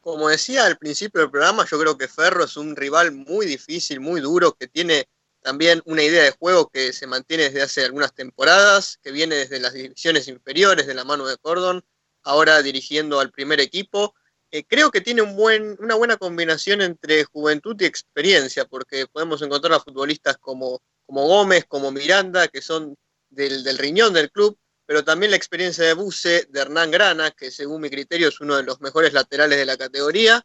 [0.00, 4.00] Como decía al principio del programa, yo creo que Ferro es un rival muy difícil,
[4.00, 5.08] muy duro, que tiene
[5.44, 9.60] también una idea de juego que se mantiene desde hace algunas temporadas, que viene desde
[9.60, 11.84] las divisiones inferiores de la mano de Cordon,
[12.22, 14.14] ahora dirigiendo al primer equipo.
[14.50, 19.80] Eh, creo que tiene una buena combinación entre juventud y experiencia, porque podemos encontrar a
[19.80, 22.96] futbolistas como, como Gómez, como Miranda, que son
[23.28, 27.50] del, del riñón del club, pero también la experiencia de Buse, de Hernán Grana, que
[27.50, 30.42] según mi criterio es uno de los mejores laterales de la categoría,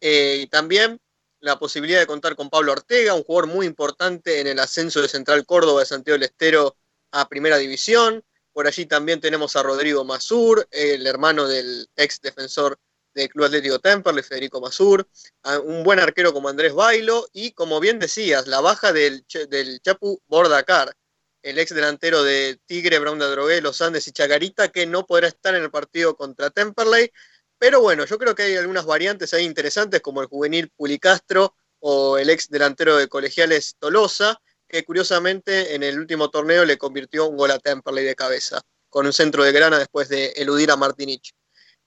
[0.00, 1.00] eh, y también
[1.40, 5.08] la posibilidad de contar con Pablo Ortega, un jugador muy importante en el ascenso de
[5.08, 6.76] Central Córdoba de Santiago del Estero
[7.12, 8.22] a Primera División.
[8.52, 12.78] Por allí también tenemos a Rodrigo Masur, el hermano del ex defensor
[13.14, 15.08] del Club Atlético Temperley, Federico Masur,
[15.64, 20.94] un buen arquero como Andrés Bailo y, como bien decías, la baja del, Chapu Bordacar,
[21.42, 25.28] el ex delantero de Tigre, Brown de Drogué, Los Andes y Chacarita, que no podrá
[25.28, 27.10] estar en el partido contra Temperley,
[27.60, 32.16] pero bueno, yo creo que hay algunas variantes ahí interesantes, como el juvenil Pulicastro o
[32.16, 37.36] el ex delantero de Colegiales Tolosa, que curiosamente en el último torneo le convirtió un
[37.36, 41.34] gol a Temperley de cabeza, con un centro de grana después de eludir a Martinich.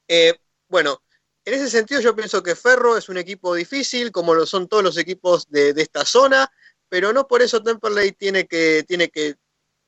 [0.07, 0.35] Eh,
[0.67, 1.01] bueno,
[1.43, 4.83] en ese sentido yo pienso que Ferro es un equipo difícil, como lo son todos
[4.83, 6.51] los equipos de, esta zona,
[6.87, 9.37] pero no por eso Temperley tiene que, tiene que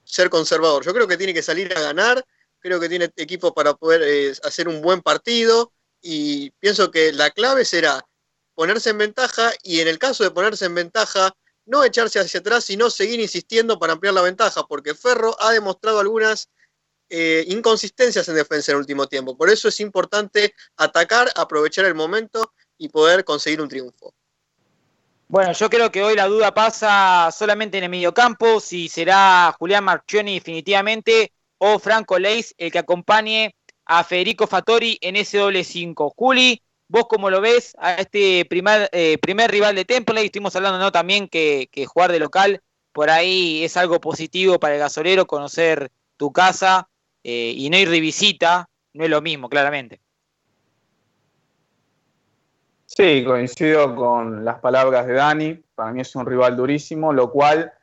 [0.03, 0.84] ser conservador.
[0.84, 2.26] Yo creo que tiene que salir a ganar,
[2.57, 5.72] creo que tiene equipo para poder eh, hacer un buen partido
[6.07, 8.06] y pienso que la clave será
[8.53, 12.65] ponerse en ventaja y en el caso de ponerse en ventaja, no echarse hacia atrás,
[12.65, 16.48] sino seguir insistiendo para ampliar la ventaja, porque Ferro ha demostrado algunas
[17.10, 19.36] eh, inconsistencias en defensa en el último tiempo.
[19.36, 24.14] Por eso es importante atacar, aprovechar el momento y poder conseguir un triunfo.
[25.27, 29.84] Bueno, yo creo que hoy la duda pasa solamente en el mediocampo, si será Julián
[29.84, 33.56] Marchioni definitivamente o Franco Leis el que acompañe
[33.86, 36.14] a Federico Fattori en ese doble 5.
[36.16, 40.91] Juli, vos cómo lo ves a este primer, eh, primer rival de Temple, estuvimos hablando
[40.91, 46.32] también que, jugar de local por ahí es algo positivo para el gasolero, conocer tu
[46.32, 46.88] casa
[47.24, 49.99] eh, y no ir de visita, no es lo mismo, claramente.
[52.86, 57.74] Sí, coincido con las palabras de Dani, para mí es un rival durísimo, lo cual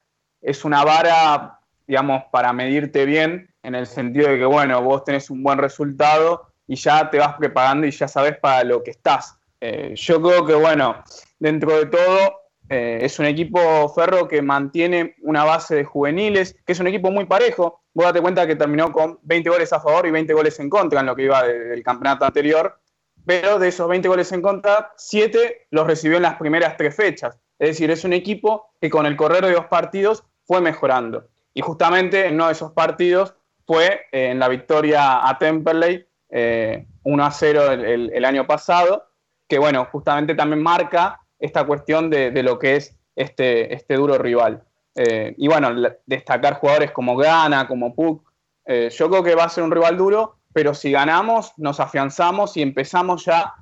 [0.41, 5.31] es una vara, digamos, para medirte bien en el sentido de que, bueno, vos tenés
[5.31, 9.37] un buen resultado y ya te vas preparando y ya sabes para lo que estás.
[9.61, 11.03] Eh, yo creo que, bueno,
[11.39, 13.61] dentro de todo, Eh, es un equipo
[13.95, 17.83] Ferro que mantiene una base de juveniles, que es un equipo muy parejo.
[17.93, 21.01] Vos date cuenta que terminó con 20 goles a favor y 20 goles en contra
[21.01, 22.81] en lo que iba del campeonato anterior.
[23.27, 27.39] Pero de esos 20 goles en contra, 7 los recibió en las primeras tres fechas.
[27.59, 31.29] Es decir, es un equipo que con el correr de dos partidos fue mejorando.
[31.53, 33.35] Y justamente en uno de esos partidos
[33.67, 39.07] fue eh, en la victoria a Temperley, 1 eh, a 0 el, año pasado,
[39.49, 44.63] que bueno, justamente también marca esta cuestión de, lo que es este, este duro rival.
[44.95, 45.71] Eh, y bueno,
[46.07, 48.31] destacar jugadores como Gana, como Puck.
[48.67, 52.63] yo creo que va a ser un rival duro, pero si ganamos, nos afianzamos y
[52.63, 53.55] empezamos ya,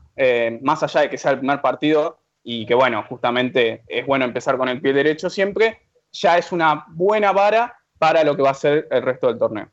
[0.61, 4.57] más allá de que sea el primer partido, y que bueno, justamente es bueno empezar
[4.57, 5.81] con el pie derecho siempre,
[6.13, 9.71] ya es una buena vara para lo que va a ser el resto del torneo.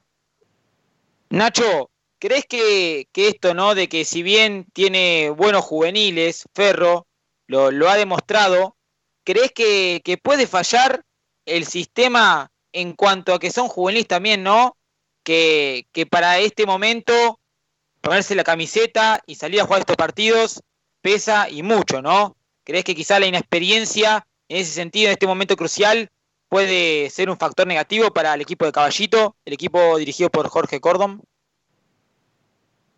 [1.30, 1.90] Nacho,
[2.20, 3.76] ¿crees que, esto, ¿no?
[3.76, 7.08] De que si bien tiene buenos juveniles, Ferro
[7.48, 8.78] lo, ha demostrado,
[9.24, 11.04] ¿crees que, puede fallar
[11.46, 14.78] el sistema en cuanto a que son juveniles también, ¿no?
[15.24, 17.40] Que, que para este momento
[18.02, 20.62] ponerse la camiseta y salir a jugar estos partidos
[21.02, 22.38] pesa y mucho, ¿no?
[22.64, 26.10] ¿Crees que quizá la inexperiencia en ese sentido, en este momento crucial,
[26.50, 30.80] puede ser un factor negativo para el equipo de Caballito, el equipo dirigido por Jorge
[30.80, 31.22] Cordon?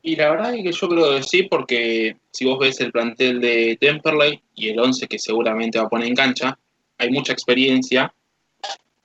[0.01, 3.41] Y la verdad es que yo creo que sí, porque si vos ves el plantel
[3.41, 6.57] de Temperley y el 11 que seguramente va a poner en cancha,
[6.97, 8.13] hay mucha experiencia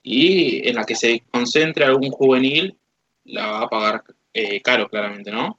[0.02, 2.76] y en la que se concentre algún juvenil
[3.24, 5.58] la va a pagar eh, caro, claramente, ¿no?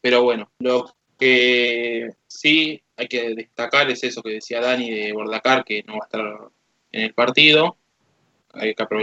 [0.00, 5.64] Pero bueno, lo que sí hay que destacar es eso que decía Dani de Bordacar,
[5.64, 6.50] que no va a estar
[6.92, 7.78] en el partido.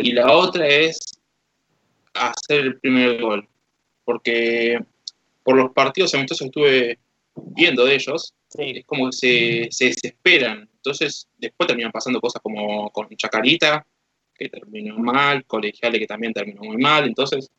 [0.01, 1.19] Y la otra es
[2.13, 3.47] hacer el primer gol.
[4.03, 4.79] Porque
[5.43, 6.99] por los partidos amistosos que estuve
[7.35, 10.69] viendo de ellos, es como que se, se, desesperan.
[10.75, 13.85] Entonces, después terminan pasando cosas como con Chacarita,
[14.33, 17.05] que terminó mal, Colegiale, que también terminó muy mal.
[17.05, 17.49] Entonces,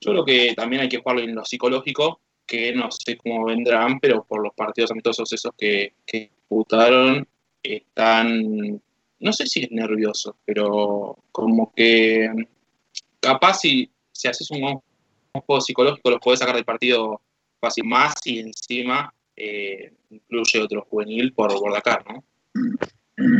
[0.00, 4.00] yo creo que también hay que jugarlo en lo psicológico, que no sé cómo vendrán,
[4.00, 7.26] pero por los partidos amistosos esos que, que disputaron,
[7.62, 8.82] están
[9.24, 12.28] no sé si es nervioso, pero como que
[13.20, 14.82] capaz si, si haces un,
[15.32, 17.22] juego psicológico los puedes sacar del partido
[17.58, 22.22] fácil más y encima eh, incluye otro juvenil por Bordacar, ¿no?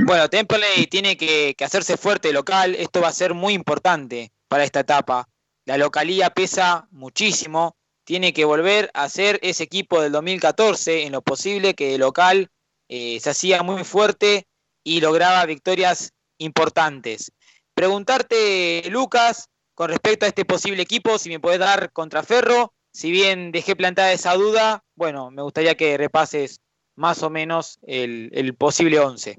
[0.07, 4.65] Bueno, Temple tiene que, que, hacerse fuerte local, esto va a ser muy importante para
[4.65, 5.29] esta etapa.
[5.67, 11.21] La localía pesa muchísimo, tiene que volver a ser ese equipo del 2014 en lo
[11.21, 12.51] posible que de local
[12.89, 14.47] eh, se hacía muy fuerte
[14.85, 17.33] y lograba victorias importantes.
[17.75, 23.11] Preguntarte, Lucas, con respecto a este posible equipo, si me puedes dar contra Ferro, si
[23.11, 26.61] bien dejé plantada esa duda, bueno, me gustaría que repases
[26.95, 29.39] más o menos el, posible 11.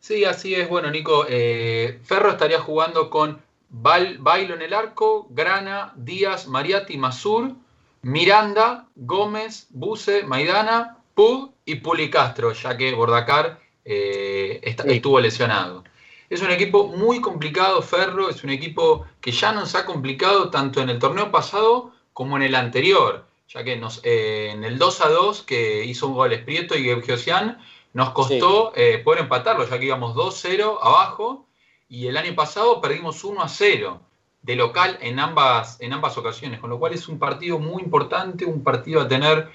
[0.00, 0.68] Sí, así es.
[0.70, 7.54] Bueno, Nico, eh, Ferro estaría jugando con Bailo en el arco, Grana, Díaz, Mariati, Masur,
[8.00, 13.60] Miranda, Gómez, Buse, Maidana, Pug y Pulicastro, ya que Bordacar
[13.90, 15.82] eh, estuvo lesionado.
[16.28, 20.82] Es un equipo muy complicado, Ferro, es un equipo que ya nos ha complicado tanto
[20.82, 25.00] en el torneo pasado como en el anterior, ya que nos, eh, en el 2
[25.00, 27.58] a 2 que hizo un gol Prieto y Gebgiosian,
[27.94, 31.46] nos costó eh, poder empatarlo, ya que íbamos 2-0 abajo
[31.88, 34.02] y el año pasado perdimos 1 a 0
[34.42, 38.44] de local en ambas, en ambas ocasiones, con lo cual es un partido muy importante,
[38.44, 39.48] un partido a tener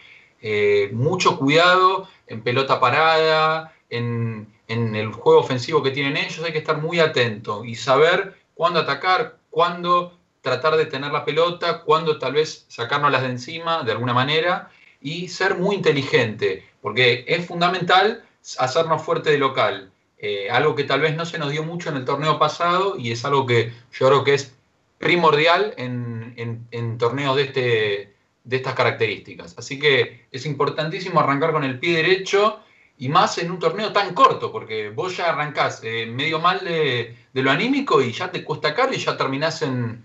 [0.92, 6.82] mucho cuidado en pelota parada, en, el juego ofensivo que tienen ellos, hay que estar
[6.82, 12.66] muy atento y saber cuándo atacar, cuándo tratar de tener la pelota, cuándo tal vez
[12.70, 18.26] sacárnoslas de encima de alguna manera y ser muy inteligente, porque es fundamental
[18.58, 19.92] hacernos fuerte de local.
[20.18, 23.12] Eh, algo que tal vez no se nos dio mucho en el torneo pasado y
[23.12, 24.56] es algo que yo creo que es
[24.98, 26.34] primordial en,
[26.72, 28.14] en torneos de, este,
[28.44, 29.56] de estas características.
[29.58, 32.60] Así que es importantísimo arrancar con el pie derecho
[32.98, 37.16] y más en un torneo tan corto, porque vos ya arrancás eh, medio mal de,
[37.34, 40.04] lo anímico y ya te cuesta caro y ya terminás en,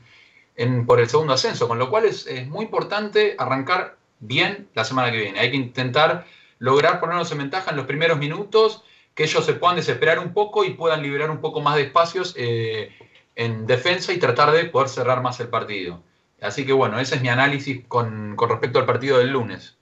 [0.87, 5.19] por el segundo ascenso, con lo cual es, muy importante arrancar bien la semana que
[5.19, 5.39] viene.
[5.39, 6.27] Hay que intentar
[6.59, 8.83] lograr ponernos en ventaja en los primeros minutos,
[9.15, 12.35] que ellos se puedan desesperar un poco y puedan liberar un poco más de espacios
[12.37, 12.93] eh,
[13.37, 16.03] en defensa y tratar de poder cerrar más el partido.
[16.41, 19.78] Así que bueno, ese es mi análisis con, con respecto al partido del lunes.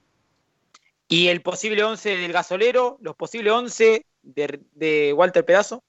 [1.07, 5.83] Y el posible 11 del gasolero, los posibles 11 de, Walter Pedazo.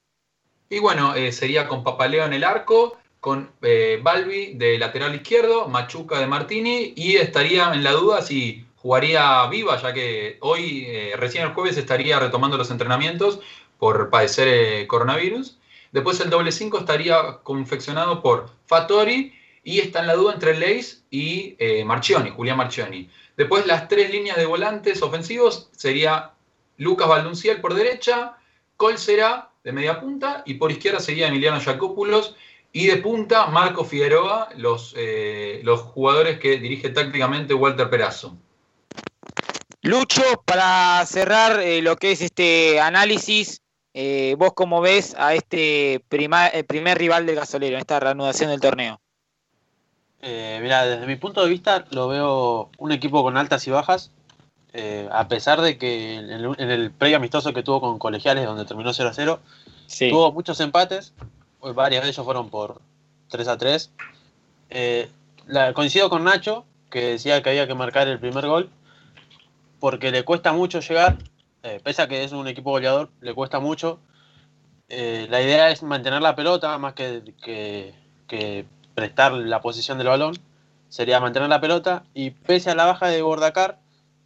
[0.71, 5.67] Y bueno, eh, sería con Papaleo en el arco, con eh, Balbi de lateral izquierdo,
[5.67, 11.15] Machuca de Martini, y estaría en la duda si jugaría Viva, ya que hoy, eh,
[11.17, 13.41] recién el jueves, estaría retomando los entrenamientos,
[13.79, 15.59] por padecer coronavirus.
[15.91, 19.33] Después el doble 5 estaría confeccionado por Fattori
[19.65, 23.09] y está en la duda entre Leis y Marchioni, Julián Marchioni.
[23.39, 26.33] Después las tres líneas de volantes ofensivos sería
[26.77, 28.37] Lucas Valdunciel por derecha,
[28.77, 32.35] Colsera de media punta y por izquierda sería Emiliano Jacopoulos
[32.73, 38.37] y de punta Marco Figueroa, los, eh, los jugadores que dirige tácticamente Walter Perazo.
[39.83, 43.63] Lucho, para cerrar eh, lo que es este análisis,
[43.95, 48.61] eh, vos cómo ves a este prima- primer rival del gasolero en esta reanudación del
[48.61, 49.01] torneo.
[50.21, 54.11] Eh, mira, desde mi punto de vista lo veo un equipo con altas y bajas,
[54.73, 58.45] eh, a pesar de que en el, en el previo amistoso que tuvo con colegiales,
[58.45, 59.41] donde terminó 0 a 0,
[59.87, 60.11] Sí.
[60.11, 61.15] tuvo muchos empates,
[61.61, 62.81] pues varios de ellos fueron por
[63.31, 63.91] 3 a 3.
[64.71, 65.09] Eh,
[65.47, 68.71] la- coincido con Nacho, que decía que había que marcar el primer gol,
[69.81, 71.17] porque le cuesta mucho llegar,
[71.63, 74.01] eh, pese a que es un equipo goleador, le cuesta mucho.
[74.89, 77.95] Eh, la idea es mantener la pelota más que, que-
[78.27, 78.67] que
[78.99, 80.35] prestar la posición del balón.
[80.89, 83.79] Sería mantener la pelota y pese a la baja de Bordacar,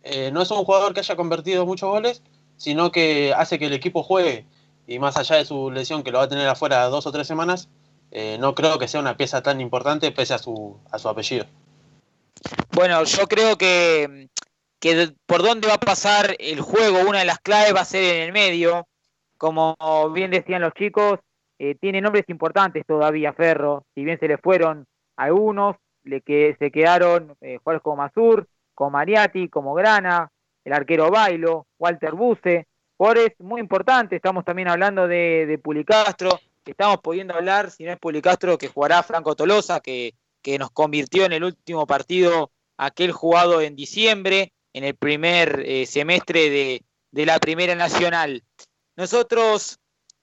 [0.03, 2.23] eh, no es un jugador que haya convertido muchos goles,
[2.57, 4.47] sino que hace que el equipo juegue.
[4.87, 7.27] Y más allá de su lesión, que lo va a tener afuera dos o tres
[7.27, 7.69] semanas,
[8.13, 11.45] eh, no creo que sea una pieza tan importante pese a su, a su apellido.
[12.71, 14.29] Bueno, yo creo que,
[14.81, 18.17] que por dónde va a pasar el juego, una de las claves va a ser
[18.17, 18.87] en el medio.
[19.37, 19.77] Como
[20.15, 21.19] bien decían los chicos,
[21.63, 24.85] eh, tiene nombres importantes todavía Ferro, si bien se le fueron
[25.17, 30.29] algunos, le que se quedaron eh, jugadores como Mazur, como Mariati, como Grana,
[30.65, 32.67] el arquero Bailo, Walter Buse,
[32.97, 36.31] jugadores muy importantes, estamos también hablando de, de Pulicastro,
[36.65, 41.27] estamos pudiendo hablar, si no es Pulicastro, que jugará Franco Tolosa, que, que nos convirtió
[41.27, 46.83] en el último partido aquel jugado en diciembre, en el primer eh, semestre de,
[47.13, 48.43] de la Primera Nacional.
[48.97, 49.79] Nosotros,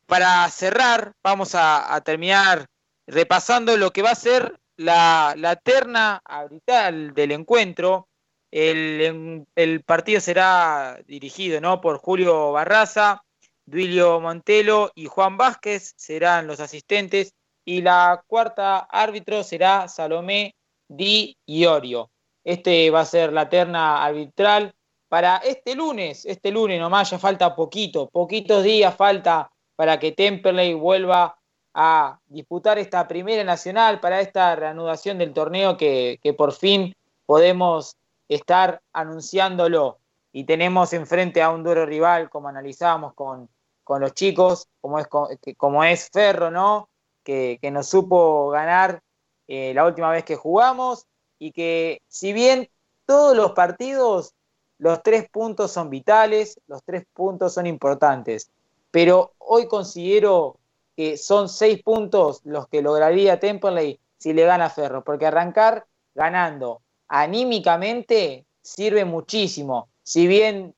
[0.10, 2.66] para cerrar, vamos a, terminar
[3.06, 8.08] repasando lo que va a ser la, terna arbitral del encuentro.
[8.52, 11.80] El, en- el partido será dirigido ¿no?
[11.80, 13.24] por Julio Barraza,
[13.66, 17.36] Duilio Montelo y Juan Vázquez serán los asistentes.
[17.64, 20.56] Y la cuarta árbitro será Salomé
[20.88, 22.10] Di Iorio.
[22.44, 24.74] Este va a ser la terna arbitral
[25.08, 26.26] para este lunes.
[26.26, 31.40] Este lunes nomás ya falta poquito, poquitos días falta para que Temperley vuelva
[31.74, 36.94] a disputar esta primera nacional para esta reanudación del torneo que, por fin
[37.26, 37.96] podemos
[38.28, 40.00] estar anunciándolo.
[40.34, 43.48] Y tenemos enfrente a un duro rival, como analizábamos con,
[43.86, 45.08] con los chicos, como es,
[45.56, 46.90] como es Ferro, ¿no?
[47.24, 49.02] Que, que nos supo ganar
[49.48, 51.06] eh, la última vez que jugamos
[51.40, 52.70] y que si bien
[53.06, 54.34] todos los partidos,
[54.78, 58.52] los tres puntos son vitales, los tres puntos son importantes,
[58.92, 60.60] pero hoy considero
[60.96, 65.86] que son seis puntos los que lograría Temperley si le gana a Ferro, porque arrancar
[66.14, 70.76] ganando anímicamente sirve muchísimo, si bien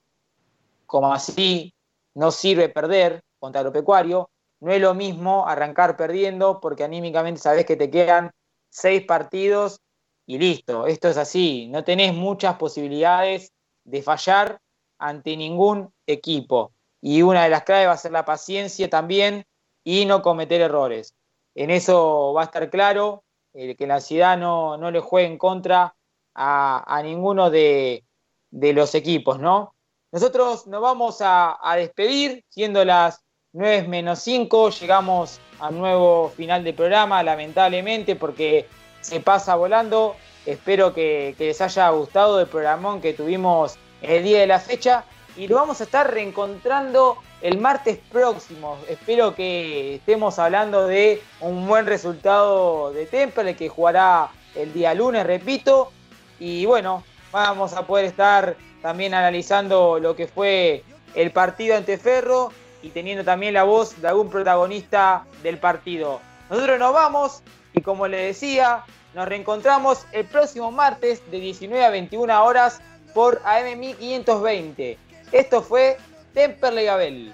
[0.86, 1.74] como así
[2.14, 4.30] no sirve perder contra lo pecuario,
[4.60, 8.32] no es lo mismo arrancar perdiendo porque anímicamente sabes que te quedan
[8.70, 9.82] seis partidos
[10.26, 13.52] y listo, esto es así, no tenés muchas posibilidades
[13.84, 14.60] de fallar
[15.00, 16.72] ante ningún equipo.
[17.02, 19.46] Y una de las claves va a ser la paciencia también
[19.84, 21.16] y no cometer errores.
[21.56, 23.24] En eso va a estar claro
[23.54, 25.96] eh, que la ansiedad no, no le juegue en contra
[26.34, 28.06] a, ninguno de,
[28.52, 29.76] de los equipos, ¿no?
[30.12, 33.24] Nosotros nos vamos a, a despedir, siendo las
[33.54, 38.68] 9 menos 5, llegamos al nuevo final del programa, lamentablemente, porque
[39.02, 40.16] se pasa volando.
[40.46, 45.04] Espero que, que les haya gustado el programón que tuvimos el día de la fecha
[45.36, 48.78] y lo vamos a estar reencontrando el martes próximo.
[48.88, 55.26] Espero que estemos hablando de un buen resultado de Temple que jugará el día lunes,
[55.26, 55.92] repito.
[56.40, 60.84] Y bueno, vamos a poder estar también analizando lo que fue
[61.16, 62.52] el partido ante Ferro
[62.82, 66.20] y teniendo también la voz de algún protagonista del partido.
[66.50, 67.44] Nosotros nos vamos
[67.74, 68.84] y como les decía,
[69.14, 72.82] nos reencontramos el próximo martes de 19 a 21 horas
[73.14, 74.98] por AM 1520.
[75.32, 75.98] Esto fue
[76.34, 77.34] Temperley Gabel.